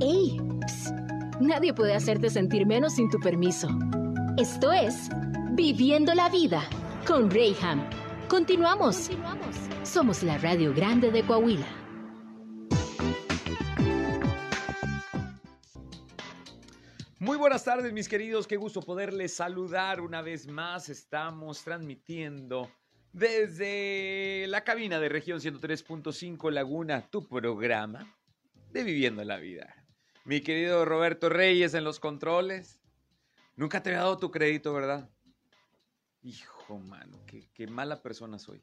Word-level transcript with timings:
¡Ey! 0.00 0.38
Psst. 0.66 0.94
Nadie 1.40 1.72
puede 1.72 1.94
hacerte 1.94 2.28
sentir 2.28 2.66
menos 2.66 2.96
sin 2.96 3.08
tu 3.08 3.18
permiso. 3.18 3.68
Esto 4.36 4.70
es 4.70 5.08
Viviendo 5.52 6.12
la 6.12 6.28
Vida 6.28 6.62
con 7.06 7.30
Rayham. 7.30 7.88
Continuamos. 8.28 9.10
Somos 9.84 10.22
la 10.22 10.36
Radio 10.36 10.74
Grande 10.74 11.10
de 11.10 11.22
Coahuila. 11.24 11.66
Muy 17.18 17.38
buenas 17.38 17.64
tardes, 17.64 17.92
mis 17.94 18.08
queridos. 18.08 18.46
Qué 18.46 18.58
gusto 18.58 18.82
poderles 18.82 19.32
saludar 19.32 20.02
una 20.02 20.20
vez 20.20 20.46
más. 20.46 20.90
Estamos 20.90 21.64
transmitiendo 21.64 22.70
desde 23.14 24.44
la 24.48 24.62
cabina 24.62 25.00
de 25.00 25.08
región 25.08 25.40
103.5 25.40 26.50
Laguna, 26.50 27.08
tu 27.10 27.26
programa 27.26 28.14
de 28.72 28.84
Viviendo 28.84 29.24
la 29.24 29.38
Vida. 29.38 29.75
Mi 30.26 30.40
querido 30.40 30.84
Roberto 30.84 31.28
Reyes 31.28 31.72
en 31.74 31.84
los 31.84 32.00
controles. 32.00 32.80
Nunca 33.54 33.80
te 33.80 33.90
había 33.90 34.00
dado 34.00 34.18
tu 34.18 34.32
crédito, 34.32 34.74
¿verdad? 34.74 35.08
Hijo, 36.22 36.80
mano, 36.80 37.22
qué, 37.26 37.48
qué 37.54 37.68
mala 37.68 38.02
persona 38.02 38.36
soy. 38.40 38.60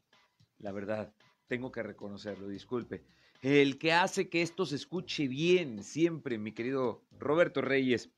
La 0.58 0.72
verdad, 0.72 1.14
tengo 1.46 1.72
que 1.72 1.82
reconocerlo, 1.82 2.48
disculpe. 2.48 3.02
El 3.40 3.78
que 3.78 3.94
hace 3.94 4.28
que 4.28 4.42
esto 4.42 4.66
se 4.66 4.76
escuche 4.76 5.26
bien 5.26 5.82
siempre, 5.82 6.36
mi 6.36 6.52
querido 6.52 7.06
Roberto 7.12 7.62
Reyes. 7.62 8.10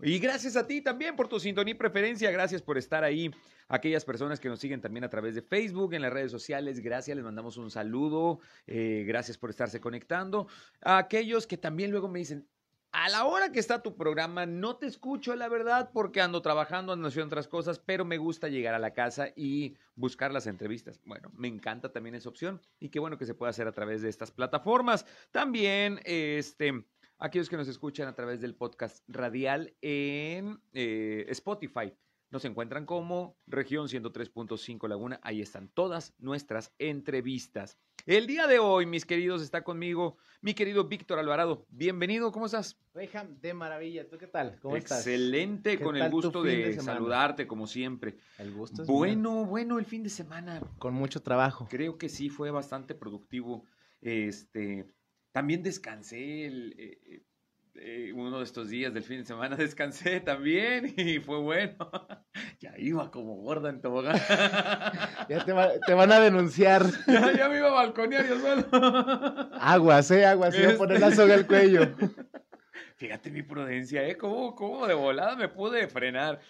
Y 0.00 0.20
gracias 0.20 0.54
a 0.54 0.68
ti 0.68 0.80
también 0.80 1.16
por 1.16 1.26
tu 1.26 1.40
sintonía 1.40 1.74
y 1.74 1.76
preferencia. 1.76 2.30
Gracias 2.30 2.62
por 2.62 2.78
estar 2.78 3.02
ahí. 3.02 3.32
Aquellas 3.66 4.04
personas 4.04 4.38
que 4.38 4.48
nos 4.48 4.60
siguen 4.60 4.80
también 4.80 5.02
a 5.02 5.10
través 5.10 5.34
de 5.34 5.42
Facebook, 5.42 5.94
en 5.94 6.02
las 6.02 6.12
redes 6.12 6.30
sociales, 6.30 6.78
gracias. 6.78 7.16
Les 7.16 7.24
mandamos 7.24 7.56
un 7.56 7.68
saludo. 7.68 8.38
Eh, 8.68 9.02
gracias 9.08 9.38
por 9.38 9.50
estarse 9.50 9.80
conectando. 9.80 10.46
A 10.82 10.98
aquellos 10.98 11.48
que 11.48 11.56
también 11.56 11.90
luego 11.90 12.08
me 12.08 12.20
dicen, 12.20 12.48
a 13.02 13.08
la 13.08 13.24
hora 13.24 13.50
que 13.50 13.58
está 13.58 13.82
tu 13.82 13.96
programa, 13.96 14.46
no 14.46 14.76
te 14.76 14.86
escucho, 14.86 15.34
la 15.34 15.48
verdad, 15.48 15.90
porque 15.92 16.20
ando 16.20 16.40
trabajando, 16.40 16.92
ando 16.92 17.08
haciendo 17.08 17.26
otras 17.26 17.48
cosas, 17.48 17.80
pero 17.80 18.04
me 18.04 18.16
gusta 18.16 18.46
llegar 18.48 18.76
a 18.76 18.78
la 18.78 18.92
casa 18.92 19.30
y 19.34 19.76
buscar 19.96 20.32
las 20.32 20.46
entrevistas. 20.46 21.00
Bueno, 21.04 21.28
me 21.34 21.48
encanta 21.48 21.90
también 21.90 22.14
esa 22.14 22.28
opción 22.28 22.60
y 22.78 22.90
qué 22.90 23.00
bueno 23.00 23.18
que 23.18 23.26
se 23.26 23.34
puede 23.34 23.50
hacer 23.50 23.66
a 23.66 23.72
través 23.72 24.02
de 24.02 24.08
estas 24.08 24.30
plataformas. 24.30 25.04
También, 25.32 25.98
este, 26.04 26.84
aquellos 27.18 27.48
que 27.48 27.56
nos 27.56 27.66
escuchan 27.66 28.06
a 28.06 28.14
través 28.14 28.40
del 28.40 28.54
podcast 28.54 29.02
radial 29.08 29.74
en 29.80 30.62
eh, 30.72 31.24
Spotify. 31.30 31.92
Nos 32.30 32.44
encuentran 32.44 32.86
como 32.86 33.36
región 33.48 33.88
103.5 33.88 34.88
Laguna. 34.88 35.18
Ahí 35.24 35.42
están 35.42 35.68
todas 35.70 36.14
nuestras 36.18 36.72
entrevistas. 36.78 37.78
El 38.04 38.26
día 38.26 38.48
de 38.48 38.58
hoy, 38.58 38.84
mis 38.84 39.06
queridos, 39.06 39.42
está 39.42 39.62
conmigo 39.62 40.16
mi 40.40 40.54
querido 40.54 40.88
Víctor 40.88 41.20
Alvarado. 41.20 41.64
Bienvenido, 41.70 42.32
¿cómo 42.32 42.46
estás? 42.46 42.76
Reyham, 42.94 43.38
de 43.40 43.54
maravilla. 43.54 44.08
¿Tú 44.08 44.18
qué 44.18 44.26
tal? 44.26 44.58
¿Cómo 44.60 44.76
estás? 44.76 44.98
Excelente, 45.06 45.78
¿Qué 45.78 45.84
con 45.84 45.96
el 45.96 46.10
gusto 46.10 46.42
de, 46.42 46.80
saludarte, 46.80 47.46
como 47.46 47.68
siempre. 47.68 48.16
El 48.38 48.52
gusto 48.52 48.82
es 48.82 48.88
Bueno, 48.88 49.44
bueno, 49.44 49.78
el 49.78 49.84
fin 49.84 50.02
de 50.02 50.10
semana. 50.10 50.60
Con 50.78 50.94
mucho 50.94 51.22
trabajo. 51.22 51.68
Creo 51.70 51.96
que 51.96 52.08
sí 52.08 52.28
fue 52.28 52.50
bastante 52.50 52.96
productivo. 52.96 53.64
Este, 54.00 54.84
también 55.30 55.62
descansé 55.62 56.46
el, 56.46 56.74
eh, 56.76 57.22
eh, 57.74 58.12
uno 58.14 58.38
de 58.38 58.44
estos 58.44 58.68
días 58.68 58.92
del 58.94 59.02
fin 59.02 59.18
de 59.18 59.24
semana, 59.24 59.56
descansé 59.56 60.20
también 60.20 60.92
y 60.96 61.18
fue 61.20 61.38
bueno. 61.38 61.76
ya 62.60 62.74
iba 62.78 63.10
como 63.10 63.36
gorda 63.36 63.70
en 63.70 63.80
tobogán. 63.80 64.16
Ya 65.28 65.44
te, 65.44 65.52
va- 65.52 65.70
te 65.86 65.94
van 65.94 66.10
a 66.12 66.20
denunciar. 66.20 66.84
ya, 67.06 67.32
ya 67.32 67.48
me 67.48 67.58
iba 67.58 67.68
a 67.68 67.72
balconear 67.72 68.26
yo 68.28 68.38
solo. 68.40 69.50
Aguas, 69.60 70.10
eh, 70.10 70.26
aguas. 70.26 70.54
Va 70.58 70.72
a 70.72 70.76
poner 70.76 71.00
la 71.00 71.10
soga 71.14 71.34
al 71.34 71.46
cuello. 71.46 71.94
Fíjate 72.96 73.30
mi 73.30 73.42
prudencia, 73.42 74.06
¿eh? 74.06 74.16
¿Cómo, 74.16 74.54
cómo 74.54 74.86
de 74.86 74.94
volada 74.94 75.34
me 75.36 75.48
pude 75.48 75.88
frenar? 75.88 76.40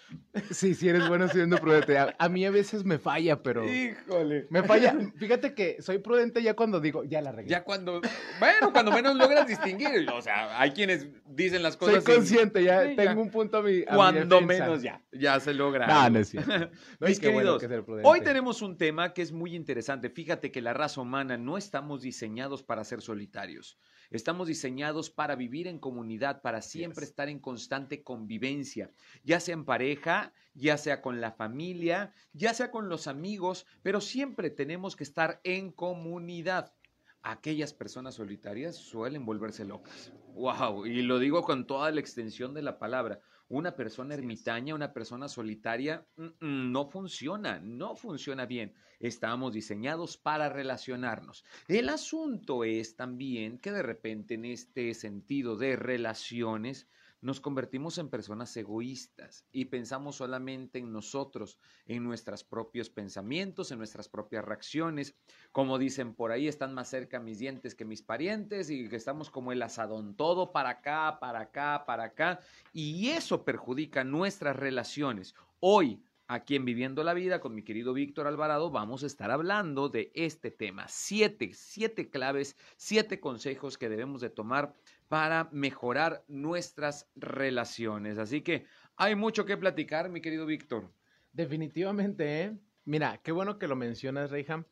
Sí, 0.51 0.75
sí, 0.75 0.89
eres 0.89 1.07
bueno 1.07 1.27
siendo 1.27 1.57
prudente. 1.57 1.97
A, 1.97 2.13
a 2.17 2.29
mí 2.29 2.45
a 2.45 2.51
veces 2.51 2.83
me 2.83 2.97
falla, 2.99 3.41
pero. 3.41 3.63
Híjole. 3.67 4.47
Me 4.49 4.63
falla. 4.63 4.95
Fíjate 5.17 5.53
que 5.53 5.81
soy 5.81 5.99
prudente 5.99 6.41
ya 6.43 6.55
cuando 6.55 6.79
digo, 6.79 7.03
ya 7.03 7.21
la 7.21 7.31
regué. 7.31 7.49
Ya 7.49 7.63
cuando, 7.63 8.01
bueno, 8.39 8.71
cuando 8.71 8.91
menos 8.91 9.15
logras 9.15 9.47
distinguir. 9.47 10.09
O 10.11 10.21
sea, 10.21 10.59
hay 10.59 10.71
quienes 10.71 11.07
dicen 11.25 11.63
las 11.63 11.73
soy 11.75 11.95
cosas. 11.95 12.03
sin- 12.03 12.15
consciente, 12.15 12.63
ya 12.63 12.83
Sí, 12.83 12.95
ya. 12.95 13.03
tengo 13.07 13.21
un 13.21 13.29
punto 13.31 13.57
a 13.57 13.61
mi. 13.63 13.81
a 13.87 13.95
Cuando 13.95 14.41
menos 14.41 14.81
ya, 14.81 15.01
ya 15.11 15.39
se 15.39 15.53
logra. 15.53 15.87
No, 15.87 16.09
no 16.09 16.19
es 16.19 16.29
cierto. 16.29 16.51
No, 16.99 17.07
Mis 17.07 17.19
bueno 17.19 17.37
queridos, 17.37 17.61
que 17.61 17.67
ser 17.67 17.83
prudente. 17.83 18.07
hoy 18.09 18.21
tenemos 18.21 18.61
un 18.61 18.77
tema 18.77 19.13
que 19.13 19.21
es 19.21 19.31
muy 19.31 19.55
interesante. 19.55 20.09
Fíjate 20.09 20.51
que 20.51 20.61
la 20.61 20.73
raza 20.73 21.01
humana 21.01 21.37
no 21.37 21.57
estamos 21.57 22.01
diseñados 22.01 22.63
para 22.63 22.83
ser 22.83 23.01
solitarios. 23.01 23.77
Estamos 24.13 24.47
diseñados 24.47 25.09
para 25.09 25.35
vivir 25.35 25.67
en 25.67 25.79
comunidad, 25.79 26.43
para 26.43 26.61
siempre 26.61 27.03
es. 27.03 27.09
estar 27.09 27.29
en 27.29 27.39
constante 27.39 28.03
convivencia, 28.03 28.91
ya 29.23 29.39
sea 29.39 29.55
en 29.55 29.65
pareja, 29.65 30.33
ya 30.53 30.77
sea 30.77 31.01
con 31.01 31.19
la 31.19 31.31
familia, 31.31 32.13
ya 32.31 32.53
sea 32.53 32.69
con 32.69 32.89
los 32.89 33.07
amigos, 33.07 33.65
pero 33.81 34.01
siempre 34.01 34.51
tenemos 34.51 34.95
que 34.95 35.03
estar 35.03 35.41
en 35.43 35.71
comunidad. 35.71 36.75
Aquellas 37.23 37.73
personas 37.73 38.13
solitarias 38.13 38.75
suelen 38.75 39.25
volverse 39.25 39.65
locas. 39.65 40.13
Wow, 40.35 40.85
y 40.85 41.01
lo 41.01 41.17
digo 41.17 41.41
con 41.41 41.65
toda 41.65 41.89
la 41.89 41.99
extensión 41.99 42.53
de 42.53 42.61
la 42.61 42.77
palabra. 42.77 43.19
Una 43.53 43.75
persona 43.75 44.15
ermitaña, 44.15 44.73
una 44.73 44.91
persona 44.91 45.29
solitaria, 45.29 46.03
mm, 46.15 46.23
mm, 46.39 46.71
no 46.71 46.89
funciona, 46.89 47.59
no 47.59 47.95
funciona 47.95 48.47
bien. 48.47 48.73
Estamos 48.99 49.53
diseñados 49.53 50.17
para 50.17 50.49
relacionarnos. 50.49 51.45
El 51.67 51.89
asunto 51.89 52.63
es 52.63 52.95
también 52.95 53.59
que 53.59 53.71
de 53.71 53.83
repente 53.83 54.33
en 54.33 54.45
este 54.45 54.95
sentido 54.95 55.55
de 55.55 55.75
relaciones 55.75 56.89
nos 57.23 57.39
convertimos 57.39 57.97
en 57.97 58.09
personas 58.09 58.55
egoístas 58.57 59.45
y 59.53 59.65
pensamos 59.65 60.17
solamente 60.17 60.77
en 60.79 60.91
nosotros, 60.91 61.57
en 61.85 62.03
nuestros 62.03 62.43
propios 62.43 62.89
pensamientos, 62.89 63.71
en 63.71 63.77
nuestras 63.77 64.09
propias 64.09 64.43
reacciones. 64.43 65.15
Como 65.53 65.77
dicen 65.77 66.15
por 66.15 66.33
ahí, 66.33 66.49
están 66.49 66.73
más 66.73 66.89
cerca 66.89 67.21
mis 67.21 67.39
dientes 67.39 67.75
que 67.75 67.85
mis 67.85 68.01
parientes 68.01 68.69
y 68.69 68.89
que 68.89 68.97
estamos 68.97 69.29
como 69.29 69.53
el 69.53 69.61
asadón, 69.61 70.15
todo 70.15 70.51
para 70.51 70.69
acá, 70.71 71.17
para 71.21 71.39
acá, 71.39 71.85
para 71.87 72.03
acá. 72.03 72.41
Y 72.73 73.07
eso 73.11 73.45
perjudica 73.45 74.03
nuestras 74.03 74.57
relaciones. 74.57 75.33
Hoy, 75.61 76.03
aquí 76.27 76.57
en 76.57 76.65
Viviendo 76.65 77.05
la 77.05 77.13
Vida, 77.13 77.39
con 77.39 77.55
mi 77.55 77.63
querido 77.63 77.93
Víctor 77.93 78.27
Alvarado, 78.27 78.69
vamos 78.69 79.01
a 79.03 79.07
estar 79.07 79.31
hablando 79.31 79.87
de 79.87 80.11
este 80.13 80.51
tema. 80.51 80.89
Siete, 80.89 81.51
siete 81.53 82.09
claves, 82.09 82.57
siete 82.75 83.21
consejos 83.21 83.77
que 83.77 83.87
debemos 83.87 84.19
de 84.19 84.29
tomar 84.29 84.73
para 85.13 85.47
mejorar 85.51 86.25
nuestras 86.27 87.07
relaciones. 87.15 88.17
Así 88.17 88.41
que 88.41 88.65
hay 88.95 89.13
mucho 89.13 89.45
que 89.45 89.57
platicar, 89.57 90.09
mi 90.09 90.21
querido 90.21 90.47
Víctor. 90.47 90.91
Definitivamente, 91.31 92.41
¿eh? 92.41 92.57
Mira, 92.83 93.19
qué 93.23 93.31
bueno 93.31 93.59
que 93.59 93.67
lo 93.67 93.75
mencionas, 93.75 94.31
Reyham. 94.31 94.65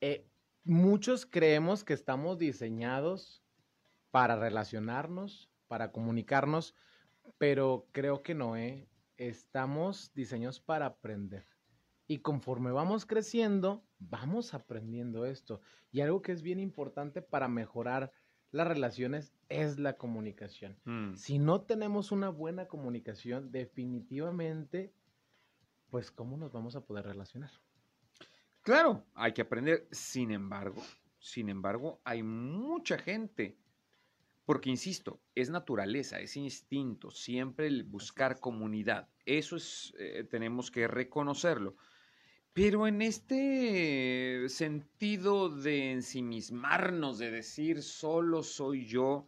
Eh, 0.00 0.26
muchos 0.64 1.26
creemos 1.26 1.84
que 1.84 1.92
estamos 1.92 2.38
diseñados 2.38 3.44
para 4.10 4.36
relacionarnos, 4.36 5.50
para 5.68 5.92
comunicarnos, 5.92 6.74
pero 7.36 7.86
creo 7.92 8.22
que 8.22 8.34
no, 8.34 8.56
¿eh? 8.56 8.88
Estamos 9.18 10.10
diseñados 10.14 10.58
para 10.58 10.86
aprender. 10.86 11.44
Y 12.06 12.20
conforme 12.20 12.70
vamos 12.70 13.04
creciendo, 13.04 13.84
vamos 13.98 14.54
aprendiendo 14.54 15.26
esto. 15.26 15.60
Y 15.92 16.00
algo 16.00 16.22
que 16.22 16.32
es 16.32 16.40
bien 16.40 16.60
importante 16.60 17.20
para 17.20 17.46
mejorar 17.46 18.10
las 18.56 18.66
relaciones 18.66 19.32
es 19.48 19.78
la 19.78 19.96
comunicación. 19.96 20.76
Mm, 20.84 21.14
Si 21.14 21.38
no 21.38 21.60
tenemos 21.62 22.10
una 22.10 22.30
buena 22.30 22.66
comunicación, 22.66 23.52
definitivamente, 23.52 24.92
pues 25.90 26.10
¿cómo 26.10 26.36
nos 26.36 26.52
vamos 26.52 26.74
a 26.74 26.84
poder 26.84 27.04
relacionar? 27.04 27.50
Claro, 28.62 29.04
hay 29.14 29.32
que 29.32 29.42
aprender. 29.42 29.86
Sin 29.92 30.32
embargo, 30.32 30.82
sin 31.20 31.48
embargo, 31.48 32.00
hay 32.04 32.22
mucha 32.22 32.98
gente, 32.98 33.56
porque 34.44 34.70
insisto, 34.70 35.20
es 35.34 35.50
naturaleza, 35.50 36.18
es 36.20 36.36
instinto, 36.36 37.10
siempre 37.10 37.66
el 37.66 37.84
buscar 37.84 38.40
comunidad. 38.40 39.08
Eso 39.24 39.56
es, 39.56 39.94
eh, 39.98 40.24
tenemos 40.24 40.70
que 40.70 40.88
reconocerlo. 40.88 41.76
Pero 42.56 42.86
en 42.86 43.02
este 43.02 44.48
sentido 44.48 45.50
de 45.50 45.92
ensimismarnos, 45.92 47.18
de 47.18 47.30
decir 47.30 47.82
solo 47.82 48.42
soy 48.42 48.86
yo, 48.86 49.26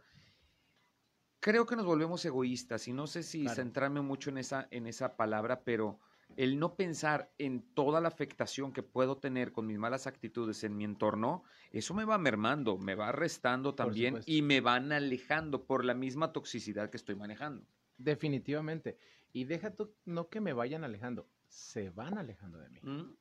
creo 1.38 1.66
que 1.66 1.76
nos 1.76 1.84
volvemos 1.84 2.24
egoístas 2.24 2.88
y 2.88 2.94
no 2.94 3.06
sé 3.06 3.22
si 3.22 3.42
Claro. 3.42 3.56
centrarme 3.56 4.00
mucho 4.00 4.30
en 4.30 4.38
esa, 4.38 4.66
en 4.70 4.86
esa 4.86 5.14
palabra, 5.18 5.62
pero 5.62 6.00
el 6.38 6.58
no 6.58 6.74
pensar 6.74 7.30
en 7.36 7.60
toda 7.74 8.00
la 8.00 8.08
afectación 8.08 8.72
que 8.72 8.82
puedo 8.82 9.18
tener 9.18 9.52
con 9.52 9.66
mis 9.66 9.76
malas 9.76 10.06
actitudes 10.06 10.64
en 10.64 10.74
mi 10.74 10.84
entorno, 10.84 11.42
eso 11.70 11.92
me 11.92 12.06
va 12.06 12.16
mermando, 12.16 12.78
me 12.78 12.94
va 12.94 13.12
restando 13.12 13.74
también 13.74 14.20
y 14.24 14.40
me 14.40 14.62
van 14.62 14.90
alejando 14.90 15.66
por 15.66 15.84
la 15.84 15.92
misma 15.92 16.32
toxicidad 16.32 16.88
que 16.88 16.96
estoy 16.96 17.16
manejando. 17.16 17.66
Definitivamente. 17.98 18.96
Y 19.34 19.44
deja 19.44 19.74
tú, 19.74 19.94
no 20.06 20.30
que 20.30 20.40
me 20.40 20.54
vayan 20.54 20.82
alejando, 20.82 21.28
se 21.48 21.90
van 21.90 22.18
alejando 22.18 22.58
de 22.58 22.68
mí. 22.68 22.80
¿Mm? 22.82 23.16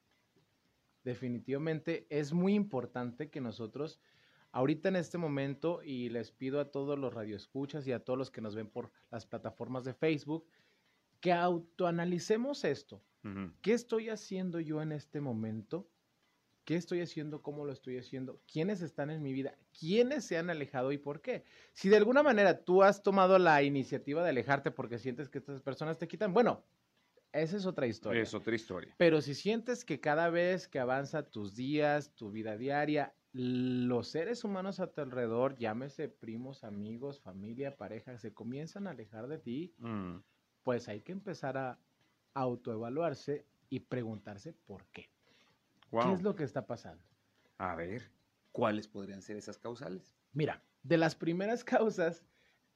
Definitivamente 1.03 2.05
es 2.09 2.33
muy 2.33 2.53
importante 2.53 3.29
que 3.29 3.41
nosotros 3.41 3.99
ahorita 4.51 4.89
en 4.89 4.95
este 4.95 5.17
momento, 5.17 5.81
y 5.83 6.09
les 6.09 6.31
pido 6.31 6.59
a 6.59 6.71
todos 6.71 6.97
los 6.97 7.13
radioescuchas 7.13 7.87
y 7.87 7.91
a 7.91 8.03
todos 8.03 8.17
los 8.17 8.31
que 8.31 8.41
nos 8.41 8.55
ven 8.55 8.67
por 8.67 8.91
las 9.11 9.25
plataformas 9.25 9.83
de 9.83 9.93
Facebook, 9.93 10.47
que 11.19 11.31
autoanalicemos 11.31 12.63
esto. 12.63 13.03
Ujú. 13.23 13.51
¿Qué 13.61 13.73
estoy 13.73 14.09
haciendo 14.09 14.59
yo 14.59 14.81
en 14.81 14.91
este 14.91 15.21
momento? 15.21 15.89
¿Qué 16.65 16.75
estoy 16.75 17.01
haciendo? 17.01 17.41
¿Cómo 17.41 17.65
lo 17.65 17.71
estoy 17.71 17.97
haciendo? 17.97 18.41
¿Quiénes 18.51 18.81
están 18.81 19.09
en 19.09 19.21
mi 19.21 19.31
vida? 19.31 19.57
¿Quiénes 19.79 20.25
se 20.25 20.37
han 20.37 20.49
alejado 20.49 20.91
y 20.91 20.97
por 20.97 21.21
qué? 21.21 21.45
Si 21.73 21.87
de 21.87 21.97
alguna 21.97 22.23
manera 22.23 22.63
tú 22.63 22.83
has 22.83 23.03
tomado 23.03 23.39
la 23.39 23.63
iniciativa 23.63 24.23
de 24.23 24.29
alejarte 24.29 24.71
porque 24.71 24.99
sientes 24.99 25.29
que 25.29 25.37
estas 25.37 25.61
personas 25.61 25.97
te 25.97 26.07
quitan, 26.07 26.33
bueno, 26.33 26.65
esa 27.33 27.57
es 27.57 27.65
otra 27.65 27.87
historia. 27.87 28.21
Es 28.21 28.33
otra 28.33 28.55
historia. 28.55 28.93
Pero 28.97 29.21
si 29.21 29.33
sientes 29.35 29.85
que 29.85 29.99
cada 29.99 30.29
vez 30.29 30.67
que 30.67 30.79
avanza 30.79 31.23
tus 31.29 31.55
días, 31.55 32.13
tu 32.15 32.31
vida 32.31 32.57
diaria, 32.57 33.13
los 33.33 34.07
seres 34.07 34.43
humanos 34.43 34.79
a 34.79 34.87
tu 34.91 35.01
alrededor, 35.01 35.55
llámese 35.57 36.09
primos, 36.09 36.63
amigos, 36.63 37.19
familia, 37.19 37.75
pareja, 37.77 38.17
se 38.17 38.33
comienzan 38.33 38.87
a 38.87 38.91
alejar 38.91 39.27
de 39.27 39.37
ti, 39.37 39.73
Mm. 39.77 40.17
pues 40.63 40.87
hay 40.87 41.01
que 41.01 41.11
empezar 41.11 41.57
a 41.57 41.79
autoevaluarse 42.33 43.45
y 43.69 43.81
preguntarse 43.81 44.53
por 44.53 44.85
qué. 44.87 45.09
¿Qué 45.91 46.11
es 46.13 46.21
lo 46.21 46.35
que 46.35 46.43
está 46.43 46.65
pasando? 46.65 47.03
A 47.57 47.75
ver, 47.75 48.11
¿cuáles 48.51 48.87
podrían 48.87 49.21
ser 49.21 49.37
esas 49.37 49.57
causales? 49.57 50.15
Mira, 50.33 50.61
de 50.83 50.97
las 50.97 51.15
primeras 51.15 51.63
causas, 51.87 52.25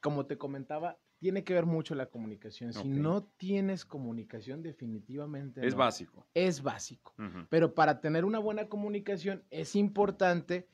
como 0.01 0.25
te 0.25 0.38
comentaba, 0.38 1.00
tiene 1.21 1.44
que 1.44 1.53
ver 1.53 1.68
mucho 1.68 1.94
la 1.94 2.07
comunicación. 2.07 2.73
Si 2.73 2.88
no 2.88 3.23
tienes 3.23 3.85
comunicación, 3.85 4.63
definitivamente 4.63 5.63
Es 5.63 5.73
no. 5.73 5.77
básico. 5.77 6.25
Es 6.33 6.63
básico. 6.63 7.13
Pero 7.47 7.75
para 7.75 8.01
tener 8.01 8.25
una 8.25 8.39
buena 8.39 8.68
comunicación 8.68 9.44
es 9.51 9.75
importante 9.75 10.68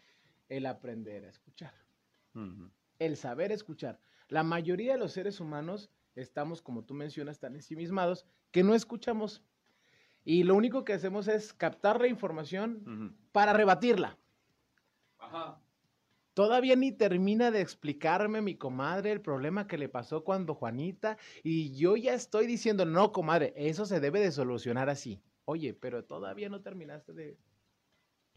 el 0.48 0.66
aprender 0.66 1.26
a 1.26 1.30
escuchar, 1.30 1.74
el 2.98 3.18
saber 3.18 3.52
escuchar. 3.52 4.00
La 4.30 4.44
mayoría 4.44 4.94
de 4.94 5.00
los 5.00 5.12
seres 5.12 5.42
humanos 5.42 5.92
estamos, 6.16 6.62
como 6.62 6.86
tú 6.86 6.94
mencionas, 6.94 7.40
tan 7.40 7.54
ensimismados 7.56 8.26
que 8.52 8.64
no 8.64 8.74
escuchamos. 8.74 9.44
Y 10.24 10.44
lo 10.44 10.56
único 10.56 10.86
que 10.86 10.94
hacemos 10.94 11.28
es 11.28 11.54
captar 11.54 12.00
la 12.00 12.08
información 12.08 13.18
para 13.34 13.52
rebatirla. 13.52 14.18
Ajá. 15.20 15.60
Todavía 16.38 16.76
ni 16.76 16.92
termina 16.92 17.50
de 17.50 17.62
explicarme 17.62 18.44
mi 18.44 18.54
comadre 18.54 19.12
el 19.12 19.22
problema 19.22 19.66
que 19.66 19.80
le 19.80 19.90
pasó 19.90 20.24
cuando 20.24 20.54
Juanita 20.54 21.18
y 21.42 21.76
yo 21.76 21.96
ya 21.96 22.14
estoy 22.14 22.46
diciendo, 22.46 22.86
no, 22.86 23.12
comadre, 23.12 23.56
eso 23.56 23.88
se 23.88 24.00
debe 24.00 24.20
de 24.20 24.32
solucionar 24.32 24.88
así. 24.88 25.20
Oye, 25.46 25.74
pero 25.74 26.04
todavía 26.06 26.48
no 26.48 26.62
terminaste 26.62 27.12
de 27.14 27.40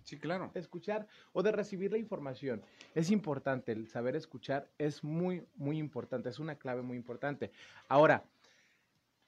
Sí, 0.03 0.19
claro. 0.19 0.51
escuchar 0.55 1.09
o 1.35 1.43
de 1.43 1.53
recibir 1.53 1.93
la 1.93 1.99
información. 1.99 2.63
Es 2.95 3.11
importante, 3.11 3.73
el 3.73 3.87
saber 3.87 4.17
escuchar 4.17 4.71
es 4.79 5.05
muy, 5.05 5.45
muy 5.57 5.77
importante, 5.77 6.31
es 6.31 6.39
una 6.39 6.55
clave 6.55 6.81
muy 6.81 6.97
importante. 6.97 7.51
Ahora, 7.87 8.25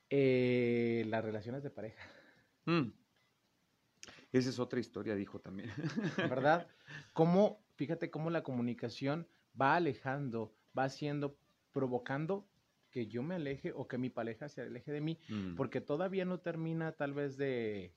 eh, 0.09 1.05
las 1.09 1.23
relaciones 1.23 1.63
de 1.63 1.69
pareja, 1.69 2.03
Mm. 2.65 2.91
Esa 4.33 4.49
es 4.49 4.59
otra 4.59 4.81
historia, 4.81 5.15
dijo 5.15 5.41
también. 5.41 5.71
¿verdad? 6.17 6.67
Cómo, 7.13 7.62
fíjate 7.75 8.11
cómo 8.11 8.31
la 8.31 8.43
comunicación 8.43 9.27
va 9.61 9.77
alejando, 9.77 10.53
va 10.77 10.85
haciendo, 10.85 11.37
provocando 11.73 12.47
que 12.91 13.07
yo 13.07 13.23
me 13.23 13.37
aleje 13.37 13.73
o 13.75 13.89
que 13.89 13.97
mi 13.99 14.11
pareja 14.11 14.49
se 14.49 14.61
aleje 14.63 14.93
de 14.93 15.01
mí, 15.01 15.19
Mm. 15.29 15.55
porque 15.57 15.81
todavía 15.81 16.25
no 16.25 16.41
termina 16.41 16.93
tal 16.93 17.15
vez 17.15 17.37
de 17.37 17.93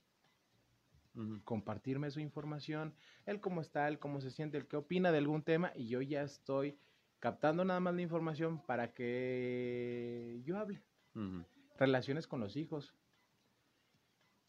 compartirme 1.44 2.10
su 2.10 2.20
información, 2.20 2.94
el 3.24 3.40
cómo 3.40 3.62
está, 3.62 3.88
el 3.88 3.98
cómo 3.98 4.20
se 4.20 4.30
siente, 4.30 4.58
el 4.58 4.66
qué 4.66 4.76
opina 4.76 5.10
de 5.12 5.18
algún 5.18 5.42
tema 5.42 5.72
y 5.74 5.88
yo 5.88 6.02
ya 6.02 6.22
estoy 6.22 6.78
captando 7.20 7.64
nada 7.64 7.80
más 7.80 7.94
la 7.94 8.02
información 8.02 8.60
para 8.66 8.92
que 8.92 10.42
yo 10.44 10.58
hable. 10.58 10.82
Relaciones 11.78 12.26
con 12.26 12.40
los 12.40 12.56
hijos. 12.56 12.94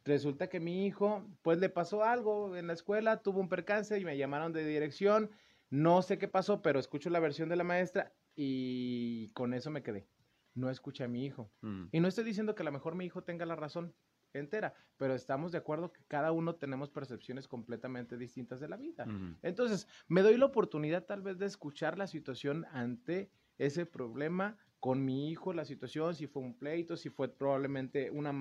Resulta 0.07 0.47
que 0.47 0.61
mi 0.61 0.85
hijo, 0.85 1.27
pues 1.41 1.59
le 1.59 1.67
pasó 1.67 2.03
algo 2.03 2.55
en 2.55 2.67
la 2.67 2.73
escuela, 2.73 3.21
tuvo 3.21 3.41
un 3.41 3.49
percance 3.49 3.99
y 3.99 4.05
me 4.05 4.17
llamaron 4.17 4.53
de 4.53 4.65
dirección. 4.65 5.29
No 5.69 6.01
sé 6.01 6.17
qué 6.17 6.29
pasó, 6.29 6.61
pero 6.61 6.79
escucho 6.79 7.09
la 7.09 7.19
versión 7.19 7.49
de 7.49 7.57
la 7.57 7.65
maestra 7.65 8.13
y 8.33 9.29
con 9.33 9.53
eso 9.53 9.69
me 9.69 9.83
quedé. 9.83 10.07
No 10.53 10.69
escuché 10.69 11.03
a 11.03 11.09
mi 11.09 11.25
hijo. 11.25 11.51
Mm. 11.61 11.87
Y 11.91 11.99
no 11.99 12.07
estoy 12.07 12.23
diciendo 12.23 12.55
que 12.55 12.63
a 12.63 12.65
lo 12.65 12.71
mejor 12.71 12.95
mi 12.95 13.05
hijo 13.05 13.23
tenga 13.23 13.45
la 13.45 13.57
razón 13.57 13.93
entera, 14.33 14.73
pero 14.95 15.13
estamos 15.13 15.51
de 15.51 15.57
acuerdo 15.57 15.91
que 15.91 16.05
cada 16.07 16.31
uno 16.31 16.55
tenemos 16.55 16.89
percepciones 16.89 17.47
completamente 17.47 18.17
distintas 18.17 18.61
de 18.61 18.69
la 18.69 18.77
vida. 18.77 19.05
Entonces, 19.41 19.87
me 20.07 20.21
doy 20.21 20.37
la 20.37 20.45
oportunidad 20.45 21.05
tal 21.05 21.21
vez 21.21 21.37
de 21.37 21.47
escuchar 21.47 21.97
la 21.97 22.07
situación 22.07 22.65
ante 22.71 23.29
ese 23.57 23.85
problema 23.85 24.57
con 24.79 25.03
mi 25.03 25.29
hijo, 25.29 25.53
la 25.53 25.65
situación, 25.65 26.15
si 26.15 26.27
fue 26.27 26.41
un 26.43 26.57
pleito, 26.57 26.97
si 26.97 27.09
fue 27.09 27.29
probablemente 27.35 28.11
una 28.11 28.31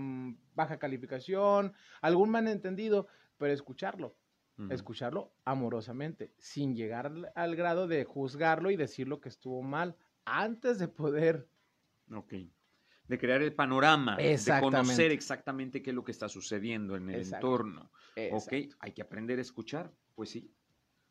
baja 0.55 0.79
calificación, 0.79 1.75
algún 2.03 2.31
malentendido, 2.31 3.09
pero 3.37 3.53
escucharlo, 3.53 4.19
escucharlo 4.69 5.35
amorosamente, 5.45 6.35
sin 6.39 6.75
llegar 6.75 7.07
al, 7.07 7.33
al 7.35 7.57
grado 7.57 7.87
de 7.89 8.05
juzgarlo 8.05 8.71
y 8.71 8.77
decir 8.77 9.09
lo 9.09 9.21
que 9.21 9.29
estuvo 9.29 9.63
mal, 9.63 9.97
antes 10.25 10.79
de 10.79 10.89
poder 10.89 11.49
Ok. 12.11 12.35
De 13.09 13.19
crear 13.19 13.43
el 13.43 13.55
panorama, 13.55 14.31
de 14.37 14.57
conocer 14.57 15.13
exactamente 15.13 15.83
qué 15.83 15.91
es 15.91 15.97
lo 15.97 16.05
que 16.05 16.11
está 16.13 16.29
sucediendo 16.29 16.97
en 16.97 17.09
el 17.11 17.21
Exacto. 17.21 17.37
entorno. 17.37 17.93
Exacto. 18.15 18.67
Ok, 18.67 18.75
hay 18.81 18.93
que 18.93 19.03
aprender 19.03 19.39
a 19.39 19.43
escuchar, 19.43 19.97
pues 20.15 20.31
sí. 20.31 20.53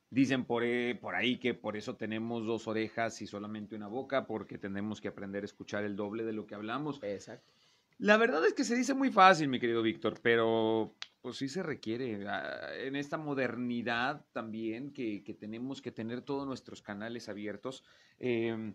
Dicen 0.09 0.45
por, 0.45 0.63
eh, 0.63 0.95
por 0.95 1.15
ahí 1.15 1.37
que 1.39 1.53
por 1.53 1.75
eso 1.75 1.95
tenemos 1.95 2.45
dos 2.45 2.67
orejas 2.67 3.21
y 3.21 3.27
solamente 3.27 3.75
una 3.75 3.87
boca, 3.87 4.27
porque 4.27 4.57
tenemos 4.57 5.01
que 5.01 5.07
aprender 5.07 5.43
a 5.43 5.45
escuchar 5.45 5.83
el 5.83 5.95
doble 5.95 6.23
de 6.23 6.33
lo 6.33 6.45
que 6.45 6.55
hablamos. 6.55 7.01
Exacto. 7.03 7.51
La 7.97 8.17
verdad 8.17 8.45
es 8.45 8.53
que 8.53 8.63
se 8.63 8.75
dice 8.75 8.93
muy 8.93 9.11
fácil, 9.11 9.47
mi 9.47 9.59
querido 9.59 9.81
Víctor, 9.81 10.19
pero 10.21 10.95
pues 11.21 11.37
sí 11.37 11.47
se 11.47 11.63
requiere 11.63 12.27
ah, 12.27 12.75
en 12.77 12.95
esta 12.95 13.17
modernidad 13.17 14.25
también 14.31 14.91
que, 14.91 15.23
que 15.23 15.33
tenemos 15.33 15.81
que 15.81 15.91
tener 15.91 16.21
todos 16.21 16.45
nuestros 16.45 16.81
canales 16.81 17.29
abiertos. 17.29 17.83
eh, 18.19 18.73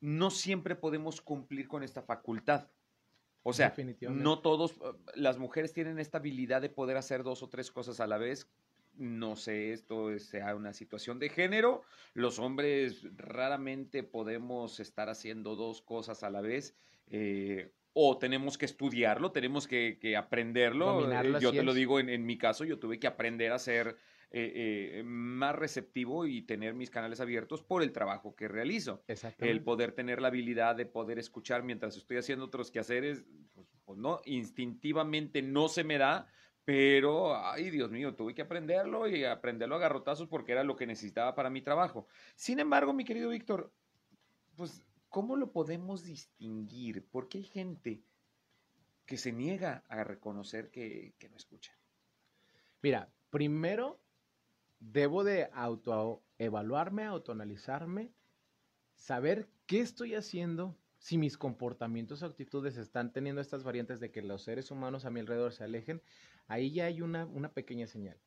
no 0.00 0.30
siempre 0.30 0.76
podemos 0.76 1.20
cumplir 1.20 1.68
con 1.68 1.82
esta 1.82 2.02
facultad. 2.02 2.68
O 3.42 3.52
sea, 3.52 3.72
no 4.10 4.40
todos, 4.40 4.72
eh, 4.72 4.92
las 5.14 5.38
mujeres 5.38 5.72
tienen 5.72 5.98
esta 5.98 6.18
habilidad 6.18 6.60
de 6.60 6.68
poder 6.68 6.96
hacer 6.96 7.22
dos 7.22 7.42
o 7.42 7.48
tres 7.48 7.70
cosas 7.70 8.00
a 8.00 8.06
la 8.06 8.18
vez. 8.18 8.48
No 8.98 9.36
sé, 9.36 9.72
esto 9.72 10.10
es- 10.10 10.26
sea 10.26 10.54
una 10.54 10.72
situación 10.72 11.18
de 11.18 11.28
género. 11.28 11.82
Los 12.14 12.38
hombres 12.38 13.06
raramente 13.16 14.02
podemos 14.02 14.80
estar 14.80 15.08
haciendo 15.08 15.54
dos 15.56 15.82
cosas 15.82 16.22
a 16.22 16.30
la 16.30 16.40
vez. 16.40 16.76
eh, 17.08 17.72
o 17.98 18.18
tenemos 18.18 18.58
que 18.58 18.66
estudiarlo, 18.66 19.30
tenemos 19.32 19.66
que, 19.68 19.98
que 20.00 20.16
aprenderlo. 20.16 20.86
Dominarlo, 20.86 21.38
Eh, 21.38 21.40
yo 21.40 21.50
te 21.52 21.62
lo 21.62 21.72
digo, 21.72 21.98
en, 22.00 22.08
en 22.10 22.26
mi 22.26 22.36
caso, 22.36 22.64
yo 22.64 22.78
tuve 22.78 22.98
que 22.98 23.06
aprender 23.06 23.52
a 23.52 23.58
ser 23.60 23.96
eh, 24.32 24.98
eh, 24.98 25.02
más 25.04 25.54
receptivo 25.54 26.26
y 26.26 26.42
tener 26.42 26.74
mis 26.74 26.90
canales 26.90 27.20
abiertos 27.20 27.62
por 27.62 27.82
el 27.82 27.92
trabajo 27.92 28.34
que 28.34 28.48
realizo 28.48 29.02
el 29.38 29.62
poder 29.62 29.92
tener 29.92 30.20
la 30.20 30.28
habilidad 30.28 30.74
de 30.76 30.84
poder 30.84 31.18
escuchar 31.20 31.62
mientras 31.62 31.96
estoy 31.96 32.16
haciendo 32.18 32.44
otros 32.46 32.70
quehaceres, 32.72 33.24
pues, 33.54 33.68
pues 33.84 33.98
no, 33.98 34.20
instintivamente 34.26 35.40
no 35.42 35.68
se 35.68 35.84
me 35.84 35.96
da, 35.96 36.26
pero, 36.66 37.36
ay 37.36 37.70
Dios 37.70 37.92
mío, 37.92 38.16
tuve 38.16 38.34
que 38.34 38.42
aprenderlo 38.42 39.06
y 39.06 39.24
aprenderlo 39.24 39.76
a 39.76 39.78
garrotazos 39.78 40.26
porque 40.26 40.50
era 40.50 40.64
lo 40.64 40.74
que 40.74 40.84
necesitaba 40.84 41.36
para 41.36 41.48
mi 41.48 41.62
trabajo. 41.62 42.08
Sin 42.34 42.58
embargo, 42.58 42.92
mi 42.92 43.04
querido 43.04 43.30
Víctor, 43.30 43.72
pues, 44.56 44.82
¿cómo 45.08 45.36
lo 45.36 45.52
podemos 45.52 46.02
distinguir? 46.02 47.06
Porque 47.08 47.38
hay 47.38 47.44
gente 47.44 48.02
que 49.06 49.16
se 49.16 49.30
niega 49.30 49.84
a 49.88 50.02
reconocer 50.02 50.72
que, 50.72 51.14
que 51.20 51.28
no 51.28 51.36
escucha. 51.36 51.72
Mira, 52.82 53.12
primero 53.30 54.00
debo 54.80 55.22
de 55.22 55.48
autoevaluarme, 55.52 57.04
autoanalizarme, 57.04 58.12
saber 58.96 59.48
qué 59.66 59.78
estoy 59.78 60.16
haciendo, 60.16 60.76
si 60.98 61.16
mis 61.16 61.38
comportamientos 61.38 62.24
o 62.24 62.26
actitudes 62.26 62.76
están 62.76 63.12
teniendo 63.12 63.40
estas 63.40 63.62
variantes 63.62 64.00
de 64.00 64.10
que 64.10 64.22
los 64.22 64.42
seres 64.42 64.72
humanos 64.72 65.04
a 65.04 65.10
mi 65.10 65.20
alrededor 65.20 65.52
se 65.52 65.62
alejen, 65.62 66.02
ahí 66.46 66.72
ya 66.72 66.86
hay 66.86 67.02
una, 67.02 67.26
una 67.26 67.52
pequeña 67.52 67.86
señal. 67.86 68.18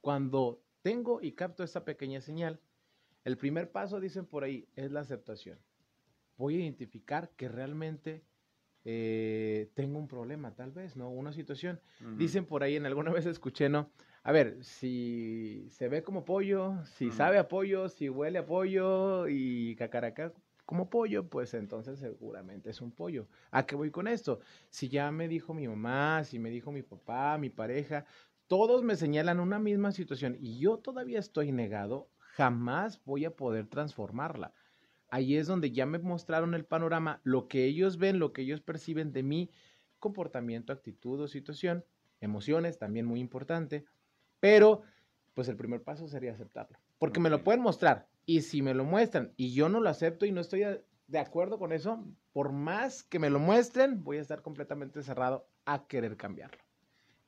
Cuando 0.00 0.62
tengo 0.82 1.20
y 1.22 1.32
capto 1.32 1.62
esta 1.62 1.84
pequeña 1.84 2.20
señal, 2.20 2.60
el 3.24 3.36
primer 3.36 3.70
paso, 3.70 4.00
dicen 4.00 4.26
por 4.26 4.44
ahí, 4.44 4.68
es 4.76 4.90
la 4.90 5.00
aceptación. 5.00 5.58
Voy 6.36 6.56
a 6.56 6.60
identificar 6.60 7.30
que 7.36 7.48
realmente 7.48 8.24
eh, 8.84 9.70
tengo 9.74 9.98
un 9.98 10.08
problema, 10.08 10.54
tal 10.54 10.72
vez, 10.72 10.96
¿no? 10.96 11.10
Una 11.10 11.32
situación. 11.32 11.80
Dicen 12.16 12.46
por 12.46 12.62
ahí, 12.62 12.76
en 12.76 12.86
alguna 12.86 13.12
vez 13.12 13.26
escuché, 13.26 13.68
¿no? 13.68 13.90
A 14.22 14.32
ver, 14.32 14.62
si 14.64 15.66
se 15.70 15.88
ve 15.88 16.02
como 16.02 16.24
pollo, 16.24 16.84
si 16.84 17.10
sabe 17.10 17.38
a 17.38 17.48
pollo, 17.48 17.88
si 17.88 18.08
huele 18.08 18.38
a 18.38 18.46
pollo 18.46 19.28
y 19.28 19.76
cacaracá 19.76 20.32
como 20.66 20.90
pollo, 20.90 21.28
pues 21.28 21.54
entonces 21.54 21.98
seguramente 21.98 22.70
es 22.70 22.80
un 22.80 22.92
pollo. 22.92 23.28
¿A 23.50 23.66
qué 23.66 23.74
voy 23.76 23.90
con 23.90 24.08
esto? 24.08 24.40
Si 24.68 24.88
ya 24.88 25.10
me 25.10 25.28
dijo 25.28 25.54
mi 25.54 25.66
mamá, 25.68 26.24
si 26.24 26.38
me 26.38 26.50
dijo 26.50 26.72
mi 26.72 26.82
papá, 26.82 27.38
mi 27.38 27.50
pareja, 27.50 28.04
todos 28.46 28.82
me 28.82 28.96
señalan 28.96 29.40
una 29.40 29.58
misma 29.58 29.92
situación 29.92 30.36
y 30.40 30.58
yo 30.58 30.78
todavía 30.78 31.18
estoy 31.18 31.52
negado, 31.52 32.08
jamás 32.18 33.00
voy 33.04 33.24
a 33.24 33.36
poder 33.36 33.66
transformarla. 33.66 34.52
Ahí 35.08 35.36
es 35.36 35.46
donde 35.46 35.72
ya 35.72 35.86
me 35.86 35.98
mostraron 35.98 36.54
el 36.54 36.64
panorama, 36.64 37.20
lo 37.24 37.48
que 37.48 37.64
ellos 37.64 37.98
ven, 37.98 38.18
lo 38.18 38.32
que 38.32 38.42
ellos 38.42 38.60
perciben 38.60 39.12
de 39.12 39.22
mi 39.22 39.50
comportamiento, 39.98 40.72
actitud 40.72 41.20
o 41.20 41.28
situación, 41.28 41.84
emociones, 42.20 42.78
también 42.78 43.06
muy 43.06 43.20
importante, 43.20 43.84
pero 44.40 44.82
pues 45.34 45.48
el 45.48 45.56
primer 45.56 45.82
paso 45.82 46.08
sería 46.08 46.32
aceptarlo, 46.32 46.78
porque 46.98 47.20
me 47.20 47.30
lo 47.30 47.42
pueden 47.44 47.60
mostrar 47.60 48.08
y 48.30 48.42
si 48.42 48.62
me 48.62 48.74
lo 48.74 48.84
muestran 48.84 49.32
y 49.36 49.52
yo 49.54 49.68
no 49.68 49.80
lo 49.80 49.88
acepto 49.88 50.24
y 50.24 50.30
no 50.30 50.40
estoy 50.40 50.62
de 51.08 51.18
acuerdo 51.18 51.58
con 51.58 51.72
eso, 51.72 52.06
por 52.32 52.52
más 52.52 53.02
que 53.02 53.18
me 53.18 53.28
lo 53.28 53.40
muestren, 53.40 54.04
voy 54.04 54.18
a 54.18 54.20
estar 54.20 54.40
completamente 54.40 55.02
cerrado 55.02 55.48
a 55.64 55.88
querer 55.88 56.16
cambiarlo. 56.16 56.62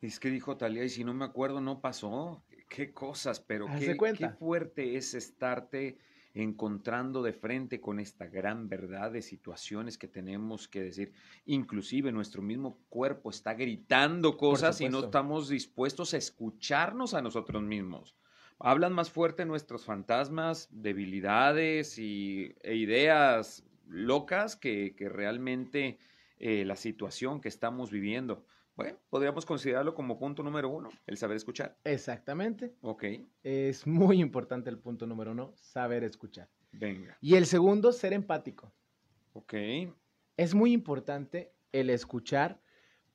Es 0.01 0.21
que 0.21 0.31
dijo 0.31 0.57
Talía, 0.57 0.85
y 0.85 0.89
si 0.89 1.03
no 1.03 1.13
me 1.13 1.25
acuerdo, 1.25 1.61
no 1.61 1.81
pasó. 1.81 2.45
Qué 2.69 2.93
cosas, 2.93 3.41
pero 3.41 3.67
qué, 3.67 3.97
qué, 4.17 4.29
fuerte 4.29 4.97
es 4.97 5.15
estarte 5.15 5.99
encontrando 6.35 7.21
de 7.21 7.33
frente 7.33 7.81
con 7.81 7.99
esta 7.99 8.27
gran 8.27 8.69
verdad 8.69 9.11
de 9.11 9.23
situaciones 9.23 9.99
que 9.99 10.07
tenemos 10.07 10.69
que 10.69 10.85
decir. 10.85 11.13
Inclusive 11.47 12.13
nuestro 12.13 12.43
mismo 12.43 12.79
cuerpo 12.89 13.31
está 13.31 13.55
gritando 13.55 14.37
cosas 14.37 14.81
y 14.81 14.89
no 14.89 15.01
estamos 15.01 15.49
dispuestos 15.49 16.15
a 16.15 16.19
escucharnos 16.19 17.13
a 17.13 17.23
nosotros 17.23 17.61
mismos. 17.65 18.15
Hablan 18.59 18.93
más 18.93 19.11
fuerte 19.11 19.45
nuestros 19.45 19.85
fantasmas, 19.85 20.69
debilidades 20.71 21.99
y, 21.99 22.55
e 22.63 22.77
ideas 22.77 23.65
locas 23.87 24.57
que, 24.57 24.95
que 24.97 25.09
realmente 25.09 25.99
eh, 26.39 26.65
la 26.65 26.77
situación 26.77 27.41
que 27.41 27.49
estamos 27.49 27.91
viviendo. 27.91 28.45
Bueno, 28.75 28.99
podríamos 29.11 29.45
considerarlo 29.45 29.95
como 29.95 30.19
punto 30.19 30.43
número 30.43 30.71
uno, 30.71 30.91
el 31.07 31.17
saber 31.17 31.37
escuchar. 31.37 31.77
Exactamente. 31.85 32.75
Ok. 32.81 33.05
Es 33.43 33.87
muy 33.87 34.21
importante 34.21 34.71
el 34.71 34.79
punto 34.79 35.07
número 35.07 35.33
uno, 35.33 35.53
saber 35.57 36.05
escuchar. 36.05 36.49
Venga. 36.73 37.17
Y 37.21 37.37
el 37.37 37.47
segundo, 37.47 37.93
ser 37.93 38.13
empático. 38.13 38.73
Ok. 39.35 39.55
Es 40.37 40.55
muy 40.55 40.73
importante 40.73 41.53
el 41.71 41.91
escuchar, 41.91 42.61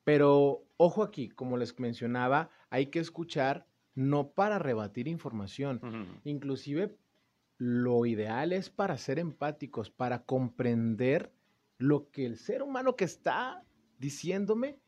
pero 0.03 0.63
ojo 0.77 1.03
aquí, 1.03 1.29
como 1.29 1.58
les 1.58 1.77
mencionaba, 1.79 2.50
hay 2.70 2.88
que 2.88 3.00
escuchar 3.00 3.67
no 3.97 4.29
para 4.29 4.59
rebatir 4.59 5.09
información. 5.09 5.81
Inclusive 6.23 6.95
lo 7.57 8.05
ideal 8.05 8.53
es 8.53 8.69
para 8.69 8.97
ser 8.97 9.19
empáticos, 9.19 9.89
para 9.89 10.23
comprender 10.23 11.33
lo 11.77 12.09
que 12.11 12.25
el 12.25 12.37
ser 12.37 12.63
humano 12.63 12.95
que 12.95 13.05
está 13.05 13.65
diciéndome 13.99 14.79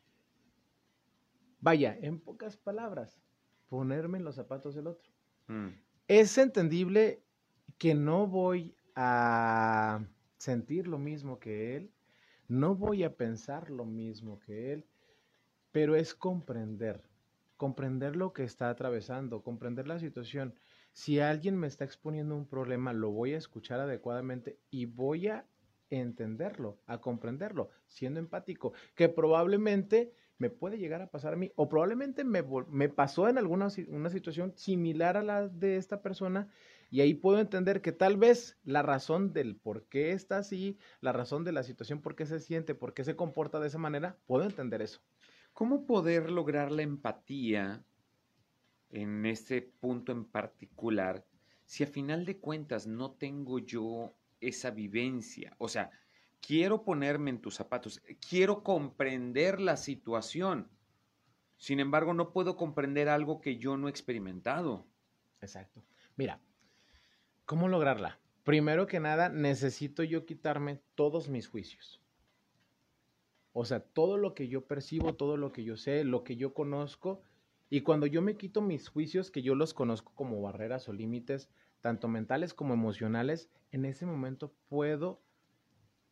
Vaya, 1.62 1.98
en 2.02 2.20
pocas 2.20 2.56
palabras, 2.56 3.22
ponerme 3.68 4.18
en 4.18 4.24
los 4.24 4.36
zapatos 4.36 4.76
del 4.76 4.88
otro. 4.88 5.12
Mm. 5.48 5.68
Es 6.08 6.38
entendible 6.38 7.22
que 7.78 7.96
no 7.96 8.28
voy 8.28 8.76
a 8.96 10.06
sentir 10.38 10.88
lo 10.88 10.98
mismo 10.98 11.40
que 11.40 11.76
él, 11.76 11.92
no 12.48 12.76
voy 12.76 13.04
a 13.04 13.16
pensar 13.16 13.70
lo 13.70 13.86
mismo 13.86 14.40
que 14.40 14.74
él, 14.74 14.86
pero 15.72 15.96
es 15.96 16.16
comprender, 16.16 17.04
comprender 17.60 18.16
lo 18.16 18.32
que 18.32 18.46
está 18.46 18.70
atravesando, 18.70 19.44
comprender 19.44 19.86
la 19.86 20.00
situación. 20.00 20.56
Si 20.94 21.20
alguien 21.20 21.58
me 21.58 21.68
está 21.68 21.84
exponiendo 21.84 22.34
un 22.34 22.48
problema, 22.48 22.94
lo 22.94 23.12
voy 23.12 23.34
a 23.34 23.38
escuchar 23.38 23.82
adecuadamente 23.82 24.62
y 24.72 24.86
voy 24.86 25.28
a 25.28 25.46
entenderlo, 25.90 26.80
a 26.86 27.02
comprenderlo, 27.02 27.70
siendo 27.86 28.22
empático, 28.22 28.72
que 28.96 29.10
probablemente 29.10 30.14
me 30.38 30.50
puede 30.50 30.78
llegar 30.78 31.02
a 31.02 31.12
pasar 31.12 31.34
a 31.34 31.36
mí, 31.36 31.52
o 31.58 31.68
probablemente 31.68 32.24
me, 32.24 32.46
me 32.70 32.88
pasó 32.88 33.28
en 33.28 33.38
alguna 33.38 33.68
una 33.90 34.10
situación 34.10 34.54
similar 34.56 35.18
a 35.18 35.24
la 35.24 35.50
de 35.50 35.76
esta 35.76 36.02
persona, 36.02 36.48
y 36.90 37.02
ahí 37.02 37.14
puedo 37.14 37.40
entender 37.40 37.82
que 37.82 37.92
tal 37.92 38.16
vez 38.16 38.58
la 38.64 38.84
razón 38.84 39.34
del 39.34 39.58
por 39.58 39.84
qué 39.90 40.14
está 40.14 40.38
así, 40.38 40.78
la 41.02 41.12
razón 41.12 41.44
de 41.44 41.52
la 41.52 41.64
situación, 41.64 42.02
por 42.02 42.16
qué 42.16 42.26
se 42.26 42.40
siente, 42.40 42.74
por 42.74 42.94
qué 42.94 43.04
se 43.04 43.18
comporta 43.18 43.60
de 43.60 43.68
esa 43.68 43.80
manera, 43.80 44.18
puedo 44.28 44.46
entender 44.46 44.82
eso. 44.82 45.02
¿Cómo 45.60 45.86
poder 45.86 46.32
lograr 46.32 46.72
la 46.72 46.84
empatía 46.84 47.84
en 48.92 49.26
ese 49.26 49.62
punto 49.62 50.14
en 50.14 50.24
particular 50.24 51.26
si 51.66 51.84
a 51.84 51.88
final 51.88 52.24
de 52.26 52.40
cuentas 52.40 52.88
no 52.88 53.12
tengo 53.12 53.60
yo 53.60 54.16
esa 54.40 54.72
vivencia? 54.72 55.54
O 55.58 55.68
sea, 55.68 55.92
quiero 56.40 56.86
ponerme 56.86 57.32
en 57.32 57.42
tus 57.42 57.56
zapatos, 57.56 58.02
quiero 58.30 58.64
comprender 58.64 59.60
la 59.60 59.76
situación. 59.76 60.72
Sin 61.58 61.82
embargo, 61.82 62.14
no 62.14 62.32
puedo 62.32 62.56
comprender 62.56 63.10
algo 63.10 63.42
que 63.42 63.58
yo 63.58 63.76
no 63.76 63.88
he 63.88 63.92
experimentado. 63.92 64.88
Exacto. 65.42 65.84
Mira, 66.16 66.40
¿cómo 67.44 67.68
lograrla? 67.68 68.22
Primero 68.46 68.88
que 68.88 69.02
nada, 69.02 69.28
necesito 69.28 70.04
yo 70.04 70.26
quitarme 70.26 70.82
todos 70.96 71.28
mis 71.28 71.50
juicios. 71.50 72.02
O 73.54 73.66
sea, 73.66 73.80
todo 73.80 74.18
lo 74.18 74.34
que 74.34 74.48
yo 74.48 74.66
percibo, 74.66 75.16
todo 75.16 75.38
lo 75.38 75.52
que 75.52 75.64
yo 75.64 75.76
sé, 75.78 76.04
lo 76.04 76.24
que 76.24 76.36
yo 76.36 76.54
conozco. 76.54 77.22
Y 77.70 77.82
cuando 77.82 78.06
yo 78.06 78.22
me 78.22 78.38
quito 78.38 78.62
mis 78.62 78.90
juicios, 78.90 79.32
que 79.32 79.42
yo 79.42 79.56
los 79.56 79.74
conozco 79.74 80.12
como 80.16 80.42
barreras 80.42 80.88
o 80.90 80.94
límites, 80.94 81.50
tanto 81.82 82.08
mentales 82.08 82.54
como 82.54 82.74
emocionales, 82.74 83.50
en 83.72 83.86
ese 83.86 84.06
momento 84.06 84.54
puedo 84.68 85.22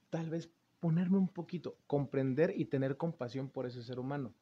tal 0.09 0.29
vez 0.29 0.49
ponerme 0.79 1.17
un 1.17 1.27
poquito, 1.27 1.77
comprender 1.87 2.53
y 2.55 2.65
tener 2.65 2.97
compasión 2.97 3.49
por 3.49 3.65
ese 3.65 3.83
ser 3.83 3.99
humano. 3.99 4.33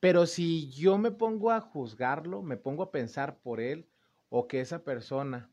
Pero 0.00 0.26
si 0.26 0.70
yo 0.70 0.96
me 0.96 1.10
pongo 1.10 1.50
a 1.50 1.60
juzgarlo, 1.60 2.42
me 2.42 2.56
pongo 2.56 2.82
a 2.82 2.90
pensar 2.90 3.38
por 3.38 3.60
él 3.60 3.86
o 4.30 4.48
que 4.48 4.60
esa 4.60 4.82
persona, 4.82 5.50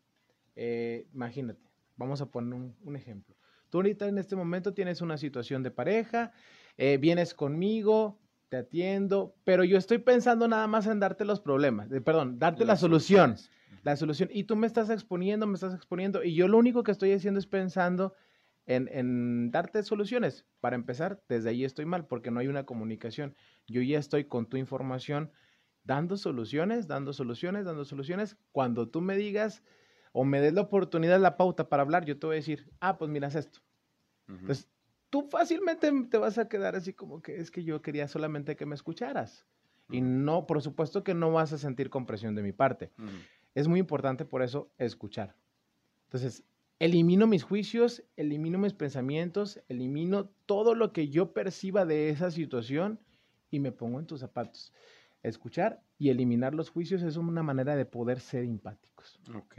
eh, 0.55 1.07
imagínate, 1.13 1.69
vamos 1.97 2.21
a 2.21 2.31
poner 2.31 2.53
un, 2.53 2.95
ejemplo. 2.95 3.35
Tú 3.69 3.79
ahorita 3.79 4.07
en 4.07 4.17
este 4.17 4.35
momento 4.35 4.73
tienes 4.73 5.01
una 5.01 5.17
situación 5.17 5.63
de 5.63 5.71
pareja, 5.71 6.31
eh, 6.77 6.97
vienes 6.97 7.33
conmigo, 7.33 8.19
te 8.49 8.57
atiendo, 8.57 9.35
pero 9.43 9.63
yo 9.63 9.77
estoy 9.77 9.97
pensando 9.97 10.47
nada 10.47 10.67
más 10.67 10.87
en 10.87 10.99
darte 10.99 11.25
los 11.25 11.41
problemas, 11.41 11.89
perdón, 12.05 12.39
darte 12.39 12.65
la 12.65 12.77
solución, 12.77 13.35
la 13.83 13.95
solución. 13.95 14.29
Y 14.31 14.45
tú 14.45 14.55
me 14.55 14.67
estás 14.67 14.89
exponiendo, 14.89 15.47
me 15.47 15.55
estás 15.55 15.73
exponiendo, 15.73 16.23
y 16.23 16.33
yo 16.33 16.47
lo 16.47 16.57
único 16.57 16.83
que 16.83 16.91
estoy 16.91 17.11
haciendo 17.11 17.39
es 17.39 17.47
pensando 17.47 18.13
en, 18.67 19.51
darte 19.51 19.83
soluciones. 19.83 20.45
Para 20.59 20.75
empezar, 20.75 21.21
desde 21.27 21.49
ahí 21.49 21.63
estoy 21.63 21.85
mal 21.85 22.05
porque 22.05 22.31
no 22.31 22.39
hay 22.39 22.47
una 22.47 22.65
comunicación. 22.65 23.35
Yo 23.67 23.81
ya 23.81 23.97
estoy 23.97 24.25
con 24.25 24.47
tu 24.47 24.57
información 24.57 25.31
dando 25.83 26.17
soluciones, 26.17 26.87
dando 26.87 27.13
soluciones, 27.13 27.65
dando 27.65 27.85
soluciones. 27.85 28.37
Cuando 28.51 28.89
tú 28.89 29.01
me 29.01 29.15
digas 29.15 29.63
o 30.11 30.23
me 30.23 30.41
des 30.41 30.53
la 30.53 30.61
oportunidad, 30.61 31.19
la 31.19 31.37
pauta 31.37 31.69
para 31.69 31.83
hablar, 31.83 32.05
yo 32.05 32.17
te 32.17 32.27
voy 32.27 32.35
a 32.35 32.37
decir, 32.37 32.71
ah, 32.79 32.97
pues 32.97 33.09
miras 33.11 33.35
esto. 33.35 33.59
Entonces, 34.27 34.69
tú 35.09 35.27
fácilmente 35.29 35.91
te 36.09 36.17
vas 36.17 36.37
a 36.37 36.47
quedar 36.49 36.75
así 36.75 36.93
como 36.93 37.21
que 37.21 37.37
es 37.37 37.51
que 37.51 37.63
yo 37.63 37.81
quería 37.81 38.07
solamente 38.07 38.55
que 38.55 38.65
me 38.65 38.75
escucharas. 38.75 39.45
Y 39.89 40.01
no, 40.01 40.45
por 40.47 40.61
supuesto 40.61 41.03
que 41.03 41.13
no 41.13 41.31
vas 41.31 41.53
a 41.53 41.57
sentir 41.57 41.89
compresión 41.89 42.35
de 42.35 42.43
mi 42.43 42.51
parte. 42.51 42.91
Es 43.55 43.67
muy 43.67 43.79
importante 43.79 44.25
por 44.25 44.41
eso 44.41 44.69
escuchar. 44.77 45.35
Entonces, 46.05 46.43
elimino 46.79 47.25
mis 47.25 47.43
juicios, 47.43 48.03
elimino 48.17 48.59
mis 48.59 48.73
pensamientos, 48.73 49.61
elimino 49.69 50.29
todo 50.45 50.75
lo 50.75 50.91
que 50.91 51.09
yo 51.09 51.33
perciba 51.33 51.85
de 51.85 52.09
esa 52.09 52.31
situación 52.31 52.99
y 53.49 53.59
me 53.59 53.71
pongo 53.71 53.99
en 53.99 54.07
tus 54.07 54.19
zapatos. 54.19 54.73
Escuchar 55.23 55.81
y 55.97 56.09
eliminar 56.09 56.53
los 56.53 56.69
juicios 56.69 57.01
es 57.01 57.17
una 57.17 57.43
manera 57.43 57.75
de 57.75 57.85
poder 57.85 58.19
ser 58.19 58.43
empáticos. 58.43 59.19
Ok, 59.33 59.55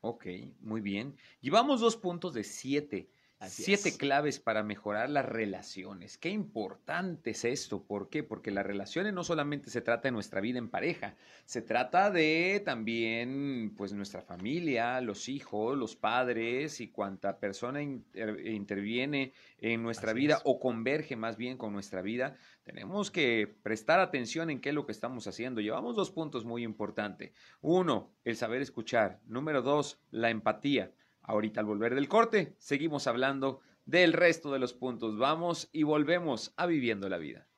ok, 0.00 0.26
muy 0.60 0.80
bien. 0.80 1.16
Llevamos 1.40 1.80
dos 1.80 1.96
puntos 1.96 2.34
de 2.34 2.44
siete. 2.44 3.10
Siete 3.48 3.96
claves 3.96 4.38
para 4.38 4.62
mejorar 4.62 5.08
las 5.08 5.24
relaciones. 5.24 6.18
Qué 6.18 6.28
importante 6.28 7.30
es 7.30 7.46
esto. 7.46 7.82
¿Por 7.82 8.10
qué? 8.10 8.22
Porque 8.22 8.50
las 8.50 8.66
relaciones 8.66 9.14
no 9.14 9.24
solamente 9.24 9.70
se 9.70 9.80
trata 9.80 10.08
de 10.08 10.12
nuestra 10.12 10.42
vida 10.42 10.58
en 10.58 10.68
pareja, 10.68 11.16
se 11.46 11.62
trata 11.62 12.10
de 12.10 12.60
también, 12.62 13.72
pues, 13.78 13.94
nuestra 13.94 14.20
familia, 14.20 15.00
los 15.00 15.30
hijos, 15.30 15.78
los 15.78 15.96
padres 15.96 16.80
y 16.80 16.88
cuanta 16.88 17.38
persona 17.38 17.82
interviene 17.82 19.32
en 19.58 19.82
nuestra 19.82 20.12
vida 20.12 20.42
o 20.44 20.60
converge 20.60 21.16
más 21.16 21.38
bien 21.38 21.56
con 21.56 21.72
nuestra 21.72 22.02
vida. 22.02 22.36
Tenemos 22.62 23.10
que 23.10 23.46
prestar 23.62 24.00
atención 24.00 24.50
en 24.50 24.60
qué 24.60 24.68
es 24.68 24.74
lo 24.74 24.84
que 24.84 24.92
estamos 24.92 25.26
haciendo. 25.26 25.62
Llevamos 25.62 25.96
dos 25.96 26.10
puntos 26.10 26.44
muy 26.44 26.62
importantes. 26.62 27.32
Uno, 27.62 28.12
el 28.24 28.36
saber 28.36 28.60
escuchar. 28.60 29.20
Número 29.26 29.62
dos, 29.62 29.98
la 30.10 30.28
empatía. 30.28 30.92
Ahorita 31.22 31.60
al 31.60 31.66
volver 31.66 31.94
del 31.94 32.08
corte, 32.08 32.54
seguimos 32.58 33.06
hablando 33.06 33.60
del 33.84 34.12
resto 34.12 34.52
de 34.52 34.58
los 34.58 34.72
puntos. 34.72 35.18
Vamos 35.18 35.68
y 35.72 35.82
volvemos 35.82 36.52
a 36.56 36.66
viviendo 36.66 37.08
la 37.08 37.18
vida. 37.18 37.49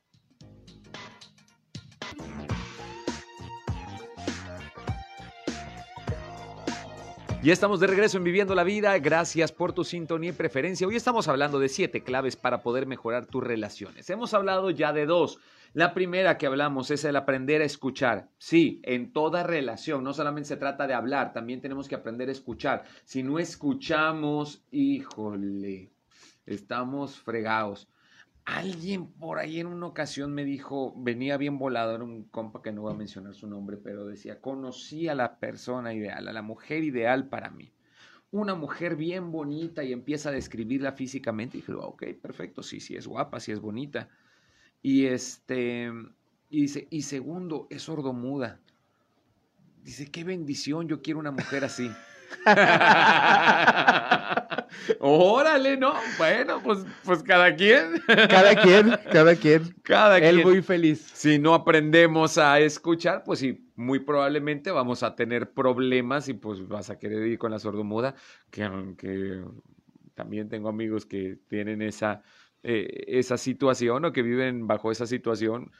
Ya 7.42 7.52
estamos 7.52 7.80
de 7.80 7.88
regreso 7.88 8.18
en 8.18 8.22
Viviendo 8.22 8.54
la 8.54 8.62
Vida. 8.62 8.96
Gracias 9.00 9.50
por 9.50 9.72
tu 9.72 9.82
sintonía 9.82 10.30
y 10.30 10.32
preferencia. 10.32 10.86
Hoy 10.86 10.94
estamos 10.94 11.26
hablando 11.26 11.58
de 11.58 11.68
siete 11.68 12.04
claves 12.04 12.36
para 12.36 12.62
poder 12.62 12.86
mejorar 12.86 13.26
tus 13.26 13.42
relaciones. 13.42 14.08
Hemos 14.10 14.32
hablado 14.32 14.70
ya 14.70 14.92
de 14.92 15.06
dos. 15.06 15.40
La 15.72 15.92
primera 15.92 16.38
que 16.38 16.46
hablamos 16.46 16.92
es 16.92 17.04
el 17.04 17.16
aprender 17.16 17.60
a 17.60 17.64
escuchar. 17.64 18.28
Sí, 18.38 18.80
en 18.84 19.12
toda 19.12 19.42
relación, 19.42 20.04
no 20.04 20.14
solamente 20.14 20.50
se 20.50 20.56
trata 20.56 20.86
de 20.86 20.94
hablar, 20.94 21.32
también 21.32 21.60
tenemos 21.60 21.88
que 21.88 21.96
aprender 21.96 22.28
a 22.28 22.32
escuchar. 22.32 22.84
Si 23.04 23.24
no 23.24 23.40
escuchamos, 23.40 24.64
híjole, 24.70 25.90
estamos 26.46 27.18
fregados. 27.18 27.88
Alguien 28.44 29.06
por 29.06 29.38
ahí 29.38 29.60
en 29.60 29.68
una 29.68 29.86
ocasión 29.86 30.32
me 30.34 30.44
dijo, 30.44 30.94
venía 30.96 31.36
bien 31.36 31.58
volado, 31.58 31.94
era 31.94 32.02
un 32.02 32.24
compa 32.24 32.60
que 32.60 32.72
no 32.72 32.82
voy 32.82 32.92
a 32.92 32.96
mencionar 32.96 33.34
su 33.34 33.46
nombre, 33.46 33.76
pero 33.76 34.04
decía, 34.04 34.40
conocí 34.40 35.06
a 35.08 35.14
la 35.14 35.38
persona 35.38 35.94
ideal, 35.94 36.26
a 36.26 36.32
la 36.32 36.42
mujer 36.42 36.82
ideal 36.82 37.28
para 37.28 37.50
mí. 37.50 37.72
Una 38.32 38.56
mujer 38.56 38.96
bien 38.96 39.30
bonita 39.30 39.84
y 39.84 39.92
empieza 39.92 40.30
a 40.30 40.32
describirla 40.32 40.92
físicamente. 40.92 41.58
Y 41.58 41.60
dije, 41.60 41.72
ok, 41.74 42.04
perfecto, 42.20 42.62
sí, 42.62 42.80
sí 42.80 42.96
es 42.96 43.06
guapa, 43.06 43.38
sí 43.38 43.52
es 43.52 43.60
bonita. 43.60 44.08
Y 44.80 45.06
este, 45.06 45.92
y 46.50 46.62
dice, 46.62 46.88
y 46.90 47.02
segundo, 47.02 47.68
es 47.70 47.82
sordomuda. 47.82 48.60
Dice, 49.84 50.10
qué 50.10 50.24
bendición, 50.24 50.88
yo 50.88 51.00
quiero 51.00 51.20
una 51.20 51.30
mujer 51.30 51.64
así. 51.64 51.90
Órale, 55.00 55.76
¿no? 55.76 55.94
Bueno, 56.18 56.60
pues, 56.62 56.84
pues 57.04 57.22
cada 57.22 57.54
quien. 57.54 58.00
Cada 58.06 58.54
quien, 58.60 58.98
cada 59.12 59.36
quien. 59.36 59.74
Cada 59.82 60.18
quien. 60.18 60.38
Él 60.38 60.44
muy 60.44 60.62
feliz. 60.62 61.10
Si 61.12 61.38
no 61.38 61.54
aprendemos 61.54 62.38
a 62.38 62.60
escuchar, 62.60 63.22
pues 63.24 63.38
sí, 63.40 63.70
muy 63.76 64.00
probablemente 64.00 64.70
vamos 64.70 65.02
a 65.02 65.14
tener 65.14 65.52
problemas 65.52 66.28
y 66.28 66.34
pues 66.34 66.66
vas 66.66 66.90
a 66.90 66.98
querer 66.98 67.26
ir 67.26 67.38
con 67.38 67.50
la 67.50 67.58
sordomuda, 67.58 68.14
que 68.50 68.62
aunque 68.64 69.42
también 70.14 70.48
tengo 70.48 70.68
amigos 70.68 71.06
que 71.06 71.38
tienen 71.48 71.82
esa, 71.82 72.22
eh, 72.62 73.04
esa 73.06 73.36
situación 73.36 74.04
o 74.04 74.12
que 74.12 74.22
viven 74.22 74.66
bajo 74.66 74.90
esa 74.92 75.06
situación, 75.06 75.70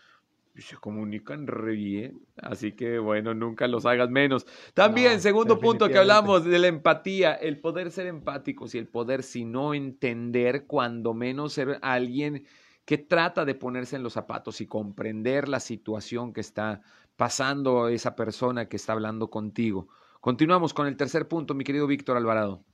se 0.61 0.77
comunican 0.77 1.47
re 1.47 1.73
bien, 1.73 2.21
así 2.37 2.73
que 2.73 2.99
bueno, 2.99 3.33
nunca 3.35 3.67
los 3.67 3.87
hagas 3.87 4.11
menos. 4.11 4.47
También, 4.75 5.15
No, 5.15 5.21
segundo 5.21 5.59
punto 5.59 5.89
que 5.89 5.99
hablamos 5.99 6.45
de 6.45 6.59
la 6.59 6.67
empatía, 6.67 7.35
el 7.35 7.59
poder 7.61 7.91
ser 7.91 8.07
empáticos 8.07 8.75
y 8.75 8.79
el 8.79 8.89
poder, 8.89 9.23
si 9.23 9.45
no 9.45 9.73
entender, 9.75 10.67
cuando 10.67 11.15
menos 11.15 11.55
ser 11.55 11.79
alguien 11.83 12.47
que 12.85 12.99
trata 12.99 13.45
de 13.45 13.55
ponerse 13.55 13.97
en 13.97 14.03
los 14.03 14.13
zapatos 14.13 14.61
y 14.61 14.67
comprender 14.67 15.49
la 15.49 15.61
situación 15.61 16.33
que 16.33 16.41
está 16.41 16.83
pasando 17.17 17.89
esa 17.89 18.15
persona 18.15 18.69
que 18.69 18.77
está 18.77 18.93
hablando 18.93 19.31
contigo. 19.31 19.89
Continuamos 20.21 20.75
con 20.75 20.87
el 20.87 20.97
tercer 20.97 21.29
punto, 21.29 21.55
mi 21.55 21.65
querido 21.65 21.87
Víctor 21.87 22.17
Alvarado. 22.17 22.65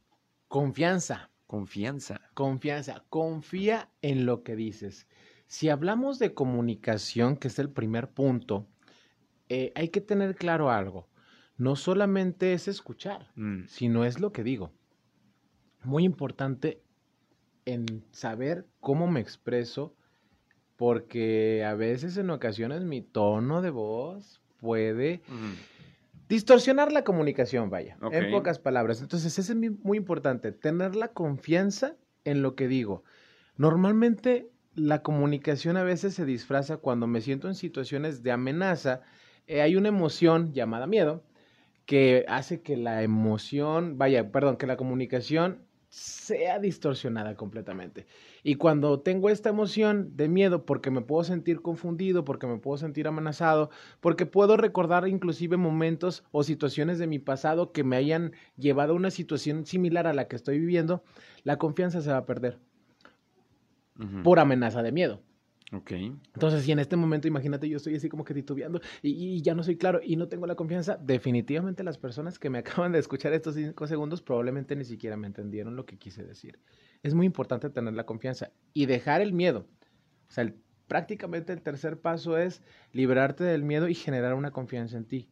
Confianza, 0.49 1.30
Confianza. 1.47 2.20
confianza. 2.35 3.04
Confía 3.08 3.90
en 4.02 4.26
lo 4.26 4.42
que 4.42 4.54
dices. 4.56 5.06
Si 5.49 5.71
hablamos 5.71 6.19
de 6.19 6.35
comunicación, 6.35 7.37
que 7.37 7.49
es 7.49 7.59
el 7.59 7.71
primer 7.71 8.11
punto, 8.11 8.69
eh, 9.49 9.73
hay 9.75 9.88
que 9.88 10.02
tener 10.02 10.37
claro 10.37 10.71
algo. 10.71 11.09
No 11.57 11.75
solamente 11.75 12.52
es 12.52 12.69
escuchar, 12.69 13.33
Mm, 13.35 13.64
sino 13.67 14.05
es 14.05 14.21
lo 14.21 14.31
que 14.31 14.45
digo. 14.45 14.73
Muy 15.83 16.05
importante 16.05 16.83
en 17.64 18.05
saber 18.12 18.67
cómo 18.81 19.07
me 19.07 19.21
expreso, 19.21 19.97
porque 20.76 21.64
a 21.64 21.75
veces 21.75 22.19
en 22.19 22.28
ocasiones 22.28 22.85
mi 22.85 23.00
tono 23.00 23.62
de 23.62 23.71
voz 23.71 24.43
puede 24.59 25.23
mm. 25.28 26.28
distorsionar 26.28 26.93
la 26.93 27.05
comunicación, 27.05 27.71
vaya, 27.71 27.97
en 28.12 28.31
pocas 28.31 28.59
palabras. 28.59 29.00
Entonces, 29.00 29.38
eso 29.38 29.52
es 29.52 29.59
muy 29.81 29.97
importante, 29.97 30.52
tener 30.52 30.95
la 30.95 31.09
confianza 31.09 31.97
en 32.25 32.43
lo 32.43 32.55
que 32.55 32.69
digo. 32.69 33.02
Normalmente 33.57 34.50
la 34.78 35.02
comunicación 35.02 35.76
a 35.76 35.82
veces 35.82 36.14
se 36.14 36.25
disfraza 36.25 36.78
cuando 36.78 37.06
me 37.06 37.20
siento 37.20 37.49
en 37.49 37.54
situaciones 37.54 38.23
de 38.23 38.32
amenaza. 38.32 39.02
eh, 39.47 39.62
hay 39.62 39.76
una 39.76 39.88
emoción 39.88 40.52
llamada 40.52 40.87
miedo 40.87 41.25
que 41.87 42.25
hace 42.28 42.62
que 42.62 42.76
la 42.76 43.02
emoción, 43.02 43.99
vaya, 43.99 44.30
perdón, 44.32 44.56
que 44.58 44.66
la 44.66 44.76
comunicación 44.76 45.66
sea 45.90 46.58
distorsionada 46.58 47.35
completamente. 47.37 48.06
Y 48.42 48.56
cuando 48.56 49.00
tengo 49.00 49.30
esta 49.30 49.49
emoción 49.50 50.16
de 50.16 50.29
miedo, 50.29 50.66
porque 50.66 50.90
me 50.90 51.00
puedo 51.00 51.24
sentir 51.24 51.62
confundido, 51.62 52.24
porque 52.24 52.46
me 52.46 52.59
puedo 52.59 52.76
sentir 52.79 53.09
amenazado, 53.09 53.70
porque 54.00 54.26
puedo 54.26 54.57
recordar 54.59 55.09
inclusive 55.09 55.57
momentos 55.57 56.24
o 56.31 56.42
situaciones 56.44 56.98
de 56.98 57.07
mi 57.07 57.18
pasado 57.18 57.72
que 57.72 57.85
me 57.85 57.96
hayan 57.96 58.33
llevado 58.57 58.92
a 58.92 58.96
una 58.96 59.11
situación 59.11 59.64
similar 59.66 60.07
a 60.07 60.12
la 60.12 60.29
que 60.29 60.37
estoy 60.37 60.59
viviendo, 60.59 61.03
la 61.44 61.59
confianza 61.59 62.03
se 62.03 62.11
va 62.11 62.18
a 62.18 62.26
perder 62.26 62.59
Por 64.22 64.38
amenaza 64.38 64.82
de 64.82 64.92
miedo. 64.92 65.22
Ok. 65.72 65.92
Entonces, 65.92 66.62
si 66.64 66.72
en 66.72 66.78
este 66.78 66.96
momento, 66.96 67.28
imagínate, 67.28 67.68
yo 67.68 67.76
estoy 67.76 67.94
así 67.96 68.08
como 68.08 68.24
que 68.24 68.32
titubeando 68.32 68.80
y, 69.02 69.11
y 69.11 69.42
ya 69.42 69.54
no 69.54 69.62
soy 69.62 69.76
claro 69.76 70.00
y 70.02 70.16
no 70.16 70.28
tengo 70.28 70.46
la 70.46 70.54
confianza, 70.54 70.96
definitivamente 70.96 71.84
las 71.84 71.98
personas 71.98 72.38
que 72.38 72.48
me 72.48 72.58
acaban 72.87 72.92
de 72.92 72.98
escuchar 73.00 73.32
estos 73.34 73.54
cinco 73.54 73.87
segundos 73.87 74.22
probablemente 74.22 74.76
ni 74.76 74.84
siquiera 74.84 75.16
me 75.16 75.26
entendieron 75.26 75.76
lo 75.76 75.84
que 75.84 75.98
quise 75.98 76.24
decir. 76.24 76.58
Es 77.02 77.12
muy 77.14 77.26
importante 77.26 77.68
tener 77.70 77.92
la 77.94 78.06
confianza 78.06 78.50
y 78.72 78.87
dejar 78.87 79.20
el 79.20 79.32
miedo. 79.32 79.66
O 80.28 80.32
sea, 80.32 80.44
el- 80.44 80.54
prácticamente 80.87 81.52
el 81.52 81.61
tercer 81.61 82.00
paso 82.00 82.38
es 82.38 82.62
liberarte 82.92 83.44
del 83.44 83.62
miedo 83.62 83.88
y 83.88 83.94
generar 83.94 84.34
una 84.34 84.52
confianza 84.52 84.96
en 84.96 85.04
ti. 85.06 85.28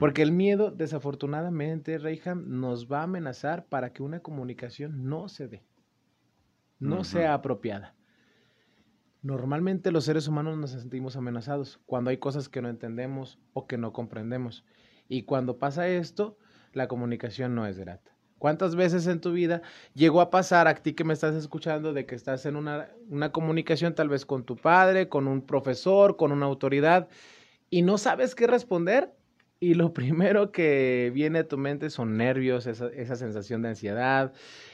Porque 0.00 0.22
el 0.22 0.32
miedo, 0.32 0.72
desafortunadamente, 0.72 1.98
Reyham, 1.98 2.44
nos 2.60 2.90
va 2.90 3.00
a 3.00 3.04
amenazar 3.04 3.66
para 3.66 3.92
que 3.92 4.02
una 4.02 4.18
comunicación 4.20 5.04
no 5.04 5.28
se 5.28 5.46
dé, 5.48 5.64
no 6.78 7.04
sea 7.04 7.34
apropiada. 7.34 7.95
Normalmente 9.22 9.90
los 9.90 10.04
seres 10.04 10.28
humanos 10.28 10.56
nos 10.58 10.70
sentimos 10.70 11.16
amenazados 11.16 11.80
cuando 11.86 12.10
hay 12.10 12.18
cosas 12.18 12.48
que 12.48 12.62
no 12.62 12.68
entendemos 12.68 13.38
o 13.52 13.66
que 13.66 13.78
no 13.78 13.92
comprendemos. 13.92 14.64
Y 15.08 15.22
cuando 15.22 15.58
pasa 15.58 15.88
esto, 15.88 16.38
la 16.72 16.88
comunicación 16.88 17.54
no 17.54 17.66
es 17.66 17.78
grata. 17.78 18.16
¿Cuántas 18.38 18.76
veces 18.76 19.06
en 19.06 19.20
tu 19.20 19.32
vida 19.32 19.62
llegó 19.94 20.20
a 20.20 20.30
pasar 20.30 20.68
a 20.68 20.74
ti 20.74 20.92
que 20.92 21.04
me 21.04 21.14
estás 21.14 21.34
escuchando 21.34 21.94
de 21.94 22.04
que 22.04 22.14
estás 22.14 22.44
en 22.44 22.56
una, 22.56 22.90
una 23.08 23.32
comunicación 23.32 23.94
tal 23.94 24.10
vez 24.10 24.26
con 24.26 24.44
tu 24.44 24.56
padre, 24.56 25.08
con 25.08 25.26
un 25.26 25.40
profesor, 25.40 26.16
con 26.16 26.32
una 26.32 26.44
autoridad 26.44 27.08
y 27.70 27.82
no 27.82 27.96
sabes 27.96 28.34
qué 28.34 28.46
responder? 28.46 29.12
Y 29.58 29.72
lo 29.74 29.92
primero 29.94 30.52
que 30.52 31.10
viene 31.14 31.40
a 31.40 31.48
tu 31.48 31.56
mente 31.56 31.88
son 31.88 32.18
nervios, 32.18 32.66
esa, 32.66 32.88
esa 32.88 33.16
sensación 33.16 33.62
de 33.62 33.70
ansiedad, 33.70 34.32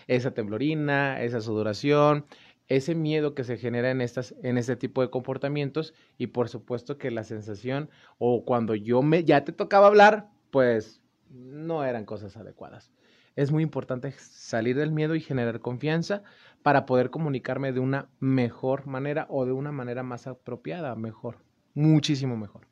esa 0.08 0.32
temblorina, 0.32 1.22
esa 1.22 1.40
sudoración, 1.40 2.26
ese 2.68 2.94
miedo 2.94 3.34
que 3.34 3.44
se 3.44 3.56
genera 3.56 3.90
en, 3.90 4.00
estas, 4.00 4.34
en 4.42 4.58
este 4.58 4.76
tipo 4.76 5.02
de 5.02 5.10
comportamientos 5.10 5.94
y 6.18 6.28
por 6.28 6.48
supuesto 6.48 6.98
que 6.98 7.10
la 7.10 7.24
sensación 7.24 7.90
o 8.18 8.44
cuando 8.44 8.74
yo 8.74 9.02
me 9.02 9.24
ya 9.24 9.44
te 9.44 9.52
tocaba 9.52 9.88
hablar, 9.88 10.28
pues 10.50 11.02
no 11.30 11.84
eran 11.84 12.04
cosas 12.04 12.36
adecuadas. 12.36 12.92
Es 13.34 13.50
muy 13.50 13.62
importante 13.62 14.12
salir 14.12 14.76
del 14.76 14.92
miedo 14.92 15.14
y 15.14 15.20
generar 15.20 15.60
confianza 15.60 16.22
para 16.62 16.84
poder 16.84 17.10
comunicarme 17.10 17.72
de 17.72 17.80
una 17.80 18.08
mejor 18.20 18.86
manera 18.86 19.26
o 19.30 19.46
de 19.46 19.52
una 19.52 19.72
manera 19.72 20.02
más 20.02 20.26
apropiada, 20.26 20.94
mejor, 20.94 21.38
muchísimo 21.74 22.36
mejor. 22.36 22.66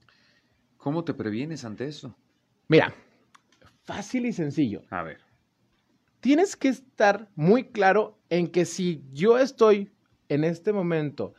¿Cómo 0.77 1.05
te 1.05 1.15
previenes 1.15 1.65
ante 1.65 1.87
eso? 1.87 2.15
Mira, 2.69 2.95
fácil 3.85 4.27
y 4.27 4.33
sencillo. 4.33 4.83
A 4.91 5.03
ver. 5.03 5.30
Tienes 6.21 6.57
que 6.57 6.69
estar 6.69 7.29
muy 7.35 7.65
claro 7.65 8.19
en 8.29 8.49
que 8.49 8.65
si 8.65 9.03
yo 9.13 9.39
estoy 9.39 9.91
en 10.29 10.45
este 10.45 10.73
momento, 10.73 11.35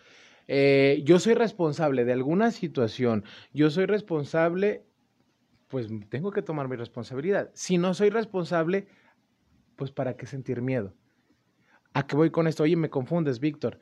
eh, 0.48 1.02
yo 1.06 1.20
soy 1.20 1.34
responsable 1.34 2.04
de 2.04 2.13
alguna 2.13 2.52
situación, 2.52 3.24
yo 3.54 3.70
soy 3.70 3.86
responsable, 3.86 4.84
pues 5.67 5.88
tengo 6.10 6.32
que 6.32 6.41
tomar 6.41 6.67
mi 6.67 6.76
responsabilidad. 6.76 7.50
Si 7.54 7.78
no 7.78 7.94
soy 7.94 8.10
responsable, 8.10 8.88
pues 9.78 9.91
¿para 9.91 10.17
qué 10.17 10.26
sentir 10.26 10.62
miedo? 10.62 10.94
¿A 11.94 12.06
qué 12.06 12.15
voy 12.15 12.32
con 12.32 12.48
esto? 12.48 12.63
Oye, 12.63 12.76
me 12.76 12.89
confundes, 12.89 13.39
Víctor. 13.39 13.80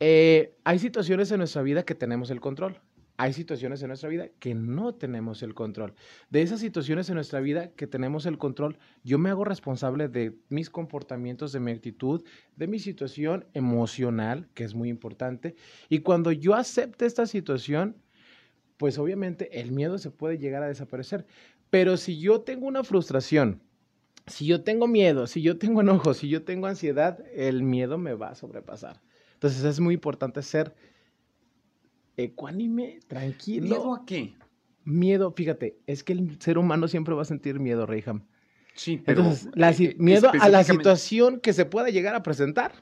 Eh, 0.00 0.56
hay 0.64 0.78
situaciones 0.78 1.30
en 1.30 1.38
nuestra 1.38 1.62
vida 1.62 1.84
que 1.84 1.94
tenemos 1.94 2.30
el 2.30 2.40
control. 2.40 2.80
Hay 3.20 3.32
situaciones 3.32 3.82
en 3.82 3.88
nuestra 3.88 4.08
vida 4.08 4.28
que 4.38 4.54
no 4.54 4.94
tenemos 4.94 5.42
el 5.42 5.52
control. 5.52 5.92
De 6.30 6.40
esas 6.40 6.60
situaciones 6.60 7.08
en 7.08 7.16
nuestra 7.16 7.40
vida 7.40 7.72
que 7.72 7.88
tenemos 7.88 8.26
el 8.26 8.38
control, 8.38 8.78
yo 9.02 9.18
me 9.18 9.28
hago 9.28 9.44
responsable 9.44 10.06
de 10.06 10.38
mis 10.50 10.70
comportamientos, 10.70 11.50
de 11.50 11.58
mi 11.58 11.72
actitud, 11.72 12.22
de 12.54 12.68
mi 12.68 12.78
situación 12.78 13.44
emocional, 13.54 14.48
que 14.54 14.62
es 14.62 14.72
muy 14.72 14.88
importante. 14.88 15.56
Y 15.88 15.98
cuando 15.98 16.30
yo 16.30 16.54
acepte 16.54 17.06
esta 17.06 17.26
situación, 17.26 17.96
pues 18.76 18.98
obviamente 18.98 19.60
el 19.60 19.72
miedo 19.72 19.98
se 19.98 20.12
puede 20.12 20.38
llegar 20.38 20.62
a 20.62 20.68
desaparecer. 20.68 21.26
Pero 21.70 21.96
si 21.96 22.20
yo 22.20 22.42
tengo 22.42 22.68
una 22.68 22.84
frustración, 22.84 23.60
si 24.28 24.46
yo 24.46 24.62
tengo 24.62 24.86
miedo, 24.86 25.26
si 25.26 25.42
yo 25.42 25.58
tengo 25.58 25.80
enojo, 25.80 26.14
si 26.14 26.28
yo 26.28 26.44
tengo 26.44 26.68
ansiedad, 26.68 27.18
el 27.34 27.64
miedo 27.64 27.98
me 27.98 28.14
va 28.14 28.28
a 28.28 28.34
sobrepasar. 28.36 29.02
Entonces 29.34 29.64
es 29.64 29.80
muy 29.80 29.94
importante 29.94 30.40
ser 30.42 30.74
ecuánime, 32.18 33.00
tranquilo. 33.06 33.66
¿Miedo 33.66 33.94
a 33.94 34.04
qué? 34.04 34.34
Miedo, 34.84 35.32
fíjate, 35.32 35.78
es 35.86 36.02
que 36.04 36.12
el 36.12 36.40
ser 36.40 36.58
humano 36.58 36.88
siempre 36.88 37.14
va 37.14 37.22
a 37.22 37.26
sentir 37.26 37.60
miedo, 37.60 37.86
Reyham. 37.86 38.26
Sí, 38.74 38.96
pero 39.04 39.20
Entonces, 39.22 39.48
la 39.54 39.72
si- 39.72 39.86
eh, 39.86 39.96
miedo 39.98 40.30
a 40.30 40.48
la 40.48 40.64
situación 40.64 41.40
que 41.40 41.52
se 41.52 41.64
pueda 41.64 41.90
llegar 41.90 42.14
a 42.14 42.22
presentar 42.22 42.72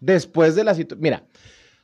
después 0.00 0.54
de 0.54 0.64
la 0.64 0.74
situación. 0.74 1.02
Mira, 1.02 1.26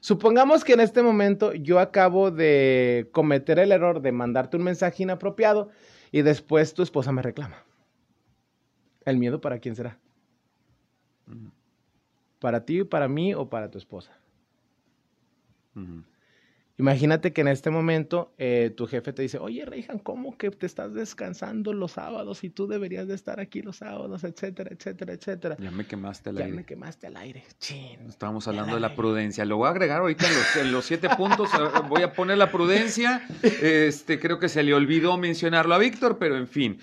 supongamos 0.00 0.64
que 0.64 0.72
en 0.72 0.80
este 0.80 1.02
momento 1.02 1.52
yo 1.54 1.78
acabo 1.78 2.30
de 2.30 3.08
cometer 3.12 3.58
el 3.58 3.72
error 3.72 4.00
de 4.00 4.12
mandarte 4.12 4.56
un 4.56 4.64
mensaje 4.64 5.02
inapropiado 5.02 5.70
y 6.10 6.22
después 6.22 6.74
tu 6.74 6.82
esposa 6.82 7.12
me 7.12 7.22
reclama. 7.22 7.64
¿El 9.04 9.18
miedo 9.18 9.40
para 9.40 9.58
quién 9.58 9.76
será? 9.76 9.98
¿Para 12.38 12.64
ti, 12.64 12.84
para 12.84 13.08
mí 13.08 13.34
o 13.34 13.48
para 13.48 13.70
tu 13.70 13.78
esposa? 13.78 14.12
Imagínate 16.76 17.32
que 17.32 17.42
en 17.42 17.48
este 17.48 17.70
momento 17.70 18.34
eh, 18.36 18.72
tu 18.76 18.88
jefe 18.88 19.12
te 19.12 19.22
dice, 19.22 19.38
oye, 19.38 19.64
Reijan, 19.64 20.00
¿cómo 20.00 20.36
que 20.36 20.50
te 20.50 20.66
estás 20.66 20.92
descansando 20.92 21.72
los 21.72 21.92
sábados 21.92 22.42
y 22.42 22.50
tú 22.50 22.66
deberías 22.66 23.06
de 23.06 23.14
estar 23.14 23.38
aquí 23.38 23.62
los 23.62 23.76
sábados, 23.76 24.24
etcétera, 24.24 24.70
etcétera, 24.72 25.12
etcétera? 25.12 25.56
Ya 25.60 25.70
me 25.70 25.86
quemaste 25.86 26.30
el 26.30 26.36
Ya 26.36 26.44
aire. 26.46 26.56
me 26.56 26.64
quemaste 26.64 27.06
al 27.06 27.16
aire. 27.16 27.44
Chin. 27.60 28.00
Estábamos 28.08 28.44
Ya 28.46 28.50
hablando 28.50 28.72
la 28.72 28.88
de 28.88 28.92
la 28.92 28.96
prudencia. 28.96 29.44
Lo 29.44 29.56
voy 29.58 29.68
a 29.68 29.70
agregar 29.70 30.00
ahorita 30.00 30.26
en 30.26 30.34
los, 30.34 30.56
en 30.56 30.72
los 30.72 30.84
siete 30.84 31.08
puntos. 31.16 31.48
eh, 31.54 31.58
Voy 31.88 32.02
a 32.02 32.12
poner 32.12 32.38
la 32.38 32.50
prudencia. 32.50 33.24
Este, 33.42 34.18
creo 34.18 34.40
que 34.40 34.48
se 34.48 34.64
le 34.64 34.74
olvidó 34.74 35.16
mencionarlo 35.16 35.74
a 35.74 35.78
Víctor, 35.78 36.18
pero 36.18 36.36
en 36.36 36.48
fin. 36.48 36.80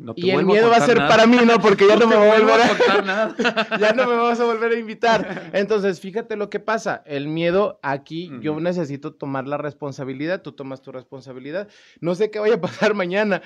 No 0.00 0.12
te 0.14 0.22
Y 0.22 0.30
el 0.30 0.44
miedo 0.44 0.70
va 0.70 0.78
a 0.78 0.86
ser 0.86 0.96
nada. 0.98 1.08
para 1.08 1.26
mí, 1.28 1.38
¿no? 1.46 1.60
Porque 1.60 1.86
ya 1.86 1.94
no, 1.94 2.08
me 2.08 2.16
voy 2.16 2.26
a 2.30 2.40
volver 2.40 2.60
a 2.62 2.68
contar 2.68 3.04
nada. 3.06 3.36
ya 3.78 3.92
no 3.92 4.08
me 4.08 4.16
vas 4.16 4.40
a 4.40 4.44
volver 4.44 4.72
a 4.72 4.76
invitar. 4.78 5.50
Entonces, 5.52 6.00
fíjate 6.00 6.34
lo 6.34 6.50
que 6.50 6.58
pasa. 6.58 7.02
El 7.06 7.28
miedo 7.28 7.78
aquí, 7.84 8.28
yo 8.42 8.58
necesito 8.58 9.14
tomar 9.20 9.46
la 9.46 9.58
responsabilidad, 9.58 10.42
tú 10.42 10.52
tomas 10.52 10.82
tu 10.82 10.90
responsabilidad. 10.90 11.68
No 12.00 12.16
sé 12.16 12.32
qué 12.32 12.40
vaya 12.40 12.56
a 12.56 12.60
pasar 12.60 12.94
mañana, 12.94 13.42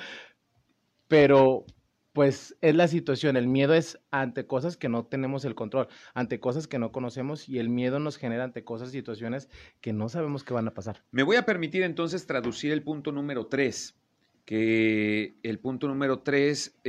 pero 1.08 1.66
pues 2.14 2.56
es 2.60 2.74
la 2.74 2.88
situación. 2.88 3.36
El 3.36 3.48
miedo 3.48 3.74
es 3.74 3.98
ante 4.10 4.46
cosas 4.46 4.76
que 4.78 4.88
no 4.88 5.04
tenemos 5.04 5.44
el 5.44 5.56
control, 5.56 5.88
ante 6.14 6.40
cosas 6.40 6.68
que 6.68 6.78
no 6.78 6.92
conocemos 6.92 7.48
y 7.48 7.58
el 7.58 7.68
miedo 7.68 7.98
nos 7.98 8.16
genera 8.16 8.44
ante 8.44 8.64
cosas, 8.64 8.92
situaciones 8.92 9.50
que 9.82 9.92
no 9.92 10.08
sabemos 10.08 10.44
qué 10.44 10.54
van 10.54 10.68
a 10.68 10.74
pasar. 10.74 11.02
Me 11.10 11.24
voy 11.24 11.36
a 11.36 11.44
permitir 11.44 11.82
entonces 11.82 12.26
traducir 12.26 12.72
el 12.72 12.84
punto 12.84 13.10
número 13.10 13.48
3, 13.48 14.00
que 14.44 15.34
el 15.42 15.58
punto 15.58 15.88
número 15.88 16.20
3 16.20 16.80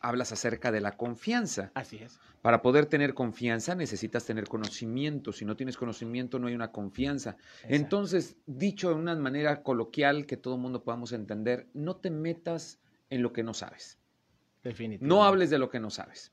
hablas 0.00 0.32
acerca 0.32 0.72
de 0.72 0.80
la 0.80 0.96
confianza. 0.96 1.70
Así 1.74 1.98
es. 1.98 2.18
Para 2.42 2.62
poder 2.62 2.86
tener 2.86 3.12
confianza 3.12 3.74
necesitas 3.74 4.24
tener 4.24 4.46
conocimiento. 4.46 5.32
Si 5.32 5.44
no 5.44 5.56
tienes 5.56 5.76
conocimiento 5.76 6.38
no 6.38 6.46
hay 6.46 6.54
una 6.54 6.70
confianza. 6.70 7.36
Entonces, 7.64 8.36
dicho 8.46 8.88
de 8.88 8.94
una 8.94 9.16
manera 9.16 9.62
coloquial 9.62 10.26
que 10.26 10.36
todo 10.36 10.54
el 10.54 10.60
mundo 10.60 10.84
podamos 10.84 11.12
entender, 11.12 11.66
no 11.74 11.96
te 11.96 12.10
metas 12.10 12.78
en 13.10 13.22
lo 13.22 13.32
que 13.32 13.42
no 13.42 13.52
sabes. 13.52 13.98
Definitivamente. 14.62 15.06
No 15.06 15.24
hables 15.24 15.50
de 15.50 15.58
lo 15.58 15.68
que 15.70 15.80
no 15.80 15.90
sabes. 15.90 16.32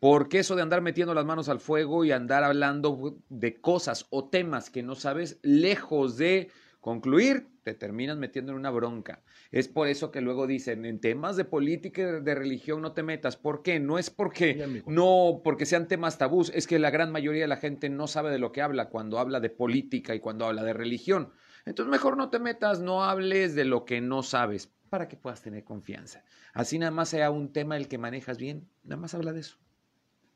Porque 0.00 0.38
eso 0.38 0.56
de 0.56 0.62
andar 0.62 0.80
metiendo 0.80 1.14
las 1.14 1.24
manos 1.24 1.48
al 1.48 1.60
fuego 1.60 2.04
y 2.04 2.12
andar 2.12 2.42
hablando 2.42 3.18
de 3.28 3.60
cosas 3.60 4.06
o 4.10 4.28
temas 4.28 4.70
que 4.70 4.82
no 4.82 4.94
sabes, 4.94 5.38
lejos 5.42 6.16
de 6.16 6.50
concluir, 6.84 7.48
te 7.62 7.72
terminas 7.72 8.18
metiendo 8.18 8.52
en 8.52 8.58
una 8.58 8.68
bronca. 8.68 9.22
Es 9.50 9.68
por 9.68 9.88
eso 9.88 10.10
que 10.10 10.20
luego 10.20 10.46
dicen, 10.46 10.84
en 10.84 11.00
temas 11.00 11.34
de 11.34 11.46
política 11.46 12.02
y 12.02 12.20
de 12.20 12.34
religión 12.34 12.82
no 12.82 12.92
te 12.92 13.02
metas. 13.02 13.38
¿Por 13.38 13.62
qué? 13.62 13.80
No 13.80 13.98
es 13.98 14.10
porque 14.10 14.82
no 14.86 15.40
porque 15.42 15.64
sean 15.64 15.88
temas 15.88 16.18
tabús, 16.18 16.52
es 16.54 16.66
que 16.66 16.78
la 16.78 16.90
gran 16.90 17.10
mayoría 17.10 17.40
de 17.40 17.48
la 17.48 17.56
gente 17.56 17.88
no 17.88 18.06
sabe 18.06 18.30
de 18.30 18.38
lo 18.38 18.52
que 18.52 18.60
habla 18.60 18.90
cuando 18.90 19.18
habla 19.18 19.40
de 19.40 19.48
política 19.48 20.14
y 20.14 20.20
cuando 20.20 20.44
habla 20.44 20.62
de 20.62 20.74
religión. 20.74 21.32
Entonces 21.64 21.90
mejor 21.90 22.18
no 22.18 22.28
te 22.28 22.38
metas, 22.38 22.80
no 22.80 23.02
hables 23.02 23.54
de 23.54 23.64
lo 23.64 23.86
que 23.86 24.02
no 24.02 24.22
sabes 24.22 24.70
para 24.90 25.08
que 25.08 25.16
puedas 25.16 25.40
tener 25.40 25.64
confianza. 25.64 26.22
Así 26.52 26.78
nada 26.78 26.92
más 26.92 27.08
sea 27.08 27.30
un 27.30 27.50
tema 27.50 27.78
el 27.78 27.88
que 27.88 27.96
manejas 27.96 28.36
bien, 28.36 28.68
nada 28.82 29.00
más 29.00 29.14
habla 29.14 29.32
de 29.32 29.40
eso. 29.40 29.56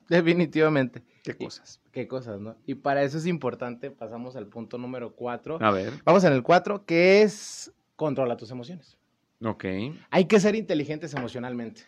Definitivamente. 0.08 1.02
¿Qué 1.22 1.36
Y- 1.38 1.44
cosas? 1.44 1.80
Qué 1.92 2.08
cosas, 2.08 2.40
¿no? 2.40 2.56
Y 2.66 2.74
para 2.76 3.02
eso 3.02 3.18
es 3.18 3.26
importante, 3.26 3.90
pasamos 3.90 4.36
al 4.36 4.46
punto 4.46 4.78
número 4.78 5.14
cuatro. 5.14 5.58
A 5.60 5.70
ver. 5.70 5.92
Vamos 6.04 6.24
en 6.24 6.32
el 6.32 6.42
cuatro, 6.42 6.84
que 6.84 7.22
es 7.22 7.72
controla 7.96 8.36
tus 8.36 8.50
emociones. 8.50 8.96
Ok. 9.44 9.64
Hay 10.10 10.24
que 10.26 10.40
ser 10.40 10.54
inteligentes 10.54 11.14
emocionalmente. 11.14 11.82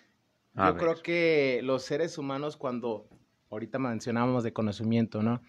A 0.55 0.69
Yo 0.69 0.75
ver. 0.75 0.83
creo 0.83 1.03
que 1.03 1.61
los 1.63 1.83
seres 1.85 2.19
humanos 2.19 2.57
cuando, 2.57 3.09
ahorita 3.51 3.79
mencionábamos 3.79 4.45
de 4.45 4.53
conocimiento, 4.53 5.23
¿no? 5.23 5.41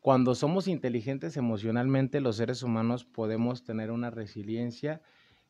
Cuando 0.00 0.34
somos 0.34 0.66
inteligentes 0.66 1.36
emocionalmente, 1.36 2.20
los 2.20 2.36
seres 2.36 2.62
humanos 2.62 3.04
podemos 3.04 3.64
tener 3.64 3.90
una 3.90 4.10
resiliencia 4.10 5.02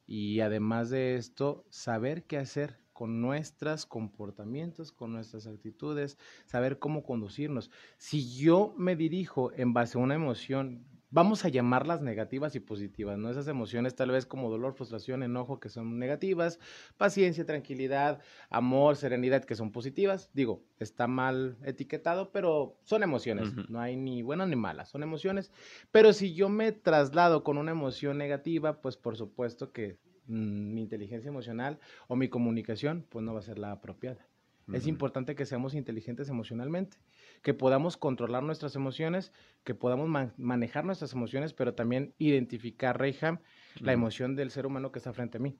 y 0.07 0.41
además 0.41 0.91
de 0.91 1.15
esto, 1.15 1.65
saber 1.71 2.25
qué 2.25 2.37
hacer 2.39 2.79
con 3.01 3.23
nuestros 3.23 3.87
comportamientos, 3.87 4.93
con 4.93 5.15
nuestras 5.15 5.47
actitudes, 5.47 6.19
saber 6.45 6.79
cómo 6.79 7.03
conducirnos. 7.03 7.71
Si 7.97 8.37
yo 8.37 8.75
me 8.77 8.95
dirijo 8.95 9.53
en 9.55 9.73
base 9.73 9.97
a 9.97 10.03
una 10.03 10.17
emoción, 10.17 10.85
vamos 11.09 11.47
a 11.47 11.49
llamarlas 11.49 12.03
negativas 12.03 12.55
y 12.57 12.61
positivas, 12.61 13.17
¿no? 13.17 13.31
Esas 13.31 13.49
emociones 13.49 13.95
tal 13.95 14.11
vez 14.11 14.27
como 14.27 14.51
dolor, 14.51 14.75
frustración, 14.75 15.23
enojo, 15.23 15.61
que 15.61 15.71
son 15.71 15.99
negativas, 15.99 16.59
paciencia, 16.99 17.47
tranquilidad, 17.47 18.21
amor, 18.51 18.97
serenidad, 18.97 19.47
que 19.47 19.55
son 19.55 19.73
positivas. 19.73 20.29
Digo, 20.35 20.63
está 20.79 21.07
mal 21.07 21.57
etiquetado, 21.65 22.33
pero 22.33 22.77
son 22.85 23.03
emociones. 23.03 23.55
No 23.71 23.81
hay 23.81 23.97
ni 23.97 24.21
buenas 24.21 24.49
ni 24.51 24.57
malas, 24.57 24.91
son 24.91 25.03
emociones. 25.03 25.53
Pero 25.91 26.13
si 26.13 26.35
yo 26.35 26.51
me 26.51 26.71
traslado 26.73 27.45
con 27.45 27.57
una 27.57 27.71
emoción 27.71 28.19
negativa, 28.19 28.83
pues 28.83 28.99
por 28.99 29.17
supuesto 29.17 29.73
que 29.73 29.97
mi 30.27 30.81
inteligencia 30.83 31.29
emocional 31.29 31.79
o 32.09 32.17
mi 32.17 32.29
comunicación, 32.29 33.07
pues 33.09 33.25
no 33.25 33.33
va 33.33 33.41
a 33.41 33.43
ser 33.43 33.59
la 33.59 33.73
apropiada. 33.73 34.27
Es 34.73 34.87
importante 34.87 35.35
que 35.35 35.47
seamos 35.47 35.75
inteligentes 35.75 36.29
emocionalmente, 36.29 36.97
que 37.43 37.55
podamos 37.55 37.97
controlar 37.97 38.45
nuestras 38.45 38.77
emociones, 38.77 39.33
que 39.65 39.75
podamos 39.75 40.09
man- 40.09 40.33
manejar 40.37 40.85
nuestras 40.85 41.13
emociones, 41.13 41.53
pero 41.53 41.75
también 41.75 42.15
identificar, 42.19 42.97
Reyham, 42.97 43.41
la 43.81 43.91
Ujú. 43.93 44.01
emoción 44.01 44.37
del 44.37 44.53
ser 44.53 44.67
humano 44.67 44.93
que 44.93 45.01
está 45.01 45.13
frente 45.13 45.39
a 45.39 45.41
mí. 45.41 45.59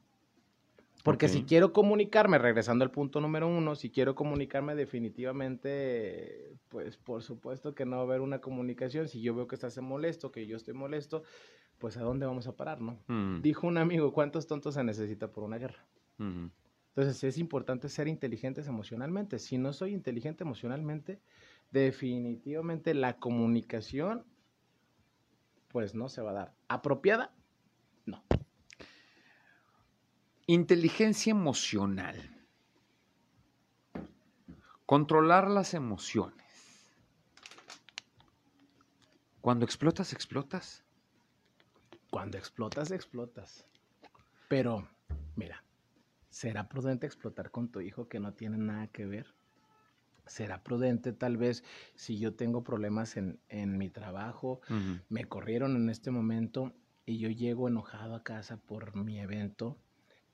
Porque 1.03 1.29
si 1.29 1.45
quiero 1.45 1.73
comunicarme, 1.73 2.39
regresando 2.39 2.85
al 2.85 2.91
punto 2.91 3.21
número 3.21 3.49
uno, 3.49 3.75
si 3.75 3.91
quiero 3.91 4.15
comunicarme 4.15 4.75
definitivamente, 4.75 6.57
pues 6.69 6.97
por 6.97 7.23
supuesto 7.23 7.75
que 7.75 7.87
no 7.87 7.97
va 7.97 8.03
a 8.03 8.05
haber 8.07 8.21
una 8.21 8.41
comunicación. 8.41 9.09
Si 9.09 9.23
yo 9.23 9.35
veo 9.35 9.47
que 9.47 9.55
estás 9.55 9.79
molesto, 9.79 10.31
que 10.31 10.47
yo 10.47 10.57
estoy 10.57 10.75
molesto, 10.75 11.23
pues 11.79 11.97
a 11.97 12.03
dónde 12.03 12.27
vamos 12.27 12.47
a 12.47 12.57
parar, 12.57 12.81
¿no? 12.81 12.99
Dijo 13.43 13.67
un 13.67 13.79
amigo, 13.79 14.13
¿cuántos 14.13 14.47
tontos 14.47 14.75
se 14.75 14.85
necesita 14.85 15.33
por 15.33 15.45
una 15.45 15.59
guerra? 15.59 15.87
Ujú. 16.19 16.51
Entonces 16.89 17.25
es 17.25 17.39
importante 17.39 17.89
ser 17.89 18.09
inteligentes 18.09 18.67
emocionalmente. 18.67 19.39
Si 19.39 19.59
no 19.59 19.73
soy 19.73 19.93
inteligente 19.95 20.45
emocionalmente, 20.45 21.21
definitivamente 21.71 22.95
la 22.95 23.17
comunicación, 23.19 24.25
pues 25.69 25.95
no 25.95 26.09
se 26.09 26.21
va 26.21 26.31
a 26.31 26.35
dar. 26.35 26.55
¿Apropiada? 26.69 27.33
No. 28.07 28.25
Inteligencia 30.53 31.31
emocional. 31.31 32.17
Controlar 34.85 35.49
las 35.49 35.75
emociones. 35.75 36.91
Cuando 39.41 39.65
explotas, 39.65 40.13
explotas. 40.13 40.83
Cuando 42.11 42.37
explotas, 42.37 42.91
explotas. 42.91 43.65
Pero, 44.49 44.89
mira, 45.37 45.63
¿será 46.31 46.69
prudente 46.69 47.07
explotar 47.07 47.53
con 47.53 47.69
tu 47.69 47.81
hijo 47.81 48.09
que 48.09 48.19
no 48.19 48.33
tiene 48.33 48.59
nada 48.59 48.89
que 48.89 49.07
ver? 49.07 49.33
¿Será 50.27 50.65
prudente 50.65 51.13
tal 51.13 51.37
vez 51.37 51.63
si 51.95 52.19
yo 52.19 52.35
tengo 52.35 52.65
problemas 52.65 53.17
en, 53.17 53.39
en 53.51 53.79
mi 53.79 53.89
trabajo, 53.89 54.63
me 55.09 55.27
corrieron 55.27 55.77
en 55.77 55.91
este 55.91 56.11
momento 56.11 56.75
y 57.07 57.19
yo 57.19 57.29
llego 57.29 57.69
enojado 57.69 58.17
a 58.17 58.25
casa 58.25 58.57
por 58.57 58.97
mi 58.97 59.21
evento 59.21 59.79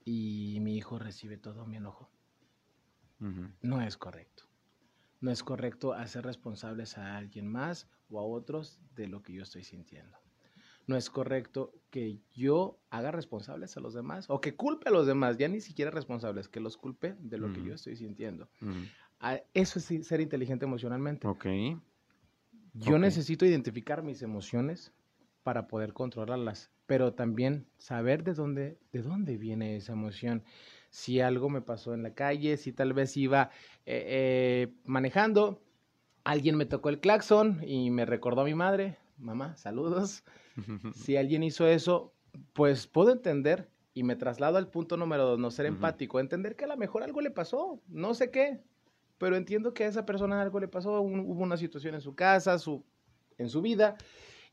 y 0.07 0.61
mi 0.61 0.77
hijo 0.77 0.99
recibe 0.99 1.37
todo 1.37 1.67
mi 1.67 1.77
enojo? 1.77 2.09
No 3.61 3.83
es 3.83 3.97
correcto. 3.97 4.45
No 5.21 5.33
es 5.33 5.43
correcto 5.43 5.93
hacer 5.93 6.25
responsables 6.25 6.97
a 6.97 7.17
alguien 7.17 7.49
más 7.49 7.89
o 8.09 8.21
a 8.21 8.23
otros 8.23 8.81
de 8.95 9.09
lo 9.09 9.23
que 9.23 9.33
yo 9.33 9.43
estoy 9.43 9.65
sintiendo. 9.65 10.17
No 10.87 10.97
es 10.97 11.11
correcto 11.11 11.73
que 11.91 12.21
yo 12.33 12.79
haga 12.91 13.11
responsables 13.11 13.77
a 13.77 13.81
los 13.81 13.95
demás 13.95 14.27
o 14.31 14.41
que 14.41 14.55
culpe 14.55 14.89
a 14.89 14.93
los 14.93 15.09
demás, 15.09 15.39
ya 15.39 15.49
ni 15.49 15.61
siquiera 15.61 15.91
responsables, 15.91 16.49
que 16.49 16.61
los 16.61 16.77
culpe 16.77 17.17
de 17.19 17.39
lo 17.39 17.53
que 17.53 17.65
yo 17.65 17.75
estoy 17.75 17.97
sintiendo. 17.97 18.49
Ah, 19.19 19.41
Eso 19.55 19.81
es 19.81 20.07
ser 20.07 20.21
inteligente 20.21 20.67
emocionalmente. 20.67 21.27
Ok. 21.27 21.47
Yo 22.75 22.99
necesito 22.99 23.45
identificar 23.45 24.05
mis 24.05 24.23
emociones 24.23 24.93
para 25.43 25.67
poder 25.67 25.93
controlarlas, 25.95 26.71
pero 26.87 27.15
también 27.15 27.67
saber 27.79 28.25
de 28.25 28.35
dónde, 28.35 28.79
de 28.93 29.03
dónde 29.03 29.37
viene 29.37 29.77
esa 29.77 29.93
emoción. 29.93 30.45
Si 30.91 31.21
algo 31.21 31.51
me 31.51 31.61
pasó 31.61 31.95
en 31.95 32.03
la 32.03 32.15
calle, 32.15 32.57
si 32.57 32.73
tal 32.73 32.93
vez 32.93 33.17
iba 33.17 33.51
eh, 33.85 34.05
eh, 34.07 34.75
manejando, 34.85 35.63
alguien 36.25 36.57
me 36.57 36.67
tocó 36.67 36.89
el 36.89 37.01
claxon 37.01 37.61
y 37.67 37.91
me 37.91 38.07
recordó 38.07 38.43
a 38.43 38.45
mi 38.45 38.55
madre, 38.55 38.99
mamá, 39.19 39.57
saludos. 39.57 40.25
Si 40.95 41.19
alguien 41.19 41.43
hizo 41.43 41.67
eso, 41.67 42.15
pues 42.55 42.87
puedo 42.87 43.13
entender 43.13 43.69
Y 43.93 44.05
me 44.05 44.17
traslado 44.17 44.57
al 44.57 44.69
punto 44.69 44.97
número 44.97 45.27
dos, 45.27 45.39
no 45.39 45.51
ser 45.51 45.67
empático, 45.67 46.19
entender 46.19 46.57
que 46.57 46.65
a 46.65 46.69
lo 46.69 46.77
mejor 46.79 47.03
algo 47.03 47.21
le 47.21 47.31
pasó, 47.31 47.83
no 47.89 48.15
sé 48.15 48.31
qué, 48.31 48.63
pero 49.19 49.37
entiendo 49.37 49.75
que 49.75 49.85
a 49.85 49.89
esa 49.89 50.05
persona 50.07 50.41
algo 50.41 50.61
le 50.61 50.69
pasó, 50.69 51.01
hubo 51.01 51.43
una 51.43 51.57
situación 51.57 51.95
en 51.95 52.01
su 52.01 52.15
casa, 52.15 52.59
su, 52.59 52.85
en 53.39 53.49
su 53.49 53.63
vida, 53.63 53.97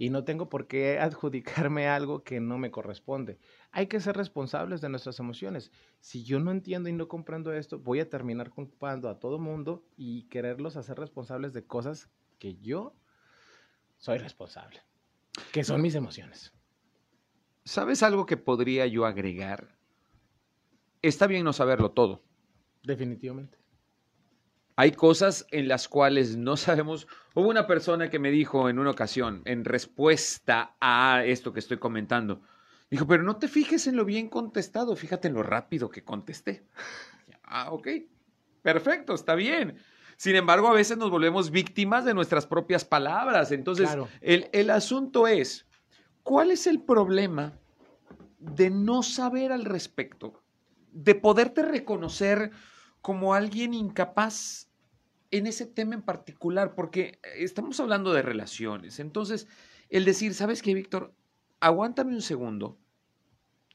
y 0.04 0.10
no 0.10 0.26
tengo 0.26 0.50
por 0.50 0.68
qué 0.68 1.00
adjudicarme 1.00 1.88
algo 1.88 2.26
que 2.26 2.42
no 2.42 2.58
me 2.58 2.72
corresponde. 2.72 3.40
Hay 3.72 3.88
que 3.88 4.02
ser 4.02 4.18
responsables 4.18 4.82
de 4.82 4.90
nuestras 4.90 5.18
emociones. 5.20 5.72
Si 6.02 6.26
yo 6.26 6.42
no 6.42 6.52
entiendo 6.52 6.90
y 6.90 6.92
no 6.92 7.08
comprendo 7.08 7.54
esto, 7.54 7.80
voy 7.80 8.02
a 8.02 8.10
terminar 8.10 8.50
culpando 8.50 9.08
a 9.08 9.18
todo 9.18 9.40
mundo 9.40 9.86
y 9.96 10.24
quererlos 10.24 10.76
hacer 10.76 10.98
responsables 10.98 11.54
de 11.54 11.66
cosas 11.66 12.10
que 12.38 12.58
yo 12.58 12.94
soy 13.98 14.18
responsable, 14.18 14.82
que 15.54 15.64
son 15.64 15.82
mis 15.82 15.96
emociones. 15.96 16.54
¿Sabes 17.64 18.04
algo 18.04 18.26
que 18.26 18.36
podría 18.36 18.86
yo 18.88 19.06
agregar? 19.06 19.78
Está 21.02 21.28
bien 21.28 21.46
no 21.46 21.54
saberlo 21.54 21.92
todo. 21.92 22.22
Definitivamente. 22.84 23.58
Hay 24.76 24.92
cosas 24.92 25.46
en 25.52 25.68
las 25.68 25.88
cuales 25.88 26.36
no 26.36 26.58
sabemos. 26.58 27.08
Hubo 27.36 27.50
una 27.50 27.68
persona 27.68 28.10
que 28.10 28.20
me 28.20 28.32
dijo 28.32 28.70
en 28.70 28.80
una 28.80 28.92
ocasión, 28.92 29.42
en 29.46 29.66
respuesta 29.66 30.76
a 30.80 31.24
esto 31.26 31.54
que 31.54 31.60
estoy 31.60 31.78
comentando, 31.78 32.42
dijo, 32.90 33.08
pero 33.08 33.24
no 33.24 33.38
te 33.38 33.48
fijes 33.48 33.88
en 33.88 33.96
lo 33.96 34.06
bien 34.06 34.30
contestado, 34.30 34.96
fíjate 34.96 35.28
en 35.28 35.36
lo 35.36 35.44
rápido 35.44 35.90
que 35.90 36.04
contesté. 36.04 36.66
ah, 37.44 37.72
ok, 37.72 37.88
perfecto, 38.62 39.14
está 39.14 39.36
bien. 39.36 39.78
Sin 40.16 40.36
embargo, 40.36 40.68
a 40.68 40.74
veces 40.74 40.98
nos 40.98 41.10
volvemos 41.10 41.50
víctimas 41.50 42.06
de 42.06 42.14
nuestras 42.14 42.46
propias 42.46 42.86
palabras. 42.86 43.52
Entonces, 43.52 43.90
el, 44.22 44.48
el 44.54 44.70
asunto 44.70 45.28
es, 45.28 45.66
¿Cuál 46.24 46.52
es 46.52 46.68
el 46.68 46.82
problema 46.82 47.60
de 48.40 48.70
no 48.70 49.04
saber 49.04 49.52
al 49.52 49.66
respecto? 49.66 50.42
De 50.92 51.16
poderte 51.16 51.62
reconocer 51.62 52.52
como 53.04 53.34
alguien 53.34 53.74
incapaz 53.74 54.70
en 55.30 55.46
ese 55.46 55.66
tema 55.66 55.94
en 55.94 56.04
particular, 56.04 56.74
porque 56.74 57.20
estamos 57.36 57.78
hablando 57.82 58.14
de 58.14 58.22
relaciones. 58.22 58.98
Entonces, 59.00 59.46
el 59.90 60.06
decir, 60.06 60.34
¿sabes 60.34 60.62
qué, 60.62 60.74
Víctor? 60.74 61.14
Aguántame 61.60 62.16
un 62.16 62.22
segundo. 62.22 62.80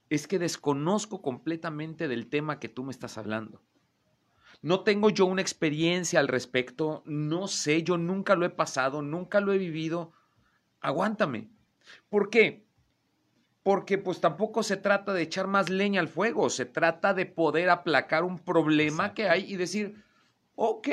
Es 0.08 0.26
que 0.26 0.38
desconozco 0.38 1.20
completamente 1.20 2.08
del 2.08 2.28
tema 2.28 2.58
que 2.58 2.70
tú 2.70 2.84
me 2.84 2.90
estás 2.90 3.18
hablando. 3.18 3.62
No 4.62 4.82
tengo 4.82 5.10
yo 5.10 5.26
una 5.26 5.42
experiencia 5.42 6.20
al 6.20 6.28
respecto, 6.28 7.02
no 7.04 7.48
sé, 7.48 7.82
yo 7.82 7.98
nunca 7.98 8.34
lo 8.34 8.46
he 8.46 8.50
pasado, 8.50 9.02
nunca 9.02 9.40
lo 9.42 9.52
he 9.52 9.58
vivido. 9.58 10.12
Aguántame. 10.80 11.50
¿Por 12.08 12.30
qué? 12.30 12.66
Porque 13.68 13.98
pues 13.98 14.18
tampoco 14.18 14.62
se 14.62 14.78
trata 14.78 15.12
de 15.12 15.20
echar 15.20 15.46
más 15.46 15.68
leña 15.68 16.00
al 16.00 16.08
fuego, 16.08 16.48
se 16.48 16.64
trata 16.64 17.12
de 17.12 17.26
poder 17.26 17.68
aplacar 17.68 18.24
un 18.24 18.38
problema 18.38 19.12
que 19.12 19.28
hay 19.28 19.44
y 19.44 19.56
decir, 19.56 20.02
ok, 20.54 20.88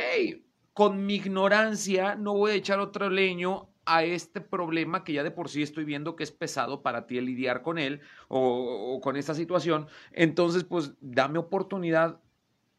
con 0.74 1.06
mi 1.06 1.16
ignorancia 1.16 2.16
no 2.16 2.34
voy 2.34 2.52
a 2.52 2.56
echar 2.56 2.82
otro 2.82 3.10
leño 3.10 3.70
a 3.86 4.04
este 4.04 4.42
problema 4.42 5.06
que 5.06 5.14
ya 5.14 5.24
de 5.24 5.32
por 5.32 5.48
sí 5.48 5.64
estoy 5.64 5.86
viendo 5.86 6.18
que 6.18 6.26
es 6.26 6.32
pesado 6.32 6.82
para 6.82 7.08
ti 7.08 7.22
lidiar 7.22 7.62
con 7.62 7.78
él 7.78 8.02
o, 8.28 8.42
o, 8.42 9.00
con 9.00 9.16
esta 9.16 9.34
situación. 9.34 9.88
Entonces, 10.12 10.66
pues 10.66 10.96
dame 11.00 11.40
oportunidad 11.40 12.20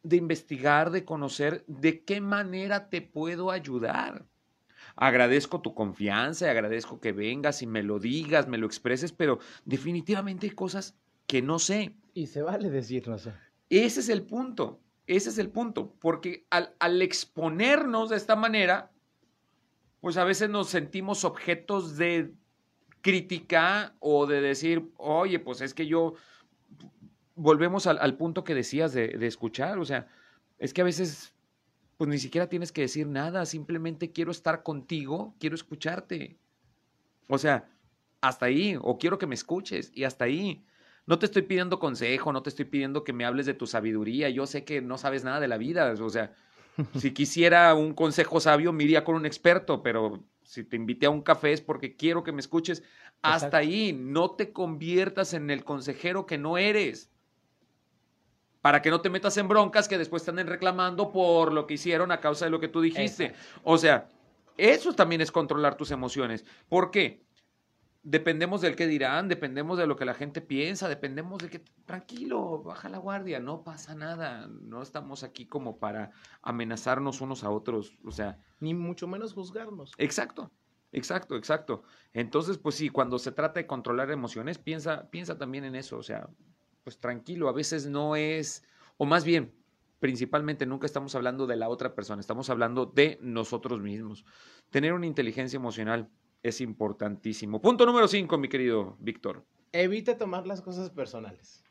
de 0.03 0.17
investigar, 0.17 0.91
de 0.91 1.07
conocer 1.07 1.65
de 1.69 2.05
qué 2.05 2.21
manera 2.21 2.91
te 2.91 3.01
puedo 3.01 3.51
ayudar 3.51 4.27
agradezco 4.97 5.61
tu 5.61 5.75
confianza, 5.75 6.51
agradezco 6.51 7.01
que 7.01 7.13
vengas 7.13 7.63
y 7.63 7.67
me 7.67 7.83
lo 7.83 7.99
digas, 7.99 8.49
me 8.49 8.59
lo 8.59 8.67
expreses, 8.67 9.13
pero 9.13 9.39
definitivamente 9.65 10.47
hay 10.47 10.53
cosas 10.53 10.97
que 11.27 11.43
no 11.43 11.59
sé. 11.59 11.95
Y 12.15 12.27
se 12.27 12.43
vale 12.43 12.71
decir 12.71 13.07
no 13.07 13.19
sé. 13.19 13.33
Ese 13.69 14.01
es 14.01 14.09
el 14.09 14.23
punto, 14.23 14.81
ese 15.07 15.29
es 15.29 15.39
el 15.39 15.51
punto, 15.51 15.95
porque 16.01 16.47
al, 16.51 16.75
al 16.79 17.03
exponernos 17.03 18.11
de 18.11 18.17
esta 18.17 18.37
manera, 18.37 18.91
pues 20.01 20.17
a 20.17 20.25
veces 20.25 20.49
nos 20.49 20.69
sentimos 20.69 21.25
objetos 21.25 21.97
de 21.97 22.33
crítica 23.03 23.95
o 24.01 24.27
de 24.27 24.41
decir, 24.41 24.91
oye, 24.97 25.39
pues 25.39 25.61
es 25.61 25.75
que 25.75 25.87
yo, 25.87 26.15
volvemos 27.35 27.87
al, 27.87 27.99
al 27.99 28.17
punto 28.17 28.45
que 28.45 28.55
decías 28.55 28.93
de, 28.93 29.09
de, 29.09 29.27
escuchar, 29.27 29.79
o 29.79 29.85
sea, 29.85 30.09
es 30.59 30.73
que 30.73 30.81
a 30.81 30.85
veces 30.85 31.35
pues 31.97 32.09
ni 32.09 32.19
siquiera 32.19 32.49
tienes 32.49 32.73
que 32.73 32.83
decir 32.83 33.07
nada, 33.07 33.47
simplemente 33.47 34.13
quiero 34.13 34.31
estar 34.31 34.63
contigo, 34.63 35.35
quiero 35.39 35.55
escucharte. 35.55 36.37
O 37.29 37.39
sea, 37.39 37.69
hasta 38.21 38.47
ahí, 38.47 38.77
o 38.81 38.99
quiero 38.99 39.19
que 39.19 39.27
me 39.27 39.35
escuches, 39.35 39.91
y 39.95 40.05
hasta 40.05 40.25
ahí. 40.25 40.65
No 41.07 41.19
te 41.19 41.27
estoy 41.27 41.43
pidiendo 41.43 41.79
consejo, 41.79 42.33
no 42.33 42.43
te 42.43 42.51
estoy 42.51 42.65
pidiendo 42.65 43.05
que 43.05 43.13
me 43.13 43.25
hables 43.25 43.47
de 43.47 43.55
tu 43.55 43.67
sabiduría, 43.67 44.29
yo 44.29 44.47
sé 44.47 44.65
que 44.65 44.83
no 44.83 44.99
sabes 44.99 45.23
nada 45.23 45.39
de 45.39 45.49
la 45.49 45.57
vida, 45.57 45.95
o 46.01 46.11
sea, 46.11 46.35
si 46.97 47.13
quisiera 47.13 47.73
un 47.75 47.95
consejo 47.95 48.41
sabio, 48.41 48.73
me 48.73 48.85
iría 48.85 49.05
con 49.05 49.15
un 49.15 49.25
experto, 49.25 49.83
pero 49.83 50.25
si 50.43 50.65
te 50.65 50.77
invité 50.77 51.07
a 51.07 51.11
un 51.11 51.23
café 51.23 51.53
es 51.53 51.61
porque 51.61 51.97
quiero 51.97 52.23
que 52.23 52.33
me 52.33 52.41
escuches. 52.41 52.83
Hasta 53.23 53.57
ahí, 53.57 53.93
no 53.93 54.33
te 54.33 54.53
conviertas 54.53 55.33
en 55.33 55.51
el 55.51 55.65
consejero 55.65 56.27
que 56.27 56.39
no 56.39 56.59
eres 56.59 57.11
para 58.67 58.83
que 58.83 58.91
no 58.91 59.01
te 59.01 59.11
metas 59.11 59.37
en 59.37 59.47
broncas 59.47 59.87
que 59.87 59.97
después 59.97 60.25
te 60.25 60.33
anden 60.33 60.49
reclamando 60.49 61.13
por 61.13 61.53
lo 61.53 61.69
que 61.69 61.75
hicieron 61.75 62.11
a 62.11 62.19
causa 62.19 62.47
de 62.47 62.51
lo 62.51 62.59
que 62.59 62.67
tú 62.67 62.81
dijiste. 62.81 63.33
O 63.63 63.79
sea, 63.79 64.11
eso 64.57 64.93
también 64.93 65.21
es 65.21 65.31
controlar 65.31 65.77
tus 65.77 65.93
emociones. 65.93 66.45
¿Por 66.69 66.91
qué? 66.91 67.25
Dependemos 68.03 68.63
del 68.63 68.75
que 68.75 68.89
dirán, 68.89 69.29
dependemos 69.29 69.79
de 69.79 69.87
lo 69.87 69.95
que 69.95 70.05
la 70.05 70.15
gente 70.15 70.41
piensa, 70.41 70.89
dependemos 70.89 71.39
de 71.39 71.49
que, 71.49 71.61
tranquilo, 71.85 72.61
baja 72.65 72.89
la 72.89 72.99
guardia, 72.99 73.39
no 73.39 73.63
pasa 73.63 73.95
nada, 73.95 74.49
no 74.49 74.83
estamos 74.83 75.23
aquí 75.23 75.47
como 75.47 75.79
para 75.79 76.11
amenazarnos 76.43 77.21
unos 77.21 77.45
a 77.45 77.51
otros, 77.51 77.97
o 78.05 78.11
sea. 78.11 78.37
Ni 78.59 78.75
mucho 78.75 79.07
menos 79.07 79.33
juzgarnos. 79.33 79.93
Exacto, 79.97 80.51
exacto, 80.91 81.37
exacto. 81.37 81.85
Entonces, 82.13 82.59
pues 82.59 82.75
sí, 82.75 82.89
cuando 82.89 83.21
se 83.21 83.31
trata 83.31 83.61
de 83.61 83.69
controlar 83.69 84.11
emociones, 84.11 84.59
piensa, 84.59 85.09
piensa 85.09 85.39
también 85.39 85.63
en 85.63 85.77
eso, 85.77 85.99
o 85.99 86.03
sea, 86.03 86.29
pues 86.87 87.01
tranquilo, 87.01 87.49
a 87.49 87.53
veces 87.53 87.87
no 87.87 88.14
es, 88.14 88.62
o 88.96 89.07
más 89.07 89.25
bien, 89.25 89.53
principalmente 89.99 90.66
nunca 90.66 90.87
estamos 90.87 91.16
hablando 91.16 91.49
de 91.49 91.57
la 91.57 91.68
otra 91.68 91.96
persona, 91.96 92.20
estamos 92.20 92.49
hablando 92.49 92.87
de 92.87 93.18
nosotros 93.20 93.81
mismos. 93.81 94.25
Tener 94.70 94.92
una 94.92 95.07
inteligencia 95.07 95.57
emocional 95.57 96.09
es 96.44 96.61
importantísimo. 96.61 97.61
Punto 97.61 97.87
número 97.87 98.07
cinco, 98.07 98.38
mi 98.38 98.49
querido 98.49 98.96
Víctor. 99.01 99.44
Evita 99.72 100.16
tomar 100.16 100.46
las 100.46 100.62
cosas 100.62 100.90
personales. 100.90 101.64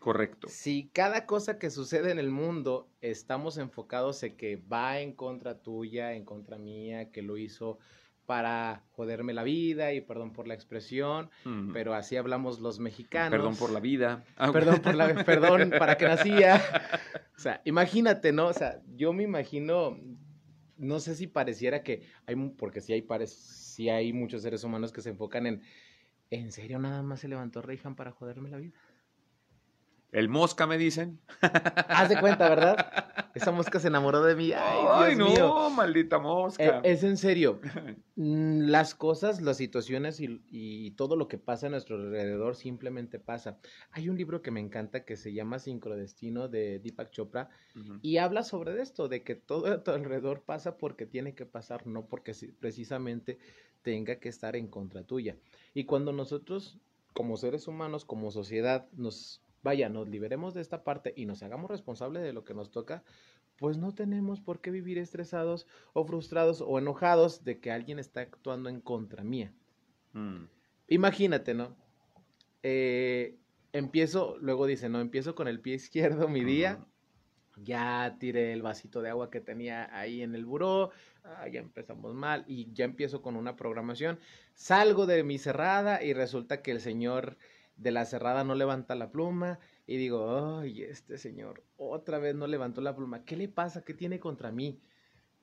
Correcto. 0.00 0.48
Si 0.48 0.88
cada 0.94 1.26
cosa 1.26 1.58
que 1.58 1.68
sucede 1.68 2.10
en 2.10 2.18
el 2.18 2.30
mundo 2.30 2.88
estamos 3.02 3.58
enfocados 3.58 4.22
en 4.22 4.38
que 4.38 4.56
va 4.56 5.00
en 5.00 5.12
contra 5.12 5.60
tuya, 5.60 6.14
en 6.14 6.24
contra 6.24 6.56
mía, 6.56 7.12
que 7.12 7.20
lo 7.20 7.36
hizo 7.36 7.78
para 8.26 8.82
joderme 8.90 9.32
la 9.32 9.44
vida 9.44 9.92
y 9.92 10.00
perdón 10.00 10.32
por 10.32 10.46
la 10.48 10.54
expresión, 10.54 11.30
pero 11.72 11.94
así 11.94 12.16
hablamos 12.16 12.60
los 12.60 12.80
mexicanos. 12.80 13.30
Perdón 13.30 13.56
por 13.56 13.70
la 13.70 13.80
vida. 13.80 14.24
Ah, 14.36 14.52
perdón 14.52 14.80
por 14.80 14.94
la 14.94 15.24
perdón 15.24 15.70
para 15.78 15.96
que 15.96 16.06
nacía. 16.06 16.60
O 17.36 17.38
sea, 17.38 17.60
imagínate, 17.64 18.32
¿no? 18.32 18.46
O 18.46 18.52
sea, 18.54 18.80
yo 18.94 19.12
me 19.12 19.22
imagino 19.22 20.00
no 20.78 21.00
sé 21.00 21.14
si 21.14 21.26
pareciera 21.26 21.82
que 21.82 22.00
hay 22.24 22.34
porque 22.56 22.80
sí 22.80 22.94
hay 22.94 23.06
sí 23.26 23.90
hay 23.90 24.14
muchos 24.14 24.40
seres 24.40 24.64
humanos 24.64 24.90
que 24.90 25.02
se 25.02 25.10
enfocan 25.10 25.46
en 25.46 25.62
¿En 26.30 26.50
serio 26.50 26.78
nada 26.78 27.02
más 27.02 27.20
se 27.20 27.28
levantó 27.28 27.62
Reyhan 27.62 27.94
para 27.94 28.10
joderme 28.10 28.50
la 28.50 28.56
vida? 28.56 28.74
El 30.12 30.28
mosca, 30.28 30.66
me 30.66 30.78
dicen. 30.78 31.18
Haz 31.88 32.08
de 32.08 32.18
cuenta, 32.20 32.48
¿verdad? 32.48 32.76
Esa 33.34 33.52
mosca 33.52 33.78
se 33.78 33.88
enamoró 33.88 34.22
de 34.22 34.34
mí. 34.34 34.52
Ay, 34.52 35.14
Dios 35.14 35.38
no, 35.38 35.68
maldita 35.70 36.18
mosca. 36.18 36.80
Es, 36.82 37.02
en 37.04 37.16
serio. 37.16 37.60
Mm, 38.18 38.70
las 38.70 38.94
cosas, 38.94 39.42
las 39.42 39.58
situaciones 39.58 40.20
y, 40.20 40.90
todo 40.92 41.16
lo 41.16 41.28
que 41.28 41.36
pasa 41.36 41.66
a 41.66 41.70
nuestro 41.70 41.96
alrededor 41.96 42.56
simplemente 42.56 43.18
pasa. 43.18 43.58
Hay 43.90 44.08
un 44.08 44.16
libro 44.16 44.40
que 44.40 44.50
me 44.50 44.60
encanta 44.60 45.04
que 45.04 45.16
se 45.16 45.34
llama 45.34 45.58
Sincrodestino 45.58 46.48
de 46.48 46.78
Deepak 46.78 47.10
Chopra 47.10 47.50
y 48.00 48.16
habla 48.16 48.42
sobre 48.42 48.80
esto, 48.80 49.08
de 49.08 49.22
que 49.22 49.34
todo 49.34 49.70
a 49.70 49.82
tu 49.82 49.90
alrededor 49.90 50.40
pasa 50.40 50.78
porque 50.78 51.04
tiene 51.04 51.34
que 51.34 51.44
pasar, 51.44 51.86
no 51.86 52.06
porque 52.06 52.32
precisamente 52.58 53.38
tenga 53.82 54.16
que 54.16 54.30
estar 54.30 54.56
en 54.56 54.68
contra 54.68 55.02
tuya. 55.02 55.36
Y 55.74 55.84
cuando 55.84 56.14
nosotros, 56.14 56.78
como 57.12 57.36
seres 57.36 57.68
humanos, 57.68 58.06
como 58.06 58.30
sociedad, 58.30 58.88
nos 58.92 59.42
vaya, 59.66 59.88
nos 59.88 60.08
liberemos 60.08 60.54
de 60.54 60.60
esta 60.60 60.84
parte 60.84 61.12
y 61.16 61.26
nos 61.26 61.42
hagamos 61.42 61.68
responsables 61.68 62.22
de 62.22 62.32
lo 62.32 62.44
que 62.44 62.54
nos 62.54 62.70
toca, 62.70 63.02
pues 63.58 63.78
no 63.78 63.92
tenemos 63.92 64.40
por 64.40 64.60
qué 64.60 64.70
vivir 64.70 64.96
estresados 64.96 65.66
o 65.92 66.04
frustrados 66.04 66.60
o 66.60 66.78
enojados 66.78 67.42
de 67.42 67.58
que 67.58 67.72
alguien 67.72 67.98
está 67.98 68.20
actuando 68.20 68.68
en 68.68 68.80
contra 68.80 69.24
mía. 69.24 69.52
Mm. 70.12 70.44
Imagínate, 70.86 71.52
¿no? 71.52 71.76
Eh, 72.62 73.38
empiezo, 73.72 74.36
luego 74.40 74.66
dice, 74.66 74.88
no, 74.88 75.00
empiezo 75.00 75.34
con 75.34 75.48
el 75.48 75.60
pie 75.60 75.74
izquierdo 75.74 76.28
mi 76.28 76.44
día. 76.44 76.78
Ya 77.56 78.18
tiré 78.20 78.52
el 78.52 78.62
vasito 78.62 79.02
de 79.02 79.10
agua 79.10 79.30
que 79.30 79.40
tenía 79.40 79.88
ahí 79.98 80.22
en 80.22 80.34
el 80.36 80.44
buró, 80.44 80.90
ah, 81.24 81.48
ya 81.48 81.58
empezamos 81.58 82.14
mal 82.14 82.44
y 82.46 82.72
ya 82.72 82.84
empiezo 82.84 83.20
con 83.20 83.34
una 83.34 83.56
programación. 83.56 84.20
Salgo 84.54 85.06
de 85.06 85.24
mi 85.24 85.38
cerrada 85.38 86.04
y 86.04 86.12
resulta 86.12 86.62
que 86.62 86.70
el 86.70 86.80
señor 86.80 87.36
de 87.76 87.90
la 87.90 88.04
cerrada 88.04 88.44
no 88.44 88.54
levanta 88.54 88.94
la 88.94 89.10
pluma 89.10 89.58
y 89.86 89.96
digo, 89.96 90.58
ay, 90.58 90.82
este 90.82 91.18
señor 91.18 91.64
otra 91.76 92.18
vez 92.18 92.34
no 92.34 92.46
levantó 92.46 92.80
la 92.80 92.96
pluma. 92.96 93.24
¿Qué 93.24 93.36
le 93.36 93.48
pasa? 93.48 93.84
¿Qué 93.84 93.94
tiene 93.94 94.18
contra 94.20 94.50
mí? 94.52 94.80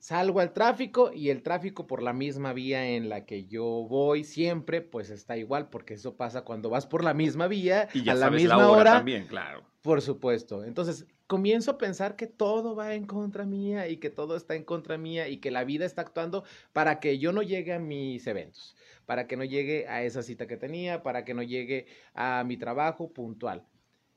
Salgo 0.04 0.40
al 0.40 0.52
tráfico 0.52 1.12
y 1.14 1.30
el 1.30 1.42
tráfico 1.42 1.86
por 1.86 2.02
la 2.02 2.12
misma 2.12 2.52
vía 2.52 2.90
en 2.90 3.08
la 3.08 3.24
que 3.24 3.46
yo 3.46 3.64
voy 3.64 4.22
siempre, 4.22 4.82
pues 4.82 5.08
está 5.08 5.38
igual, 5.38 5.70
porque 5.70 5.94
eso 5.94 6.14
pasa 6.14 6.42
cuando 6.42 6.68
vas 6.68 6.86
por 6.86 7.02
la 7.02 7.14
misma 7.14 7.48
vía 7.48 7.88
Y 7.94 8.02
ya 8.02 8.12
a 8.12 8.14
la 8.16 8.26
sabes 8.26 8.42
misma 8.42 8.58
la 8.58 8.68
hora, 8.68 8.80
hora. 8.80 8.92
también, 8.96 9.26
claro. 9.26 9.64
Por 9.80 10.02
supuesto. 10.02 10.62
Entonces, 10.62 11.06
comienzo 11.26 11.70
a 11.70 11.78
pensar 11.78 12.16
que 12.16 12.26
todo 12.26 12.76
va 12.76 12.92
en 12.92 13.06
contra 13.06 13.46
mía 13.46 13.88
y 13.88 13.96
que 13.96 14.10
todo 14.10 14.36
está 14.36 14.54
en 14.54 14.64
contra 14.64 14.98
mía 14.98 15.26
y 15.28 15.38
que 15.38 15.50
la 15.50 15.64
vida 15.64 15.86
está 15.86 16.02
actuando 16.02 16.44
para 16.74 17.00
que 17.00 17.18
yo 17.18 17.32
no 17.32 17.40
llegue 17.40 17.72
a 17.72 17.78
mis 17.78 18.26
eventos, 18.26 18.76
para 19.06 19.26
que 19.26 19.38
no 19.38 19.44
llegue 19.44 19.88
a 19.88 20.02
esa 20.02 20.22
cita 20.22 20.46
que 20.46 20.58
tenía, 20.58 21.02
para 21.02 21.24
que 21.24 21.32
no 21.32 21.42
llegue 21.42 21.86
a 22.12 22.44
mi 22.44 22.58
trabajo 22.58 23.10
puntual. 23.10 23.64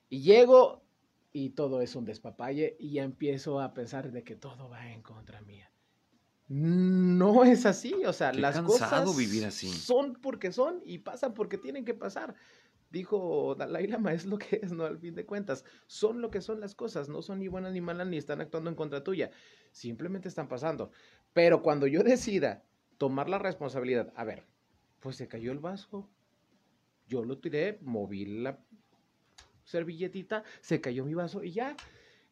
Y 0.10 0.20
llego 0.20 0.84
y 1.32 1.52
todo 1.52 1.80
es 1.80 1.96
un 1.96 2.04
despapalle 2.04 2.76
y 2.78 2.92
ya 2.92 3.04
empiezo 3.04 3.62
a 3.62 3.74
pensar 3.74 4.12
de 4.12 4.26
que 4.26 4.36
todo 4.36 4.68
va 4.68 4.92
en 4.92 5.02
contra 5.02 5.40
mía. 5.40 5.72
No 6.48 7.44
es 7.44 7.66
así, 7.66 7.94
o 8.06 8.14
sea, 8.14 8.32
Qué 8.32 8.40
las 8.40 8.62
cosas 8.62 9.16
vivir 9.18 9.46
así. 9.46 9.70
son 9.70 10.14
porque 10.14 10.52
son 10.52 10.82
y 10.86 11.00
pasan 11.00 11.34
porque 11.34 11.58
tienen 11.58 11.84
que 11.84 11.94
pasar. 11.94 12.36
Dijo 12.90 13.54
Dalai 13.56 13.88
Lama, 13.88 14.14
es 14.14 14.26
lo 14.26 14.38
que 14.38 14.62
es, 14.64 14.72
¿no? 14.72 14.86
Al 14.86 14.98
fin 14.98 15.14
de 15.14 15.26
cuentas, 15.26 15.66
son 15.88 16.22
lo 16.22 16.32
que 16.32 16.42
son 16.42 16.62
las 16.62 16.74
cosas, 16.74 17.10
no 17.10 17.22
son 17.22 17.40
ni 17.40 17.50
buenas 17.50 17.74
ni 17.74 17.82
malas 17.82 18.08
ni 18.08 18.18
están 18.18 18.40
actuando 18.40 18.70
en 18.70 18.78
contra 18.78 19.04
tuya, 19.04 19.30
simplemente 19.72 20.30
están 20.30 20.48
pasando. 20.48 20.92
Pero 21.34 21.62
cuando 21.62 21.86
yo 21.86 22.02
decida 22.02 22.64
tomar 22.98 23.28
la 23.28 23.40
responsabilidad, 23.40 24.14
a 24.16 24.24
ver, 24.24 24.46
pues 25.02 25.18
se 25.18 25.28
cayó 25.28 25.52
el 25.52 25.60
vaso, 25.60 26.10
yo 27.08 27.26
lo 27.26 27.40
tiré, 27.40 27.78
moví 27.82 28.26
la 28.26 28.58
servilletita, 29.66 30.44
se 30.62 30.80
cayó 30.80 31.04
mi 31.04 31.14
vaso 31.14 31.44
y 31.44 31.52
ya. 31.52 31.76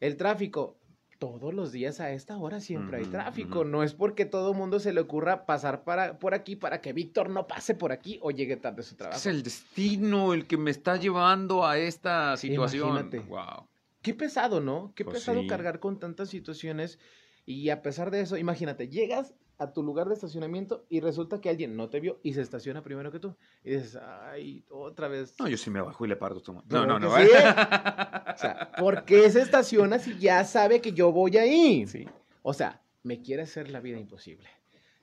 El 0.00 0.16
tráfico, 0.16 0.78
todos 1.18 1.54
los 1.54 1.72
días 1.72 2.00
a 2.00 2.10
esta 2.12 2.36
hora 2.38 2.60
siempre 2.60 2.98
hay 2.98 3.04
tráfico. 3.04 3.64
No 3.64 3.82
es 3.82 3.94
porque 3.94 4.24
todo 4.24 4.54
mundo 4.54 4.78
se 4.80 4.92
le 4.92 5.00
ocurra 5.00 5.46
pasar 5.46 5.84
para, 5.84 6.18
por 6.18 6.34
aquí 6.34 6.56
para 6.56 6.80
que 6.80 6.92
Víctor 6.92 7.30
no 7.30 7.46
pase 7.46 7.74
por 7.74 7.92
aquí 7.92 8.18
o 8.22 8.30
llegue 8.30 8.56
tarde 8.56 8.80
a 8.80 8.84
su 8.84 8.96
trabajo. 8.96 9.18
Es 9.18 9.26
el 9.26 9.42
destino 9.42 10.34
el 10.34 10.46
que 10.46 10.56
me 10.56 10.70
está 10.70 10.96
llevando 10.96 11.66
a 11.66 11.78
esta 11.78 12.36
situación. 12.36 12.88
Imagínate. 12.90 13.18
Wow. 13.20 13.68
Qué 14.02 14.14
pesado, 14.14 14.60
¿no? 14.60 14.92
Qué 14.94 15.04
Pues 15.04 15.18
pesado 15.18 15.40
sí. 15.40 15.46
cargar 15.46 15.80
con 15.80 15.98
tantas 15.98 16.28
situaciones. 16.28 16.98
Y 17.44 17.70
a 17.70 17.82
pesar 17.82 18.10
de 18.10 18.20
eso, 18.20 18.36
imagínate, 18.36 18.88
llegas 18.88 19.34
a 19.58 19.72
tu 19.72 19.82
lugar 19.82 20.08
de 20.08 20.14
estacionamiento 20.14 20.84
y 20.88 21.00
resulta 21.00 21.40
que 21.40 21.48
alguien 21.48 21.76
no 21.76 21.88
te 21.88 22.00
vio 22.00 22.20
y 22.22 22.34
se 22.34 22.42
estaciona 22.42 22.82
primero 22.82 23.10
que 23.10 23.18
tú. 23.18 23.36
Y 23.64 23.70
dices, 23.70 23.96
ay, 23.96 24.64
otra 24.70 25.08
vez. 25.08 25.34
No, 25.38 25.48
yo 25.48 25.56
sí 25.56 25.70
me 25.70 25.80
bajo 25.80 26.04
y 26.04 26.08
le 26.08 26.16
parto 26.16 26.40
tu 26.42 26.52
No, 26.52 26.86
no, 26.86 26.98
no. 26.98 27.14
que 27.14 27.26
sí. 27.26 27.32
O 27.32 28.38
sea, 28.38 28.72
¿por 28.78 29.04
qué 29.04 29.30
se 29.30 29.40
estaciona 29.40 29.98
si 29.98 30.18
ya 30.18 30.44
sabe 30.44 30.80
que 30.80 30.92
yo 30.92 31.10
voy 31.12 31.36
ahí? 31.36 31.86
Sí. 31.86 32.06
O 32.42 32.52
sea, 32.52 32.82
me 33.02 33.22
quiere 33.22 33.42
hacer 33.42 33.70
la 33.70 33.80
vida 33.80 33.98
imposible. 33.98 34.48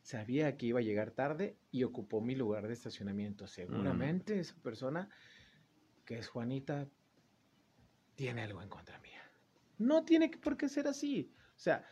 Sabía 0.01 0.57
que 0.57 0.67
iba 0.67 0.79
a 0.79 0.83
llegar 0.83 1.11
tarde 1.11 1.57
y 1.71 1.83
ocupó 1.83 2.21
mi 2.21 2.35
lugar 2.35 2.67
de 2.67 2.73
estacionamiento. 2.73 3.47
Seguramente 3.47 4.39
esa 4.39 4.55
persona, 4.61 5.09
que 6.05 6.19
es 6.19 6.27
Juanita, 6.27 6.87
tiene 8.15 8.43
algo 8.43 8.61
en 8.61 8.69
contra 8.69 8.99
mía. 8.99 9.21
No 9.77 10.03
tiene 10.03 10.29
por 10.29 10.57
qué 10.57 10.69
ser 10.69 10.87
así. 10.87 11.31
O 11.55 11.59
sea, 11.59 11.85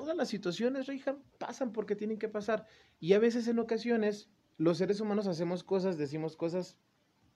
todas 0.00 0.16
las 0.16 0.28
situaciones, 0.28 0.86
Reija, 0.86 1.18
pasan 1.38 1.72
porque 1.72 1.96
tienen 1.96 2.18
que 2.18 2.28
pasar. 2.28 2.66
Y 3.00 3.12
a 3.14 3.18
veces 3.18 3.48
en 3.48 3.58
ocasiones 3.58 4.30
los 4.56 4.78
seres 4.78 5.00
humanos 5.00 5.26
hacemos 5.26 5.64
cosas, 5.64 5.98
decimos 5.98 6.36
cosas, 6.36 6.76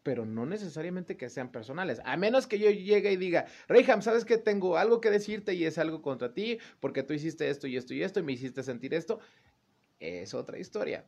pero 0.03 0.27
no 0.27 0.47
necesariamente 0.47 1.17
que 1.17 1.29
sean 1.29 1.53
personales. 1.53 2.01
A 2.05 2.17
menos 2.17 2.47
que 2.47 2.59
yo 2.59 2.71
llegue 2.71 3.13
y 3.13 3.17
diga, 3.17 3.47
Reyham, 3.69 4.03
¿sabes 4.03 4.25
que 4.25 4.39
tengo 4.39 4.77
algo 4.77 5.01
que 5.01 5.11
decirte 5.11 5.55
y 5.55 5.65
es 5.65 5.79
algo 5.79 6.03
contra 6.03 6.35
ti? 6.35 6.59
Porque 6.81 7.03
tú 7.03 7.15
hiciste 7.15 7.49
esto 7.51 7.67
y 7.67 7.77
esto 7.77 7.95
y 7.95 8.03
esto 8.03 8.21
y 8.21 8.23
me 8.25 8.33
hiciste 8.33 8.63
sentir 8.63 8.95
esto. 8.95 9.21
Es 10.01 10.35
otra 10.35 10.59
historia. 10.59 11.07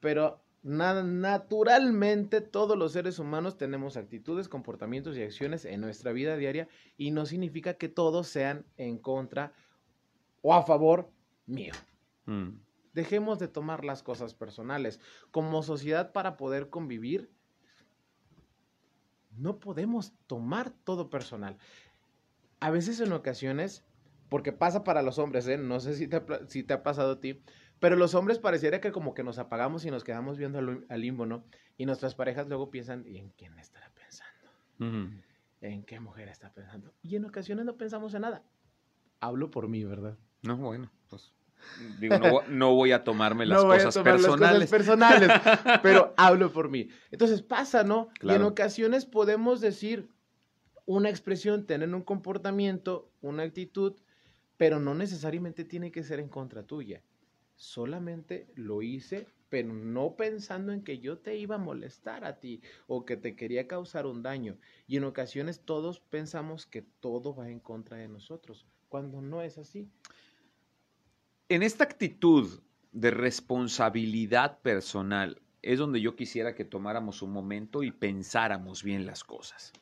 Pero 0.00 0.42
na- 0.62 1.02
naturalmente 1.04 2.40
todos 2.40 2.76
los 2.76 2.92
seres 2.92 3.18
humanos 3.18 3.56
tenemos 3.56 3.96
actitudes, 3.96 4.48
comportamientos 4.48 5.16
y 5.16 5.22
acciones 5.22 5.64
en 5.64 5.80
nuestra 5.80 6.12
vida 6.12 6.36
diaria 6.36 6.68
y 6.96 7.12
no 7.12 7.26
significa 7.26 7.74
que 7.74 7.88
todos 7.88 8.26
sean 8.28 8.66
en 8.76 8.98
contra 8.98 9.52
o 10.42 10.54
a 10.54 10.62
favor 10.62 11.10
mío. 11.46 11.72
Mm. 12.26 12.50
Dejemos 12.92 13.38
de 13.38 13.48
tomar 13.48 13.84
las 13.84 14.02
cosas 14.02 14.34
personales. 14.34 15.00
Como 15.30 15.62
sociedad 15.62 16.12
para 16.12 16.36
poder 16.36 16.68
convivir, 16.68 17.30
no 19.30 19.58
podemos 19.58 20.12
tomar 20.26 20.70
todo 20.70 21.08
personal. 21.08 21.56
A 22.60 22.70
veces 22.70 23.00
en 23.00 23.12
ocasiones, 23.12 23.84
porque 24.28 24.52
pasa 24.52 24.84
para 24.84 25.02
los 25.02 25.18
hombres, 25.18 25.46
¿eh? 25.48 25.56
no 25.56 25.80
sé 25.80 25.94
si 25.94 26.06
te, 26.06 26.22
si 26.48 26.62
te 26.62 26.74
ha 26.74 26.82
pasado 26.82 27.12
a 27.12 27.20
ti, 27.20 27.42
pero 27.80 27.96
los 27.96 28.14
hombres 28.14 28.38
pareciera 28.38 28.80
que 28.80 28.92
como 28.92 29.14
que 29.14 29.24
nos 29.24 29.38
apagamos 29.38 29.84
y 29.84 29.90
nos 29.90 30.04
quedamos 30.04 30.36
viendo 30.38 30.58
al, 30.58 30.86
al 30.88 31.00
limbo, 31.00 31.26
¿no? 31.26 31.44
Y 31.76 31.86
nuestras 31.86 32.14
parejas 32.14 32.46
luego 32.46 32.70
piensan, 32.70 33.06
¿y 33.06 33.18
en 33.18 33.30
quién 33.30 33.58
estará 33.58 33.90
pensando? 33.94 35.18
¿En 35.60 35.84
qué 35.84 35.98
mujer 35.98 36.28
está 36.28 36.52
pensando? 36.52 36.92
Y 37.02 37.16
en 37.16 37.24
ocasiones 37.24 37.64
no 37.64 37.76
pensamos 37.76 38.14
en 38.14 38.22
nada. 38.22 38.44
Hablo 39.20 39.50
por 39.50 39.68
mí, 39.68 39.84
¿verdad? 39.84 40.18
No, 40.42 40.56
bueno, 40.56 40.90
pues. 41.08 41.32
Digo, 42.00 42.18
no, 42.18 42.42
no 42.48 42.74
voy 42.74 42.92
a 42.92 43.04
tomarme 43.04 43.46
las 43.46 43.62
no 43.62 43.68
voy 43.68 43.78
a 43.78 43.84
cosas 43.84 43.96
las 43.96 44.04
personales. 44.04 44.70
cosas 44.70 44.70
personales, 44.70 45.30
pero 45.82 46.12
hablo 46.16 46.52
por 46.52 46.68
mí. 46.68 46.88
Entonces 47.10 47.42
pasa, 47.42 47.84
¿no? 47.84 48.08
Y 48.22 48.30
en 48.30 48.42
ocasiones 48.42 49.06
podemos 49.06 49.60
decir 49.60 50.08
una 50.86 51.08
expresión, 51.08 51.66
tener 51.66 51.94
un 51.94 52.02
comportamiento, 52.02 53.10
una 53.20 53.44
actitud, 53.44 53.94
pero 54.56 54.80
no 54.80 54.94
necesariamente 54.94 55.64
tiene 55.64 55.92
que 55.92 56.02
ser 56.02 56.20
en 56.20 56.28
contra 56.28 56.64
tuya. 56.64 57.02
Solamente 57.56 58.48
lo 58.56 58.82
hice, 58.82 59.26
pero 59.48 59.72
no 59.72 60.16
pensando 60.16 60.72
en 60.72 60.82
que 60.82 60.98
yo 60.98 61.18
te 61.18 61.36
iba 61.36 61.56
a 61.56 61.58
molestar 61.58 62.24
a 62.24 62.40
ti 62.40 62.60
o 62.86 63.04
que 63.04 63.16
te 63.16 63.36
quería 63.36 63.68
causar 63.68 64.06
un 64.06 64.22
daño. 64.22 64.56
Y 64.86 64.96
en 64.96 65.04
ocasiones 65.04 65.60
todos 65.60 66.00
pensamos 66.00 66.66
que 66.66 66.82
todo 66.82 67.34
va 67.34 67.50
en 67.50 67.60
contra 67.60 67.98
de 67.98 68.08
nosotros, 68.08 68.66
cuando 68.88 69.20
no 69.20 69.42
es 69.42 69.58
así. 69.58 69.88
En 71.52 71.62
esta 71.62 71.84
actitud 71.84 72.60
de 72.92 73.10
responsabilidad 73.10 74.60
personal 74.62 75.42
es 75.60 75.78
donde 75.78 76.00
yo 76.00 76.16
quisiera 76.16 76.54
que 76.54 76.64
tomáramos 76.64 77.20
un 77.20 77.30
momento 77.30 77.82
y 77.82 77.90
pensáramos 77.90 78.82
bien 78.82 79.04
las 79.04 79.22
cosas. 79.22 79.74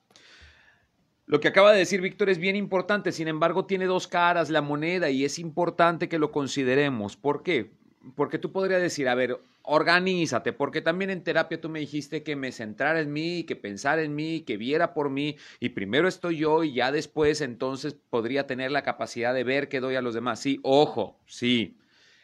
Lo 1.26 1.38
que 1.38 1.46
acaba 1.46 1.70
de 1.70 1.78
decir 1.78 2.00
Víctor 2.00 2.28
es 2.28 2.38
bien 2.38 2.56
importante, 2.56 3.12
sin 3.12 3.28
embargo 3.28 3.66
tiene 3.66 3.84
dos 3.84 4.08
caras 4.08 4.50
la 4.50 4.62
moneda 4.62 5.10
y 5.10 5.24
es 5.24 5.38
importante 5.38 6.08
que 6.08 6.18
lo 6.18 6.32
consideremos. 6.32 7.16
¿Por 7.16 7.44
qué? 7.44 7.70
Porque 8.14 8.38
tú 8.38 8.50
podrías 8.52 8.80
decir, 8.80 9.08
a 9.08 9.14
ver, 9.14 9.38
organízate, 9.62 10.52
porque 10.52 10.80
también 10.80 11.10
en 11.10 11.22
terapia 11.22 11.60
tú 11.60 11.68
me 11.68 11.80
dijiste 11.80 12.22
que 12.22 12.34
me 12.34 12.50
centrara 12.52 13.00
en 13.00 13.12
mí, 13.12 13.44
que 13.44 13.56
pensara 13.56 14.02
en 14.02 14.14
mí, 14.14 14.40
que 14.40 14.56
viera 14.56 14.94
por 14.94 15.10
mí, 15.10 15.36
y 15.60 15.70
primero 15.70 16.08
estoy 16.08 16.38
yo 16.38 16.64
y 16.64 16.74
ya 16.74 16.92
después 16.92 17.40
entonces 17.40 17.94
podría 18.08 18.46
tener 18.46 18.70
la 18.70 18.82
capacidad 18.82 19.34
de 19.34 19.44
ver 19.44 19.68
qué 19.68 19.80
doy 19.80 19.96
a 19.96 20.02
los 20.02 20.14
demás. 20.14 20.40
Sí, 20.40 20.60
ojo, 20.62 21.18
sí. 21.26 21.76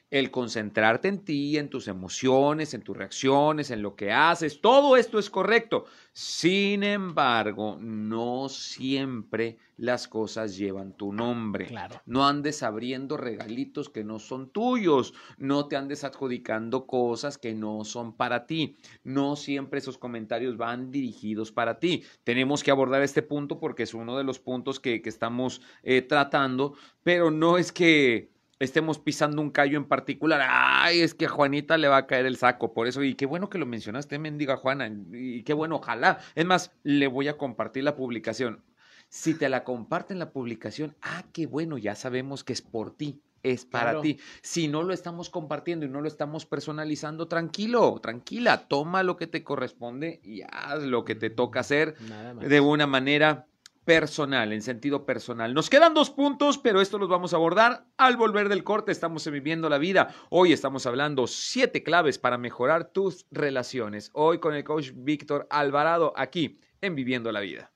El 0.09 0.31
concentrarte 0.31 1.09
en 1.09 1.25
ti, 1.25 1.59
en 1.59 1.69
tus 1.69 1.89
emociones, 1.89 2.75
en 2.75 2.83
tus 2.83 2.97
reacciones, 2.97 3.73
en 3.73 3.83
lo 3.83 3.97
que 3.97 4.13
haces, 4.13 4.61
todo 4.61 4.97
esto 4.97 5.19
es 5.19 5.31
correcto. 5.31 5.87
Sin 6.13 6.85
embargo, 6.85 7.77
no 7.81 8.49
siempre 8.49 9.59
las 9.77 10.09
cosas 10.09 10.57
llevan 10.57 10.93
tu 10.93 11.13
nombre. 11.13 11.67
Claro. 11.67 12.01
No 12.07 12.27
andes 12.27 12.63
abriendo 12.63 13.17
regalitos 13.17 13.91
que 13.91 14.05
no 14.05 14.19
son 14.19 14.51
tuyos. 14.51 15.13
No 15.39 15.67
te 15.67 15.77
andes 15.77 16.05
adjudicando 16.05 16.87
cosas 16.87 17.37
que 17.37 17.55
no 17.55 17.85
son 17.85 18.17
para 18.17 18.47
ti. 18.47 18.77
No 19.05 19.37
siempre 19.37 19.81
esos 19.81 19.99
comentarios 19.99 20.57
van 20.57 20.91
dirigidos 20.91 21.53
para 21.53 21.79
ti. 21.79 22.05
Tenemos 22.25 22.63
que 22.63 22.71
abordar 22.71 23.03
este 23.03 23.23
punto 23.23 23.59
porque 23.59 23.83
es 23.83 23.93
uno 23.93 24.17
de 24.17 24.25
los 24.25 24.39
puntos 24.39 24.81
que, 24.81 25.03
que 25.03 25.09
estamos 25.09 25.61
eh, 25.83 26.03
tratando, 26.03 26.75
pero 27.03 27.31
no 27.31 27.59
es 27.59 27.73
que 27.73 28.36
estemos 28.59 28.99
pisando 28.99 29.43
un 29.43 29.51
callo 29.51 29.77
en 29.77 29.85
particular. 29.87 30.41
Ay, 30.49 31.01
es 31.01 31.15
que 31.15 31.27
a 31.27 31.29
Juanita 31.29 31.77
le 31.79 31.89
va 31.89 31.99
a 31.99 32.07
caer 32.07 32.27
el 32.27 32.37
saco. 32.37 32.73
Por 32.73 32.87
eso, 32.87 33.03
y 33.03 33.15
qué 33.15 33.27
bueno 33.27 33.51
que 33.51 33.59
lo 33.59 33.67
mencionaste, 33.67 34.19
mendiga 34.19 34.57
Juana. 34.57 34.91
Y 35.13 35.43
qué 35.43 35.53
bueno, 35.53 35.77
ojalá. 35.77 36.19
Es 36.35 36.45
más, 36.47 36.73
le 36.83 37.07
voy 37.07 37.29
a 37.29 37.37
compartir 37.37 37.85
la 37.85 37.97
publicación. 37.97 38.63
Si 39.09 39.35
te 39.35 39.49
la 39.49 39.63
comparten 39.65 40.19
la 40.19 40.31
publicación, 40.31 40.97
ah, 41.03 41.25
qué 41.33 41.47
bueno, 41.47 41.79
ya 41.79 41.95
sabemos 41.95 42.43
que 42.43 42.53
es 42.53 42.61
por 42.63 42.97
ti, 42.97 43.21
es 43.45 43.65
para 43.65 43.85
Claro. 43.91 44.01
ti. 44.01 44.19
Si 44.43 44.67
no 44.67 44.83
lo 44.83 44.93
estamos 44.93 45.31
compartiendo 45.31 45.87
y 45.87 45.89
no 45.89 46.01
lo 46.01 46.09
estamos 46.09 46.45
personalizando, 46.45 47.29
tranquilo, 47.29 48.01
tranquila, 48.03 48.67
toma 48.67 49.05
lo 49.05 49.17
que 49.17 49.29
te 49.29 49.45
corresponde 49.45 50.21
y 50.25 50.43
haz 50.51 50.83
lo 50.83 51.05
que 51.05 51.15
te 51.15 51.31
toca 51.31 51.61
hacer 51.61 51.95
Nada 52.09 52.35
más. 52.35 52.49
de 52.49 52.61
una 52.61 52.89
manera 52.89 53.47
personal, 53.87 54.53
en 54.53 54.63
sentido 54.63 55.07
personal. 55.07 55.55
Nos 55.55 55.71
quedan 55.71 55.95
dos 55.95 56.11
puntos, 56.11 56.59
pero 56.59 56.81
esto 56.81 56.99
los 56.99 57.09
vamos 57.09 57.33
a 57.33 57.37
abordar 57.37 57.87
al 57.97 58.17
volver 58.17 58.49
del 58.49 58.65
corte. 58.65 58.91
Estamos 58.91 59.25
en 59.29 59.35
Viviendo 59.35 59.71
la 59.71 59.79
Vida. 59.79 60.13
Hoy 60.29 60.53
estamos 60.53 60.87
hablando 60.87 61.29
siete 61.29 61.85
claves 61.85 62.19
para 62.19 62.37
mejorar 62.37 62.91
tus 62.93 63.27
relaciones. 63.31 64.11
Hoy 64.13 64.41
con 64.41 64.55
el 64.55 64.65
coach 64.65 64.91
Víctor 64.93 65.47
Alvarado 65.51 66.13
aquí 66.17 66.61
en 66.81 66.97
Viviendo 66.97 67.31
la 67.31 67.39
Vida. 67.39 67.73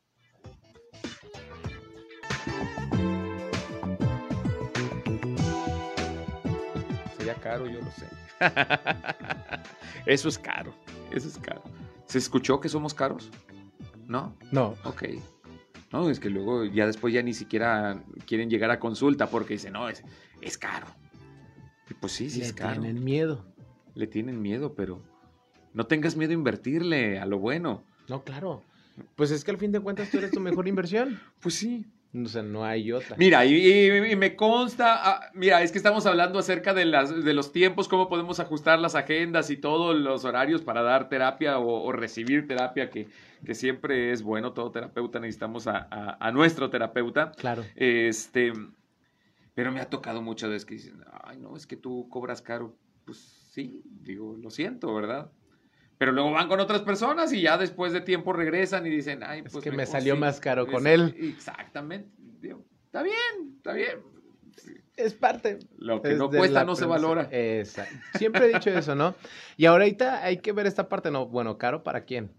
Sería 7.19 7.35
caro, 7.37 7.67
yo 7.69 7.79
lo 7.79 7.91
sé. 7.93 8.09
Eso 10.07 10.29
es 10.29 10.39
caro, 10.39 10.75
eso 11.13 11.29
es 11.29 11.37
caro. 11.39 11.63
¿Se 12.07 12.19
escuchó 12.19 12.59
que 12.59 12.71
somos 12.71 12.95
caros? 12.95 13.31
¿No? 14.07 14.35
No. 14.51 14.75
Ok. 14.85 15.05
No, 15.93 16.09
es 16.09 16.21
que 16.21 16.31
luego 16.31 16.65
ya 16.65 16.87
después 16.87 17.13
ya 17.13 17.23
ni 17.23 17.35
siquiera 17.35 18.03
quieren 18.27 18.49
llegar 18.49 18.71
a 18.71 18.79
consulta 18.79 19.29
porque 19.29 19.55
dicen, 19.55 19.73
no, 19.73 19.89
es, 19.89 20.03
es 20.41 20.57
caro. 20.57 20.87
Y 21.89 21.95
pues 21.95 22.13
sí, 22.13 22.31
sí 22.31 22.41
Le 22.41 22.47
es 22.47 22.53
caro. 22.53 22.81
tienen 22.81 23.03
miedo. 23.03 23.45
Le 23.95 24.07
tienen 24.07 24.41
miedo, 24.41 24.75
pero 24.75 25.03
no 25.75 25.87
tengas 25.87 26.17
miedo 26.17 26.31
a 26.31 26.35
invertirle 26.35 27.19
a 27.19 27.27
lo 27.27 27.39
bueno. 27.39 27.83
No, 28.09 28.23
claro. 28.23 28.63
Pues 29.17 29.31
es 29.33 29.43
que 29.45 29.51
al 29.51 29.59
fin 29.59 29.73
de 29.73 29.81
cuentas 29.81 30.11
tú 30.11 30.19
eres 30.19 30.31
tu 30.31 30.41
mejor 30.41 30.69
inversión. 30.69 31.19
Pues 31.41 31.55
sí. 31.57 31.87
O 32.13 32.27
sea, 32.27 32.43
no 32.43 32.65
hay 32.65 32.91
otra. 32.91 33.15
Mira, 33.17 33.45
y, 33.45 33.55
y- 33.55 34.13
y 34.13 34.17
me 34.17 34.35
consta, 34.35 34.97
ah, 35.01 35.31
mira, 35.33 35.63
es 35.63 35.71
que 35.71 35.79
estamos 35.79 36.07
hablando 36.07 36.41
acerca 36.41 36.75
de, 36.75 36.85
las, 36.85 37.25
de 37.25 37.35
los 37.35 37.53
tiempos, 37.53 37.87
cómo 37.87 38.09
podemos 38.09 38.41
ajustar 38.41 38.81
las 38.81 38.97
agendas 38.97 39.49
y 39.51 39.57
todos 39.57 39.95
los 39.97 40.25
horarios 40.25 40.63
para 40.63 40.83
dar 40.83 41.09
terapia 41.09 41.59
o, 41.61 41.85
o 41.85 41.93
recibir 41.93 42.49
terapia, 42.49 42.91
que, 42.91 43.07
que 43.45 43.55
siempre 43.55 44.11
es 44.11 44.23
bueno, 44.25 44.53
todo 44.53 44.73
terapeuta 44.73 45.21
necesitamos 45.21 45.69
a, 45.69 45.87
a- 45.91 46.17
a 46.19 46.33
nuestro 46.33 46.69
terapeuta. 46.69 47.31
Claro. 47.33 47.65
Este, 47.77 48.53
pero 49.55 49.71
me 49.71 49.81
ha 49.81 49.89
tocado 49.89 50.21
muchas 50.21 50.51
veces 50.51 50.65
que 50.67 50.75
dicen, 50.75 51.05
ay, 51.25 51.39
no, 51.39 51.57
es 51.57 51.67
que 51.67 51.77
tú 51.77 52.09
cobras 52.09 52.43
caro. 52.43 52.75
Pues 53.05 53.19
sí, 53.53 53.83
digo, 53.85 54.37
lo 54.37 54.51
siento, 54.51 54.93
¿verdad? 54.95 55.31
Pero 56.01 56.13
luego 56.13 56.31
van 56.33 56.49
con 56.49 56.59
otras 56.61 56.81
personas 56.81 57.31
y 57.31 57.43
ya 57.43 57.59
después 57.59 57.93
de 57.93 58.01
tiempo 58.01 58.33
regresan 58.33 58.87
y 58.87 58.89
dicen, 58.89 59.23
ay, 59.23 59.43
Es 59.45 59.53
pues. 59.53 59.63
que 59.63 59.71
me 59.71 59.85
salió 59.85 60.15
sí". 60.15 60.21
más 60.21 60.41
caro 60.41 60.67
con 60.67 60.87
Es- 60.87 60.95
él. 60.95 61.15
Exactamente. 61.19 62.09
Digo, 62.41 62.65
está 62.87 63.03
bien, 63.03 63.55
está 63.59 63.75
bien. 63.75 63.99
Es 64.97 65.13
parte. 65.13 65.59
Lo 65.77 66.01
que 66.01 66.13
Es 66.13 66.17
no 66.17 66.31
cuesta 66.31 66.65
no 66.65 66.75
se 66.75 66.87
valora. 66.87 67.29
Exacto. 67.31 67.95
Siempre 68.17 68.47
he 68.47 68.55
dicho 68.55 68.71
eso, 68.71 68.95
¿no? 68.95 69.15
Y 69.59 69.67
ahorita 69.67 70.25
hay 70.25 70.39
que 70.39 70.53
ver 70.53 70.67
esta 70.67 70.89
parte, 70.89 71.11
¿no? 71.11 71.27
Bueno, 71.27 71.59
caro 71.59 71.83
para 71.83 72.07
quién 72.07 72.31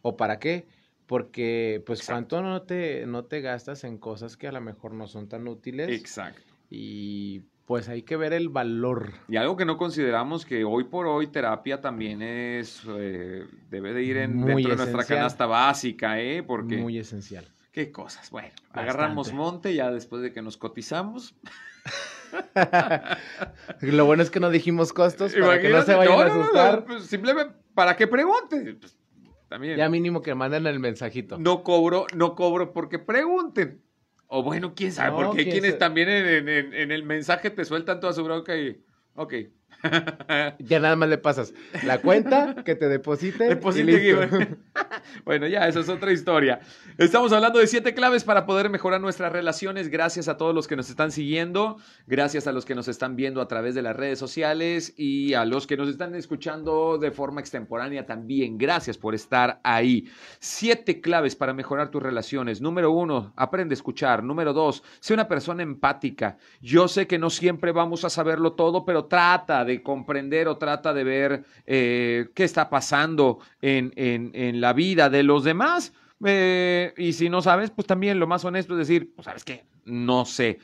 o 0.00 0.16
para 0.16 0.38
qué. 0.38 0.66
Porque, 1.06 1.82
pues, 1.84 1.98
Exacto. 2.00 2.36
cuánto 2.38 2.42
no 2.48 2.62
te, 2.62 3.04
no 3.04 3.26
te 3.26 3.42
gastas 3.42 3.84
en 3.84 3.98
cosas 3.98 4.38
que 4.38 4.48
a 4.48 4.52
lo 4.52 4.60
mejor 4.62 4.94
no 4.94 5.06
son 5.06 5.28
tan 5.28 5.46
útiles. 5.48 5.90
Exacto. 5.90 6.40
Y 6.70 7.42
pues 7.70 7.88
hay 7.88 8.02
que 8.02 8.16
ver 8.16 8.32
el 8.32 8.48
valor. 8.48 9.12
Y 9.28 9.36
algo 9.36 9.56
que 9.56 9.64
no 9.64 9.76
consideramos 9.76 10.44
que 10.44 10.64
hoy 10.64 10.82
por 10.82 11.06
hoy 11.06 11.28
terapia 11.28 11.80
también 11.80 12.20
es, 12.20 12.82
eh, 12.88 13.46
debe 13.70 13.92
de 13.92 14.02
ir 14.02 14.16
en, 14.16 14.34
Muy 14.34 14.64
dentro 14.64 14.70
de 14.70 14.76
nuestra 14.76 15.04
canasta 15.04 15.46
básica, 15.46 16.20
¿eh? 16.20 16.42
Porque... 16.42 16.78
Muy 16.78 16.98
esencial. 16.98 17.46
Qué 17.70 17.92
cosas. 17.92 18.28
Bueno, 18.32 18.48
Bastante. 18.48 18.80
agarramos 18.80 19.32
monte 19.32 19.72
ya 19.72 19.92
después 19.92 20.20
de 20.20 20.32
que 20.32 20.42
nos 20.42 20.56
cotizamos. 20.56 21.36
Lo 23.82 24.04
bueno 24.04 24.24
es 24.24 24.32
que 24.32 24.40
no 24.40 24.50
dijimos 24.50 24.92
costos 24.92 25.32
para 25.34 25.60
que 25.60 25.68
no 25.68 25.82
se 25.82 25.94
vayan 25.94 26.12
a 26.12 26.24
no, 26.24 26.28
no, 26.28 26.34
no, 26.34 26.42
asustar. 26.42 26.84
pues, 26.84 27.04
simplemente 27.04 27.54
para 27.74 27.94
que 27.94 28.08
pregunte. 28.08 28.78
Pues, 28.80 28.98
también. 29.48 29.76
Ya 29.76 29.88
mínimo 29.88 30.22
que 30.22 30.34
manden 30.34 30.66
el 30.66 30.80
mensajito. 30.80 31.38
No 31.38 31.62
cobro, 31.62 32.08
no 32.16 32.34
cobro 32.34 32.72
porque 32.72 32.98
pregunten. 32.98 33.80
O 34.32 34.44
bueno, 34.44 34.74
quién 34.76 34.92
sabe, 34.92 35.10
No, 35.10 35.26
porque 35.26 35.42
quienes 35.44 35.76
también 35.76 36.08
en, 36.08 36.48
en- 36.48 36.72
en 36.72 36.92
el 36.92 37.02
mensaje 37.02 37.50
te 37.50 37.64
sueltan 37.64 37.98
toda 37.98 38.12
su 38.12 38.22
bronca 38.22 38.56
y. 38.56 38.80
Ok. 39.14 39.34
Ya 40.58 40.80
nada 40.80 40.96
más 40.96 41.08
le 41.08 41.18
pasas 41.18 41.54
la 41.84 41.98
cuenta 41.98 42.62
que 42.64 42.74
te 42.74 42.88
deposite. 42.88 43.46
y 43.46 43.48
Deposite 43.48 43.84
listo. 43.84 44.20
Bueno, 45.24 45.46
ya, 45.46 45.66
esa 45.66 45.80
es 45.80 45.88
otra 45.88 46.12
historia. 46.12 46.60
Estamos 46.98 47.32
hablando 47.32 47.58
de 47.58 47.66
siete 47.66 47.94
claves 47.94 48.24
para 48.24 48.46
poder 48.46 48.70
mejorar 48.70 49.00
nuestras 49.00 49.32
relaciones. 49.32 49.88
Gracias 49.88 50.28
a 50.28 50.36
todos 50.36 50.54
los 50.54 50.68
que 50.68 50.76
nos 50.76 50.90
están 50.90 51.10
siguiendo, 51.10 51.78
gracias 52.06 52.46
a 52.46 52.52
los 52.52 52.64
que 52.64 52.74
nos 52.74 52.88
están 52.88 53.16
viendo 53.16 53.40
a 53.40 53.48
través 53.48 53.74
de 53.74 53.82
las 53.82 53.96
redes 53.96 54.18
sociales 54.18 54.94
y 54.96 55.34
a 55.34 55.44
los 55.44 55.66
que 55.66 55.76
nos 55.76 55.88
están 55.88 56.14
escuchando 56.14 56.98
de 56.98 57.10
forma 57.10 57.40
extemporánea 57.40 58.06
también. 58.06 58.58
Gracias 58.58 58.98
por 58.98 59.14
estar 59.14 59.60
ahí. 59.64 60.08
Siete 60.38 61.00
claves 61.00 61.36
para 61.36 61.54
mejorar 61.54 61.90
tus 61.90 62.02
relaciones. 62.02 62.60
Número 62.60 62.90
uno, 62.90 63.32
aprende 63.36 63.72
a 63.72 63.76
escuchar. 63.76 64.22
Número 64.22 64.52
dos, 64.52 64.82
sé 65.00 65.14
una 65.14 65.28
persona 65.28 65.62
empática. 65.62 66.36
Yo 66.60 66.88
sé 66.88 67.06
que 67.06 67.18
no 67.18 67.30
siempre 67.30 67.72
vamos 67.72 68.04
a 68.04 68.10
saberlo 68.10 68.52
todo, 68.52 68.84
pero 68.84 69.06
trata 69.06 69.64
de 69.64 69.69
comprender 69.78 70.48
o 70.48 70.56
trata 70.58 70.92
de 70.92 71.04
ver 71.04 71.44
eh, 71.66 72.28
qué 72.34 72.44
está 72.44 72.68
pasando 72.70 73.38
en, 73.62 73.92
en- 73.96 74.30
en 74.34 74.60
la 74.60 74.72
vida 74.72 75.08
de 75.10 75.22
los 75.22 75.44
demás. 75.44 75.92
Eh, 76.24 76.92
y 76.98 77.12
si 77.14 77.28
no 77.30 77.40
sabes, 77.42 77.70
pues 77.70 77.86
también 77.86 78.18
lo 78.20 78.26
más 78.26 78.44
honesto 78.44 78.74
es 78.74 78.86
decir, 78.86 79.12
pues 79.14 79.24
sabes 79.24 79.44
qué, 79.44 79.64
no 79.84 80.24
sé. 80.26 80.58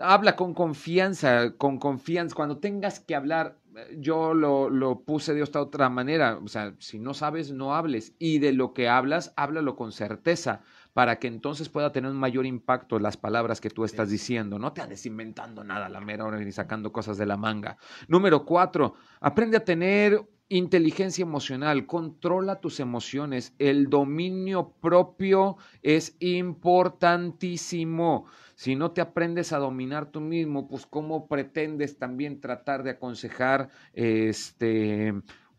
Habla 0.00 0.36
con 0.36 0.54
confianza, 0.54 1.52
con 1.56 1.78
confianza. 1.78 2.34
Cuando 2.34 2.58
tengas 2.58 3.00
que 3.00 3.14
hablar, 3.14 3.58
eh, 3.76 3.96
yo 3.98 4.32
lo, 4.32 4.70
lo 4.70 5.00
puse 5.00 5.34
de 5.34 5.42
esta 5.42 5.60
otra 5.60 5.88
manera. 5.90 6.38
O 6.42 6.48
sea, 6.48 6.74
si 6.78 6.98
no 6.98 7.14
sabes, 7.14 7.52
no 7.52 7.74
hables. 7.74 8.14
Y 8.18 8.38
de 8.38 8.52
lo 8.52 8.72
que 8.72 8.88
hablas, 8.88 9.32
háblalo 9.36 9.76
con 9.76 9.92
certeza 9.92 10.62
para 10.92 11.18
que 11.18 11.28
entonces 11.28 11.68
pueda 11.68 11.92
tener 11.92 12.10
un 12.10 12.18
mayor 12.18 12.46
impacto 12.46 12.98
las 12.98 13.16
palabras 13.16 13.60
que 13.60 13.70
tú 13.70 13.84
estás 13.84 14.10
diciendo. 14.10 14.58
No 14.58 14.72
te 14.72 14.82
andes 14.82 15.06
inventando 15.06 15.62
nada 15.64 15.86
a 15.86 15.90
la 15.90 16.00
mera 16.00 16.24
hora 16.24 16.38
ni 16.38 16.52
sacando 16.52 16.92
cosas 16.92 17.18
de 17.18 17.26
la 17.26 17.36
manga. 17.36 17.76
Número 18.08 18.44
cuatro, 18.44 18.94
aprende 19.20 19.56
a 19.56 19.64
tener 19.64 20.28
inteligencia 20.48 21.22
emocional, 21.22 21.86
controla 21.86 22.60
tus 22.60 22.78
emociones. 22.78 23.54
El 23.58 23.88
dominio 23.88 24.74
propio 24.80 25.56
es 25.82 26.14
importantísimo. 26.20 28.26
Si 28.54 28.76
no 28.76 28.90
te 28.90 29.00
aprendes 29.00 29.54
a 29.54 29.58
dominar 29.58 30.10
tú 30.10 30.20
mismo, 30.20 30.68
pues 30.68 30.84
cómo 30.84 31.26
pretendes 31.26 31.98
también 31.98 32.40
tratar 32.40 32.82
de 32.82 32.90
aconsejar 32.90 33.70
este 33.94 35.14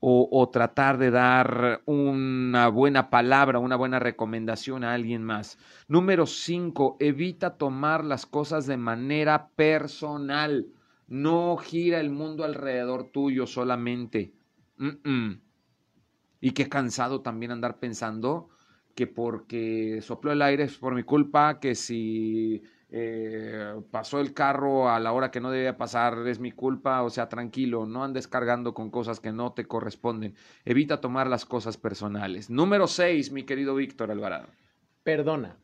o, 0.05 0.49
tratar 0.49 0.97
de 0.97 1.11
dar 1.11 1.81
una 1.85 2.67
buena 2.67 3.09
palabra, 3.09 3.59
una 3.59 3.77
buena 3.77 3.99
recomendación 3.99 4.83
a 4.83 4.93
alguien 4.93 5.23
más. 5.23 5.57
Número 5.87 6.25
cinco, 6.25 6.97
evita 6.99 7.55
tomar 7.55 8.03
las 8.03 8.25
cosas 8.25 8.67
de 8.67 8.75
manera 8.75 9.47
personal. 9.55 10.67
No 11.07 11.55
gira 11.55 12.01
el 12.01 12.09
mundo 12.09 12.43
alrededor 12.43 13.11
tuyo 13.13 13.47
solamente. 13.47 14.33
Y 16.41 16.51
qué 16.51 16.67
cansado 16.67 17.21
también 17.21 17.51
andar 17.53 17.79
pensando 17.79 18.49
que 18.95 19.07
porque 19.07 20.01
sopló 20.01 20.33
el 20.33 20.41
aire 20.41 20.63
es 20.65 20.77
por 20.77 20.95
mi 20.95 21.03
culpa, 21.03 21.61
que 21.61 21.75
si 21.75 22.61
eh, 22.95 23.81
pasó 23.89 24.19
el 24.19 24.35
carro 24.35 24.87
a 24.87 24.99
la 24.99 25.13
hora 25.13 25.31
que 25.31 25.41
no 25.41 25.49
debía 25.49 25.77
pasar 25.77 26.27
es 26.27 26.37
mi 26.37 26.51
culpa, 26.51 27.01
o 27.01 27.09
sea, 27.09 27.27
tranquilo, 27.27 27.87
no 27.87 28.03
andes 28.03 28.27
cargando 28.27 28.75
con 28.75 28.91
cosas 28.91 29.19
que 29.19 29.31
no 29.31 29.51
te 29.53 29.65
corresponden. 29.65 30.35
Evita 30.63 31.01
tomar 31.01 31.25
las 31.25 31.43
cosas 31.43 31.75
personales. 31.75 32.51
Número 32.51 32.85
6, 32.85 33.31
mi 33.31 33.45
querido 33.45 33.73
Víctor 33.73 34.11
Alvarado. 34.11 34.47
Perdona. 35.01 35.57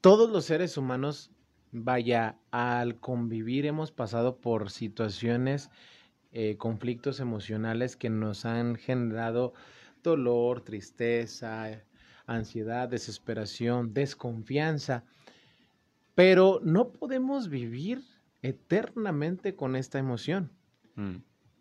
Todos 0.00 0.30
los 0.30 0.44
seres 0.44 0.76
humanos, 0.76 1.32
vaya, 1.72 2.38
al 2.52 3.00
convivir 3.00 3.66
hemos 3.66 3.90
pasado 3.90 4.36
por 4.36 4.70
situaciones, 4.70 5.70
eh, 6.30 6.56
conflictos 6.56 7.18
emocionales 7.18 7.96
que 7.96 8.10
nos 8.10 8.44
han 8.44 8.76
generado 8.76 9.54
dolor, 10.04 10.60
tristeza, 10.60 11.82
ansiedad, 12.26 12.88
desesperación, 12.88 13.92
desconfianza. 13.92 15.02
Pero 16.14 16.60
no 16.62 16.92
podemos 16.92 17.48
vivir 17.48 18.02
eternamente 18.42 19.56
con 19.56 19.76
esta 19.76 19.98
emoción. 19.98 20.52
Mm, 20.94 21.16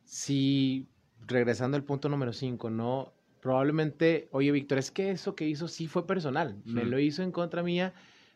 Si, 0.05 0.89
regresando 1.25 1.77
al 1.77 1.83
punto 1.85 2.09
número 2.09 2.33
5, 2.33 2.69
no, 2.69 3.13
probablemente, 3.39 4.27
oye, 4.31 4.51
Víctor, 4.51 4.77
es 4.77 4.91
que 4.91 5.11
eso 5.11 5.35
que 5.35 5.47
hizo 5.47 5.67
sí 5.67 5.87
fue 5.87 6.05
personal, 6.05 6.61
me 6.65 6.85
lo 6.85 6.99
hizo 6.99 7.23
en 7.23 7.31
contra 7.31 7.63
mía, 7.63 7.93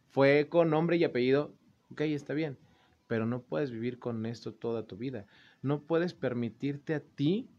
fue 0.07 0.47
con 0.49 0.70
nombre 0.70 0.97
y 0.97 1.03
apellido, 1.03 1.53
ok, 1.91 2.01
está 2.01 2.34
bien, 2.34 2.57
pero 3.07 3.26
no 3.26 3.41
puedes 3.43 3.72
vivir 3.72 3.99
con 3.99 4.26
esto 4.26 4.53
toda 4.53 4.88
tu 4.88 4.97
vida. 4.97 5.28
No 5.61 5.84
puedes 5.84 6.13
permitirte 6.13 6.95
a 6.95 7.01
ti 7.01 7.49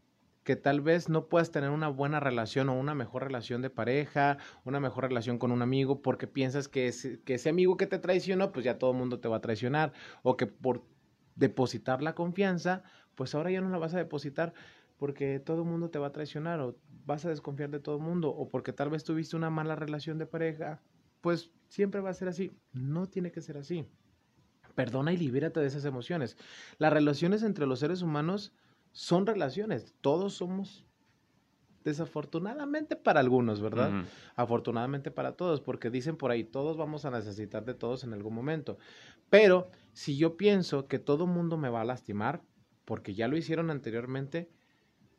que 0.43 0.55
tal 0.55 0.81
vez 0.81 1.09
no 1.09 1.27
puedas 1.27 1.51
tener 1.51 1.69
una 1.69 1.89
buena 1.89 2.19
relación 2.19 2.69
o 2.69 2.79
una 2.79 2.95
mejor 2.95 3.23
relación 3.23 3.61
de 3.61 3.69
pareja, 3.69 4.37
una 4.63 4.79
mejor 4.79 5.05
relación 5.05 5.37
con 5.37 5.51
un 5.51 5.61
amigo, 5.61 6.01
porque 6.01 6.27
piensas 6.27 6.67
que 6.67 6.87
ese, 6.87 7.49
amigo 7.49 7.77
que 7.77 7.87
te 7.87 7.99
traicionó, 7.99 8.51
pues 8.51 8.65
ya 8.65 8.77
todo 8.77 8.91
el 8.91 8.97
mundo 8.97 9.19
te 9.19 9.27
va 9.27 9.37
a 9.37 9.41
traicionar, 9.41 9.93
o 10.23 10.37
que 10.37 10.47
por 10.47 10.83
depositar 11.35 12.01
la 12.01 12.15
confianza, 12.15 12.83
pues 13.15 13.35
ahora 13.35 13.51
ya 13.51 13.61
no 13.61 13.69
la 13.69 13.77
vas 13.77 13.93
a 13.93 13.97
depositar 13.97 14.53
porque 14.97 15.39
todo 15.39 15.61
el 15.61 15.67
mundo 15.67 15.89
te 15.89 15.99
va 15.99 16.07
a 16.07 16.11
traicionar 16.11 16.59
o 16.59 16.75
vas 17.05 17.25
a 17.25 17.29
desconfiar 17.29 17.69
de 17.69 17.79
todo 17.79 17.95
el 17.95 18.01
mundo 18.01 18.29
o 18.29 18.49
porque 18.49 18.73
tal 18.73 18.89
vez 18.89 19.05
tuviste 19.05 19.37
una 19.37 19.49
mala 19.49 19.75
relación 19.75 20.17
de 20.17 20.25
pareja 20.25 20.81
pues 21.21 21.51
siempre 21.67 22.01
va 22.01 22.09
a 22.09 22.13
ser 22.13 22.27
así. 22.27 22.51
No 22.73 23.07
tiene 23.07 23.31
que 23.31 23.41
ser 23.41 23.57
así. 23.57 23.85
Perdona 24.75 25.13
y 25.13 25.17
libérate 25.17 25.59
de 25.59 25.67
esas 25.67 25.85
emociones. 25.85 26.37
Las 26.77 26.93
relaciones 26.93 27.43
entre 27.43 27.65
los 27.65 27.79
seres 27.79 28.01
humanos 28.01 28.53
son 28.99 29.25
relaciones. 29.25 29.95
Todos 30.01 30.33
somos 30.33 30.85
desafortunadamente 31.85 32.97
para 32.97 33.21
algunos, 33.21 33.61
¿verdad? 33.61 34.03
Afortunadamente 34.35 35.09
para 35.09 35.37
todos, 35.37 35.61
porque 35.61 35.89
dicen 35.89 36.17
por 36.17 36.31
ahí, 36.31 36.43
todos 36.43 36.75
vamos 36.75 37.05
a 37.05 37.09
necesitar 37.09 37.63
de 37.63 37.75
todos 37.75 38.03
en 38.03 38.11
algún 38.11 38.35
momento. 38.35 38.77
Pero 39.29 39.71
si 39.93 40.17
yo 40.17 40.35
pienso 40.35 40.89
que 40.89 40.99
todo 40.99 41.27
mundo 41.27 41.55
me 41.55 41.69
va 41.69 41.79
a 41.79 41.85
lastimar, 41.85 42.41
porque 42.83 43.13
ya 43.13 43.29
lo 43.29 43.37
hicieron 43.37 43.69
anteriormente, 43.69 44.49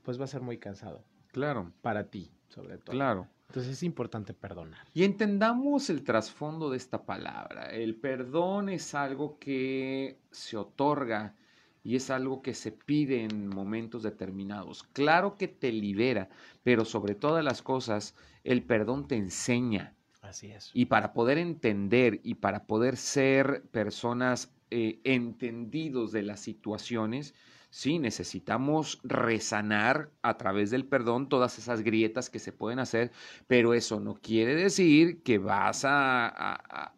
pues 0.02 0.20
va 0.20 0.24
a 0.24 0.28
ser 0.28 0.42
muy 0.42 0.58
cansado. 0.58 1.02
Claro. 1.28 1.72
Para 1.80 2.10
ti, 2.10 2.30
sobre 2.48 2.76
todo. 2.76 2.92
Claro. 2.92 3.28
Entonces 3.48 3.72
es 3.72 3.82
importante 3.82 4.34
perdonar. 4.34 4.86
Y 4.92 5.04
entendamos 5.04 5.88
el 5.88 6.04
trasfondo 6.04 6.68
de 6.68 6.76
esta 6.76 7.06
palabra. 7.06 7.70
El 7.70 7.96
perdón 7.96 8.68
es 8.68 8.94
algo 8.94 9.38
que 9.38 10.20
se 10.30 10.58
otorga 10.58 11.34
y 11.82 11.96
es 11.96 12.10
algo 12.10 12.42
que 12.42 12.54
se 12.54 12.72
pide 12.72 13.24
en 13.24 13.48
momentos 13.48 14.02
determinados. 14.02 14.82
Claro 14.92 15.36
que 15.36 15.48
te 15.48 15.72
libera, 15.72 16.28
pero 16.62 16.84
sobre 16.84 17.14
todas 17.14 17.44
las 17.44 17.62
cosas, 17.62 18.14
el 18.44 18.62
perdón 18.62 19.08
te 19.08 19.16
enseña. 19.16 19.94
Así 20.20 20.50
es. 20.50 20.70
Y 20.74 20.86
para 20.86 21.12
poder 21.12 21.38
entender 21.38 22.20
y 22.22 22.34
para 22.34 22.66
poder 22.66 22.96
ser 22.96 23.62
personas 23.70 24.52
eh, 24.70 25.00
entendidos 25.04 26.12
de 26.12 26.22
las 26.22 26.40
situaciones, 26.40 27.34
sí, 27.70 27.98
necesitamos 27.98 29.00
resanar 29.02 30.10
a 30.22 30.36
través 30.36 30.70
del 30.70 30.84
perdón 30.84 31.28
todas 31.28 31.58
esas 31.58 31.82
grietas 31.82 32.28
que 32.28 32.38
se 32.38 32.52
pueden 32.52 32.78
hacer, 32.78 33.10
pero 33.46 33.72
eso 33.74 34.00
no 34.00 34.14
quiere 34.14 34.54
decir 34.54 35.22
que 35.22 35.38
vas 35.38 35.84
a, 35.84 36.28
a, 36.28 36.94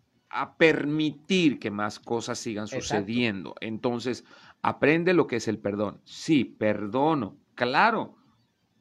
permitir 0.59 1.59
que 1.59 1.71
más 1.71 1.99
cosas 1.99 2.39
sigan 2.39 2.67
sucediendo. 2.67 3.55
Entonces, 3.61 4.25
Aprende 4.63 5.13
lo 5.13 5.27
que 5.27 5.37
es 5.37 5.49
el 5.49 5.59
perdón. 5.59 6.01
Sí, 6.05 6.45
perdono. 6.45 7.37
Claro. 7.57 8.15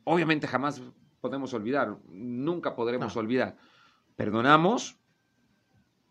Obviamente 0.03 0.47
jamás 0.47 0.81
podemos 1.19 1.53
olvidar. 1.55 1.97
Nunca 2.07 2.75
podremos 2.75 3.17
olvidar. 3.17 3.57
Perdonamos, 4.15 4.99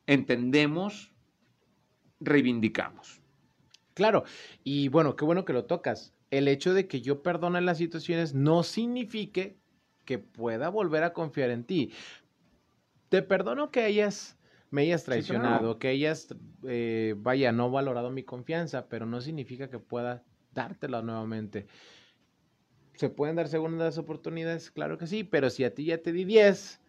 entendemos, 0.07 1.13
reivindicamos. 2.19 3.23
Claro. 3.95 4.25
Y 4.65 4.89
bueno, 4.89 5.15
qué 5.15 5.25
bueno 5.25 5.45
que 5.45 5.53
lo 5.53 5.67
tocas. 5.67 6.15
El 6.33 6.49
hecho 6.49 6.75
de 6.75 6.89
que 6.89 7.01
yo 7.01 7.23
perdone 7.23 7.61
las 7.61 7.79
situaciones 7.79 8.35
no 8.35 8.65
signifique 8.65 9.57
que 10.05 10.19
pueda 10.19 10.69
volver 10.69 11.05
a 11.05 11.13
confiar 11.13 11.51
en 11.51 11.63
ti. 11.63 11.93
Te 13.09 13.23
perdono 13.23 13.71
que 13.71 13.83
hayas 13.83 14.37
me 14.71 14.83
hayas 14.83 15.05
traicionado, 15.05 15.79
que 15.79 15.89
hayas, 15.89 16.35
eh, 16.65 17.15
vaya, 17.19 17.53
no 17.53 17.71
valorado 17.71 18.11
mi 18.11 18.23
confianza, 18.23 18.89
pero 18.89 19.07
no 19.07 19.21
significa 19.21 19.69
que 19.69 19.79
pueda 19.79 20.25
dártela 20.53 21.03
nuevamente. 21.03 21.67
¿Se 22.95 23.09
pueden 23.09 23.37
dar 23.37 23.49
segundas 23.49 23.99
oportunidades? 23.99 24.71
Claro 24.71 24.99
que 24.99 25.07
sí, 25.07 25.25
pero 25.25 25.51
si 25.51 25.65
a 25.65 25.75
ti 25.75 25.87
ya 25.87 25.99
te 25.99 26.13
di 26.13 26.25
10, 26.25 26.81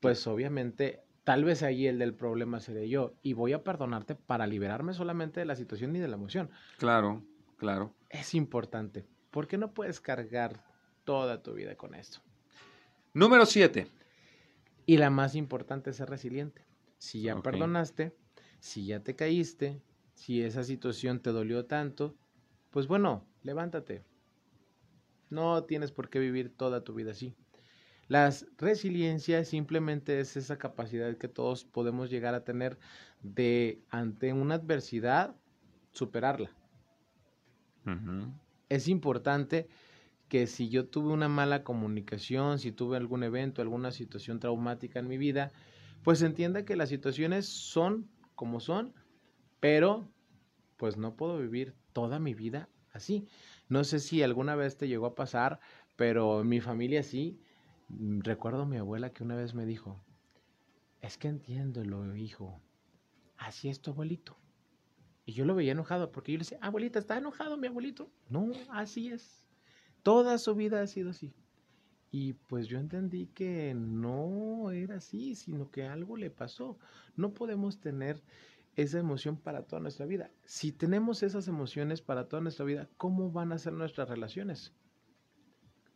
pues 0.00 0.26
obviamente 0.26 1.02
tal 1.22 1.44
vez 1.44 1.62
ahí 1.62 1.86
el 1.86 1.98
del 1.98 2.14
problema 2.14 2.60
seré 2.60 2.88
yo 2.88 3.14
y 3.22 3.32
voy 3.32 3.52
a 3.52 3.62
perdonarte 3.62 4.14
para 4.14 4.46
liberarme 4.46 4.92
solamente 4.92 5.40
de 5.40 5.46
la 5.46 5.56
situación 5.56 5.94
y 5.96 6.00
de 6.00 6.08
la 6.08 6.16
emoción. 6.16 6.50
Claro, 6.78 7.22
claro. 7.56 7.94
Es 8.10 8.34
importante. 8.34 9.04
¿Por 9.30 9.46
qué 9.46 9.58
no 9.58 9.72
puedes 9.72 10.00
cargar 10.00 10.64
toda 11.04 11.42
tu 11.42 11.54
vida 11.54 11.76
con 11.76 11.94
esto? 11.94 12.20
Número 13.12 13.46
7. 13.46 13.86
Y 14.86 14.96
la 14.98 15.10
más 15.10 15.34
importante 15.34 15.90
es 15.90 15.96
ser 15.96 16.10
resiliente. 16.10 16.64
Si 17.04 17.20
ya 17.20 17.36
perdonaste, 17.42 18.16
si 18.60 18.86
ya 18.86 19.00
te 19.00 19.14
caíste, 19.14 19.82
si 20.14 20.40
esa 20.40 20.64
situación 20.64 21.20
te 21.20 21.32
dolió 21.32 21.66
tanto, 21.66 22.14
pues 22.70 22.86
bueno, 22.86 23.26
levántate. 23.42 24.02
No 25.28 25.64
tienes 25.64 25.92
por 25.92 26.08
qué 26.08 26.18
vivir 26.18 26.56
toda 26.56 26.82
tu 26.82 26.94
vida 26.94 27.10
así. 27.10 27.34
La 28.08 28.32
resiliencia 28.56 29.44
simplemente 29.44 30.18
es 30.18 30.38
esa 30.38 30.56
capacidad 30.56 31.14
que 31.18 31.28
todos 31.28 31.66
podemos 31.66 32.08
llegar 32.08 32.34
a 32.34 32.42
tener 32.42 32.78
de 33.22 33.82
ante 33.90 34.32
una 34.32 34.54
adversidad 34.54 35.36
superarla. 35.92 36.56
Es 38.70 38.88
importante 38.88 39.68
que 40.30 40.46
si 40.46 40.70
yo 40.70 40.86
tuve 40.86 41.12
una 41.12 41.28
mala 41.28 41.64
comunicación, 41.64 42.58
si 42.58 42.72
tuve 42.72 42.96
algún 42.96 43.24
evento, 43.24 43.60
alguna 43.60 43.90
situación 43.90 44.40
traumática 44.40 45.00
en 45.00 45.08
mi 45.08 45.18
vida, 45.18 45.52
pues 46.04 46.22
entienda 46.22 46.64
que 46.64 46.76
las 46.76 46.90
situaciones 46.90 47.46
son 47.46 48.08
como 48.34 48.60
son, 48.60 48.94
pero 49.58 50.08
pues 50.76 50.98
no 50.98 51.16
puedo 51.16 51.38
vivir 51.38 51.74
toda 51.92 52.18
mi 52.18 52.34
vida 52.34 52.68
así. 52.92 53.26
No 53.68 53.84
sé 53.84 53.98
si 53.98 54.22
alguna 54.22 54.54
vez 54.54 54.76
te 54.76 54.86
llegó 54.86 55.06
a 55.06 55.14
pasar, 55.14 55.60
pero 55.96 56.42
en 56.42 56.48
mi 56.48 56.60
familia 56.60 57.02
sí. 57.02 57.40
Recuerdo 57.88 58.62
a 58.62 58.66
mi 58.66 58.76
abuela 58.76 59.12
que 59.12 59.22
una 59.22 59.34
vez 59.34 59.54
me 59.54 59.66
dijo, 59.66 60.04
es 61.00 61.16
que 61.16 61.28
entiéndelo, 61.28 62.14
hijo, 62.16 62.60
así 63.38 63.68
es 63.68 63.80
tu 63.80 63.90
abuelito. 63.90 64.36
Y 65.26 65.32
yo 65.32 65.46
lo 65.46 65.54
veía 65.54 65.72
enojado 65.72 66.12
porque 66.12 66.32
yo 66.32 66.38
le 66.38 66.44
decía, 66.44 66.58
abuelita, 66.60 66.98
¿está 66.98 67.16
enojado 67.16 67.56
mi 67.56 67.66
abuelito? 67.66 68.10
No, 68.28 68.50
así 68.70 69.08
es. 69.08 69.46
Toda 70.02 70.36
su 70.36 70.54
vida 70.54 70.82
ha 70.82 70.86
sido 70.86 71.10
así. 71.10 71.34
Y 72.16 72.34
pues 72.34 72.68
yo 72.68 72.78
entendí 72.78 73.26
que 73.26 73.74
no 73.74 74.70
era 74.70 74.98
así, 74.98 75.34
sino 75.34 75.72
que 75.72 75.82
algo 75.82 76.16
le 76.16 76.30
pasó. 76.30 76.78
No 77.16 77.34
podemos 77.34 77.80
tener 77.80 78.22
esa 78.76 79.00
emoción 79.00 79.36
para 79.36 79.64
toda 79.64 79.82
nuestra 79.82 80.06
vida. 80.06 80.30
Si 80.44 80.70
tenemos 80.70 81.24
esas 81.24 81.48
emociones 81.48 82.02
para 82.02 82.28
toda 82.28 82.40
nuestra 82.40 82.64
vida, 82.64 82.88
¿cómo 82.98 83.32
van 83.32 83.50
a 83.50 83.58
ser 83.58 83.72
nuestras 83.72 84.08
relaciones? 84.08 84.72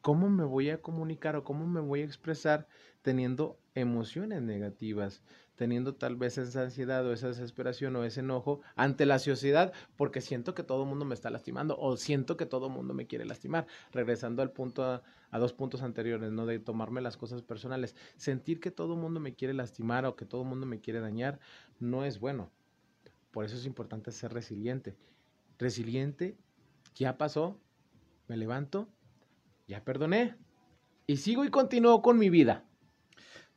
¿Cómo 0.00 0.28
me 0.28 0.42
voy 0.42 0.70
a 0.70 0.82
comunicar 0.82 1.36
o 1.36 1.44
cómo 1.44 1.68
me 1.68 1.78
voy 1.78 2.00
a 2.00 2.06
expresar 2.06 2.66
teniendo 3.02 3.60
emociones 3.76 4.42
negativas, 4.42 5.22
teniendo 5.58 5.96
tal 5.96 6.14
vez 6.14 6.38
esa 6.38 6.62
ansiedad 6.62 7.04
o 7.04 7.12
esa 7.12 7.26
desesperación 7.26 7.96
o 7.96 8.04
ese 8.04 8.20
enojo 8.20 8.60
ante 8.76 9.06
la 9.06 9.18
sociedad 9.18 9.72
porque 9.96 10.20
siento 10.20 10.54
que 10.54 10.62
todo 10.62 10.84
el 10.84 10.88
mundo 10.88 11.04
me 11.04 11.14
está 11.14 11.30
lastimando 11.30 11.76
o 11.76 11.96
siento 11.96 12.36
que 12.36 12.46
todo 12.46 12.68
el 12.68 12.72
mundo 12.72 12.94
me 12.94 13.08
quiere 13.08 13.24
lastimar. 13.24 13.66
Regresando 13.92 14.40
al 14.40 14.52
punto 14.52 14.84
a, 14.84 15.02
dos 15.32 15.52
puntos 15.52 15.82
anteriores, 15.82 16.30
¿no? 16.30 16.46
De 16.46 16.60
tomarme 16.60 17.00
las 17.00 17.16
cosas 17.16 17.42
personales. 17.42 17.96
Sentir 18.16 18.60
que 18.60 18.70
todo 18.70 18.94
el 18.94 19.00
mundo 19.00 19.18
me 19.18 19.34
quiere 19.34 19.52
lastimar 19.52 20.06
o 20.06 20.14
que 20.14 20.24
todo 20.24 20.42
el 20.42 20.48
mundo 20.48 20.64
me 20.64 20.80
quiere 20.80 21.00
dañar 21.00 21.40
no 21.80 22.04
es 22.04 22.20
bueno. 22.20 22.52
Por 23.32 23.44
eso 23.44 23.56
es 23.56 23.66
importante 23.66 24.12
ser 24.12 24.32
resiliente. 24.32 24.96
Resiliente, 25.58 26.36
ya 26.94 27.18
pasó, 27.18 27.58
me 28.28 28.36
levanto, 28.36 28.88
ya 29.66 29.84
perdoné 29.84 30.36
y 31.08 31.16
sigo 31.16 31.44
y 31.44 31.50
continúo 31.50 32.00
con 32.00 32.16
mi 32.16 32.30
vida. 32.30 32.64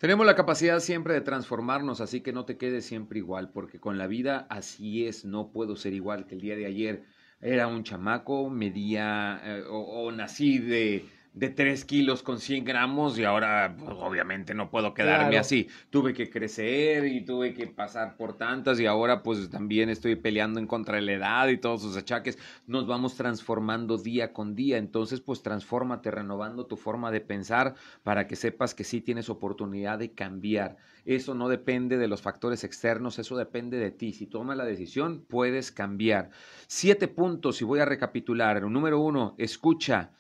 Tenemos 0.02 0.26
la 0.26 0.34
capacidad 0.34 0.80
siempre 0.80 1.14
de 1.14 1.22
transformarnos, 1.22 2.02
así 2.02 2.22
que 2.22 2.34
no 2.34 2.44
te 2.44 2.58
quedes 2.58 2.86
siempre 2.88 3.20
igual, 3.20 3.52
porque 3.52 3.80
con 3.80 4.00
la 4.00 4.08
vida 4.08 4.48
así 4.50 5.06
es, 5.06 5.26
no 5.26 5.52
puedo 5.52 5.76
ser 5.76 5.94
igual 5.94 6.26
que 6.26 6.34
el 6.34 6.42
día 6.42 6.56
de 6.56 6.66
ayer. 6.66 7.04
Era 7.40 7.68
un 7.68 7.84
chamaco, 7.84 8.50
medía 8.50 9.40
eh, 9.44 9.64
o 9.70 10.12
nací 10.12 10.58
de 10.58 11.06
de 11.34 11.50
3 11.50 11.86
kilos 11.86 12.24
con 12.24 12.40
100 12.40 12.66
gramos 12.66 13.18
y 13.18 13.24
ahora 13.24 13.76
pues, 13.78 13.96
obviamente 14.00 14.54
no 14.54 14.70
puedo 14.70 14.94
quedarme 14.94 15.38
así. 15.38 15.70
Tuve 15.90 16.14
que 16.14 16.30
crecer 16.30 17.06
y 17.06 17.22
tuve 17.24 17.54
que 17.54 17.68
pasar 17.68 18.18
por 18.18 18.36
tantas 18.36 18.80
y 18.80 18.86
ahora 18.86 19.24
pues 19.24 19.50
también 19.50 19.90
estoy 19.90 20.16
peleando 20.16 20.60
en 20.60 20.68
contra 20.68 20.96
de 20.96 21.04
la 21.04 21.14
edad 21.14 21.48
y 21.48 21.58
todos 21.58 21.82
sus 21.82 21.96
achaques. 21.96 22.38
Nos 22.68 22.86
vamos 22.86 23.16
transformando 23.16 23.98
día 23.98 24.34
con 24.34 24.56
día, 24.56 24.78
entonces 24.78 25.22
pues 25.22 25.42
transfórmate 25.42 26.12
renovando 26.12 26.66
tu 26.66 26.76
forma 26.76 27.12
de 27.12 27.22
pensar 27.22 27.76
para 28.04 28.28
que 28.28 28.36
sepas 28.36 28.76
que 28.76 28.84
sí 28.84 29.00
tienes 29.00 29.30
oportunidad 29.30 30.00
de 30.00 30.12
cambiar. 30.12 30.78
Eso 31.06 31.34
no 31.34 31.48
depende 31.48 31.98
de 31.98 32.08
los 32.10 32.22
factores 32.22 32.64
externos, 32.64 33.18
eso 33.20 33.38
depende 33.38 33.78
de 33.78 33.92
ti. 33.92 34.12
Si 34.12 34.28
tomas 34.28 34.58
la 34.58 34.66
decisión, 34.66 35.26
puedes 35.28 35.72
cambiar. 35.72 36.30
Siete 36.68 37.08
puntos 37.08 37.62
y 37.62 37.66
voy 37.66 37.80
a 37.80 37.86
recapitular. 37.86 38.62
Número 38.64 39.00
uno, 39.00 39.34
escucha. 39.38 40.12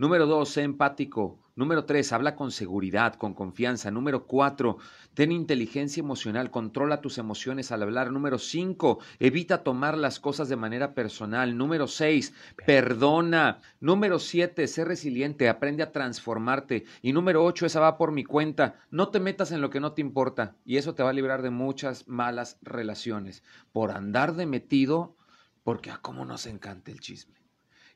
Número 0.00 0.24
dos, 0.24 0.48
sé 0.48 0.62
empático. 0.62 1.38
Número 1.56 1.84
tres, 1.84 2.14
habla 2.14 2.34
con 2.34 2.52
seguridad, 2.52 3.16
con 3.16 3.34
confianza. 3.34 3.90
Número 3.90 4.26
cuatro, 4.26 4.78
ten 5.12 5.30
inteligencia 5.30 6.00
emocional, 6.00 6.50
controla 6.50 7.02
tus 7.02 7.18
emociones 7.18 7.70
al 7.70 7.82
hablar. 7.82 8.10
Número 8.10 8.38
cinco, 8.38 9.00
evita 9.18 9.62
tomar 9.62 9.98
las 9.98 10.18
cosas 10.18 10.48
de 10.48 10.56
manera 10.56 10.94
personal. 10.94 11.54
Número 11.54 11.86
seis, 11.86 12.32
perdona. 12.64 13.60
Número 13.78 14.18
siete, 14.18 14.68
sé 14.68 14.86
resiliente, 14.86 15.50
aprende 15.50 15.82
a 15.82 15.92
transformarte. 15.92 16.86
Y 17.02 17.12
número 17.12 17.44
ocho, 17.44 17.66
esa 17.66 17.80
va 17.80 17.98
por 17.98 18.10
mi 18.10 18.24
cuenta. 18.24 18.80
No 18.90 19.10
te 19.10 19.20
metas 19.20 19.52
en 19.52 19.60
lo 19.60 19.68
que 19.68 19.80
no 19.80 19.92
te 19.92 20.00
importa 20.00 20.56
y 20.64 20.78
eso 20.78 20.94
te 20.94 21.02
va 21.02 21.10
a 21.10 21.12
librar 21.12 21.42
de 21.42 21.50
muchas 21.50 22.08
malas 22.08 22.56
relaciones. 22.62 23.42
Por 23.70 23.90
andar 23.90 24.34
de 24.34 24.46
metido, 24.46 25.14
porque 25.62 25.90
a 25.90 25.98
cómo 25.98 26.24
nos 26.24 26.46
encanta 26.46 26.90
el 26.90 27.00
chisme 27.00 27.39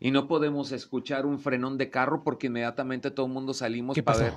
y 0.05 0.11
no 0.11 0.29
podemos 0.29 0.71
escuchar 0.71 1.25
un 1.25 1.39
frenón 1.39 1.79
de 1.79 1.89
carro 1.89 2.23
porque 2.23 2.49
inmediatamente 2.49 3.11
todo 3.11 3.25
el 3.25 3.33
mundo 3.33 3.55
salimos 3.55 3.99
para 4.03 4.19
ver. 4.19 4.33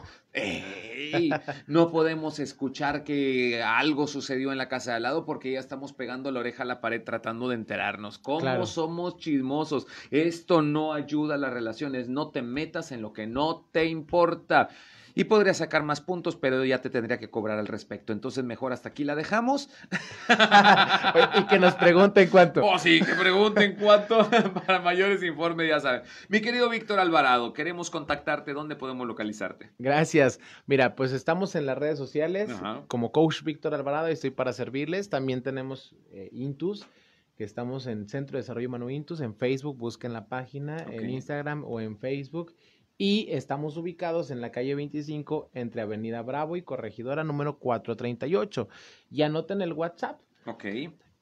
no 1.68 1.91
podemos 1.91 2.39
escuchar 2.39 3.03
que 3.03 3.61
algo 3.61 4.07
sucedió 4.07 4.53
en 4.53 4.57
la 4.57 4.70
casa 4.70 4.91
de 4.91 4.97
al 4.97 5.03
lado 5.03 5.26
porque 5.26 5.51
ya 5.51 5.59
estamos 5.59 5.91
pegando 5.91 6.32
la 6.32 6.39
oreja 6.39 6.63
a 6.63 6.65
la 6.65 6.80
pared 6.80 7.03
tratando 7.03 7.49
de 7.49 7.55
enterarnos. 7.55 8.18
¿Cómo 8.18 8.39
Claro. 8.39 8.65
somos 8.65 9.18
chismosos? 9.18 9.88
Esto 10.09 10.61
no 10.61 10.93
ayuda 10.93 11.36
a 11.36 11.38
las 11.38 11.51
relaciones. 11.51 12.07
No 12.07 12.30
te 12.30 12.41
metas 12.41 12.93
en 12.93 13.01
lo 13.01 13.11
que 13.11 13.28
no 13.28 13.68
te 13.74 13.88
importa. 13.88 14.70
Y 15.18 15.24
podría 15.24 15.53
sacar 15.53 15.82
más 15.84 15.99
puntos, 15.99 16.36
pero 16.36 16.63
ya 16.63 16.82
te 16.82 16.89
tendría 16.89 17.18
que 17.18 17.30
cobrar 17.30 17.57
al 17.57 17.68
respecto. 17.68 18.13
Entonces, 18.13 18.43
mejor 18.43 18.72
hasta 18.72 18.89
aquí 18.89 19.03
la 19.03 19.15
dejamos. 19.15 19.70
y 21.39 21.45
que 21.47 21.57
nos 21.57 21.74
pregunten 21.74 22.30
cuánto. 22.30 22.63
Oh, 22.63 22.78
sí, 22.78 22.99
que 22.99 23.13
pregunten 23.13 23.78
cuánto. 23.82 24.30
Para 24.65 24.80
mayores 24.82 25.24
informes, 25.24 25.70
ya 25.70 25.80
saben. 25.80 26.03
Mi 26.30 26.39
querido 26.41 26.70
Víctor 26.70 26.99
Alvarado, 26.99 27.53
queremos 27.53 27.89
contactarte. 27.89 28.53
¿Dónde 28.53 28.76
podemos 28.76 29.07
localizarte? 29.07 29.72
Gracias. 29.80 30.39
Mira, 30.68 30.95
pues 30.95 31.11
estamos 31.11 31.55
en 31.55 31.65
las 31.65 31.78
redes 31.78 31.97
sociales 31.97 32.51
Ajá. 32.51 32.84
como 32.88 33.11
Coach 33.11 33.41
Víctor 33.43 33.74
Alvarado 33.74 34.09
y 34.09 34.13
estoy 34.13 34.30
para 34.30 34.53
servirles. 34.53 35.09
También 35.09 35.41
tenemos 35.41 35.95
eh, 36.11 36.30
Intus, 36.32 36.88
que 37.36 37.43
estamos 37.43 37.88
en 37.88 38.07
Centro 38.07 38.38
de 38.38 38.43
Desarrollo 38.43 38.68
Humano 38.68 38.89
Intus, 38.89 39.22
en 39.22 39.36
Facebook, 39.36 39.78
busquen 39.78 40.13
la 40.13 40.28
página, 40.28 40.78
en 40.91 41.09
Instagram 41.09 41.63
o 41.65 41.80
en 41.82 41.97
Facebook. 41.97 42.53
Y 42.98 43.28
estamos 43.30 43.78
ubicados 43.78 44.32
en 44.32 44.41
la 44.41 44.52
calle 44.52 44.74
25 44.74 45.52
entre 45.54 45.82
Avenida 45.82 46.24
Bravo 46.24 46.58
y 46.58 46.64
Corregidora 46.64 47.24
número 47.24 47.60
438. 47.60 48.68
Y 49.12 49.22
anoten 49.22 49.62
el 49.62 49.74
WhatsApp. 49.74 50.20
Ok. 50.45 50.66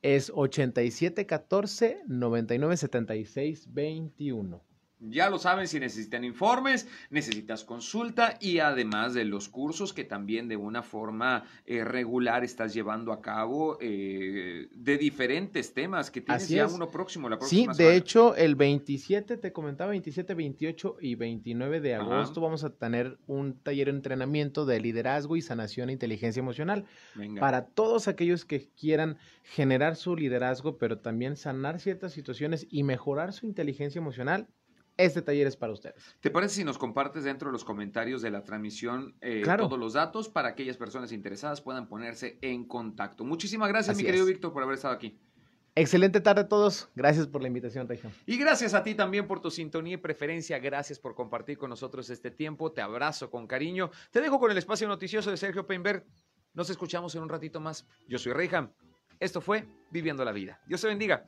Es 0.01 0.32
8714 0.34 2.03
9976 2.07 3.73
21. 3.73 4.63
Ya 4.99 5.29
lo 5.29 5.37
saben, 5.39 5.67
si 5.67 5.79
necesitan 5.79 6.23
informes, 6.23 6.87
necesitas 7.09 7.65
consulta 7.65 8.37
y 8.39 8.59
además 8.59 9.13
de 9.13 9.25
los 9.25 9.49
cursos 9.49 9.93
que 9.93 10.05
también 10.05 10.47
de 10.47 10.55
una 10.55 10.83
forma 10.83 11.43
eh, 11.65 11.83
regular 11.83 12.45
estás 12.45 12.73
llevando 12.73 13.11
a 13.11 13.21
cabo 13.21 13.77
eh, 13.81 14.69
de 14.73 14.97
diferentes 14.97 15.73
temas 15.73 16.09
que 16.09 16.21
tienes 16.21 16.43
Así 16.43 16.55
ya 16.55 16.65
es. 16.65 16.73
uno 16.73 16.89
próximo, 16.89 17.27
la 17.29 17.35
Sí, 17.41 17.65
próxima 17.65 17.73
de 17.73 17.77
semana. 17.77 17.95
hecho, 17.97 18.35
el 18.37 18.55
27, 18.55 19.35
te 19.37 19.51
comentaba, 19.51 19.91
27, 19.91 20.33
28 20.33 20.95
y 21.01 21.15
29 21.15 21.81
de 21.81 21.95
Ajá. 21.95 22.03
agosto 22.05 22.39
vamos 22.39 22.63
a 22.63 22.69
tener 22.69 23.17
un 23.27 23.59
taller 23.59 23.87
de 23.87 23.97
entrenamiento 23.97 24.65
de 24.65 24.79
liderazgo 24.79 25.35
y 25.35 25.41
sanación 25.41 25.89
e 25.89 25.93
inteligencia 25.93 26.39
emocional 26.39 26.85
Venga. 27.15 27.41
para 27.41 27.65
todos 27.67 28.07
aquellos 28.07 28.45
que 28.45 28.69
quieran 28.71 29.17
generar 29.43 29.97
su 29.97 30.15
liderazgo, 30.15 30.77
pero 30.77 30.99
también 30.99 31.35
sanar 31.35 31.81
ciertas 31.81 32.13
situaciones 32.13 32.65
y 32.69 32.83
mejorar 32.83 33.33
su 33.33 33.45
inteligencia 33.45 33.99
emocional. 33.99 34.47
Este 34.97 35.21
taller 35.21 35.45
es 35.47 35.57
para 35.57 35.73
ustedes. 35.73 36.15
¿Te 36.21 36.31
parece 36.31 36.55
si 36.55 36.63
nos 36.63 36.77
compartes 36.77 37.23
dentro 37.25 37.49
de 37.49 37.51
los 37.53 37.65
comentarios 37.65 38.21
de 38.21 38.31
la 38.31 38.43
transmisión 38.43 39.15
eh, 39.21 39.41
Claro. 39.43 39.65
todos 39.67 39.77
los 39.79 39.93
datos 39.93 40.29
para 40.29 40.49
aquellas 40.49 40.77
personas 40.77 41.11
interesadas 41.11 41.59
puedan 41.61 41.87
ponerse 41.87 42.37
en 42.41 42.65
contacto? 42.65 43.25
Muchísimas 43.25 43.67
gracias, 43.69 43.95
Así 43.95 44.03
mi 44.03 44.07
querido 44.07 44.25
es. 44.25 44.31
Víctor, 44.31 44.53
por 44.53 44.63
haber 44.63 44.75
estado 44.75 44.93
aquí. 44.93 45.19
Excelente 45.77 46.21
tarde 46.21 46.41
a 46.41 46.47
todos. 46.47 46.87
Gracias 46.95 47.27
por 47.27 47.41
la 47.41 47.49
invitación, 47.49 47.87
Región. 47.89 48.13
Y 48.25 48.37
gracias 48.37 48.73
a 48.73 48.83
ti 48.83 48.95
también 48.95 49.27
por 49.27 49.41
tu 49.41 49.51
sintonía 49.51 49.95
y 49.95 49.97
preferencia. 49.97 50.57
Gracias 50.59 50.99
por 50.99 51.13
compartir 51.15 51.57
con 51.57 51.69
nosotros 51.69 52.09
este 52.09 52.31
tiempo. 52.31 52.71
Te 52.71 52.81
abrazo 52.81 53.29
con 53.29 53.45
cariño. 53.45 53.91
Te 54.11 54.21
dejo 54.21 54.39
con 54.39 54.49
el 54.51 54.57
espacio 54.57 54.87
noticioso 54.87 55.29
de 55.31 55.35
Sergio 55.37 55.67
Peinberg. 55.67 56.05
Nos 56.53 56.69
escuchamos 56.69 57.13
en 57.15 57.23
un 57.23 57.29
ratito 57.29 57.59
más. 57.59 57.85
Yo 58.07 58.17
soy 58.17 58.31
Reyham. 58.31 58.71
Esto 59.19 59.41
fue 59.41 59.65
Viviendo 59.91 60.23
la 60.23 60.31
Vida. 60.31 60.61
Dios 60.65 60.79
te 60.81 60.87
bendiga. 60.87 61.23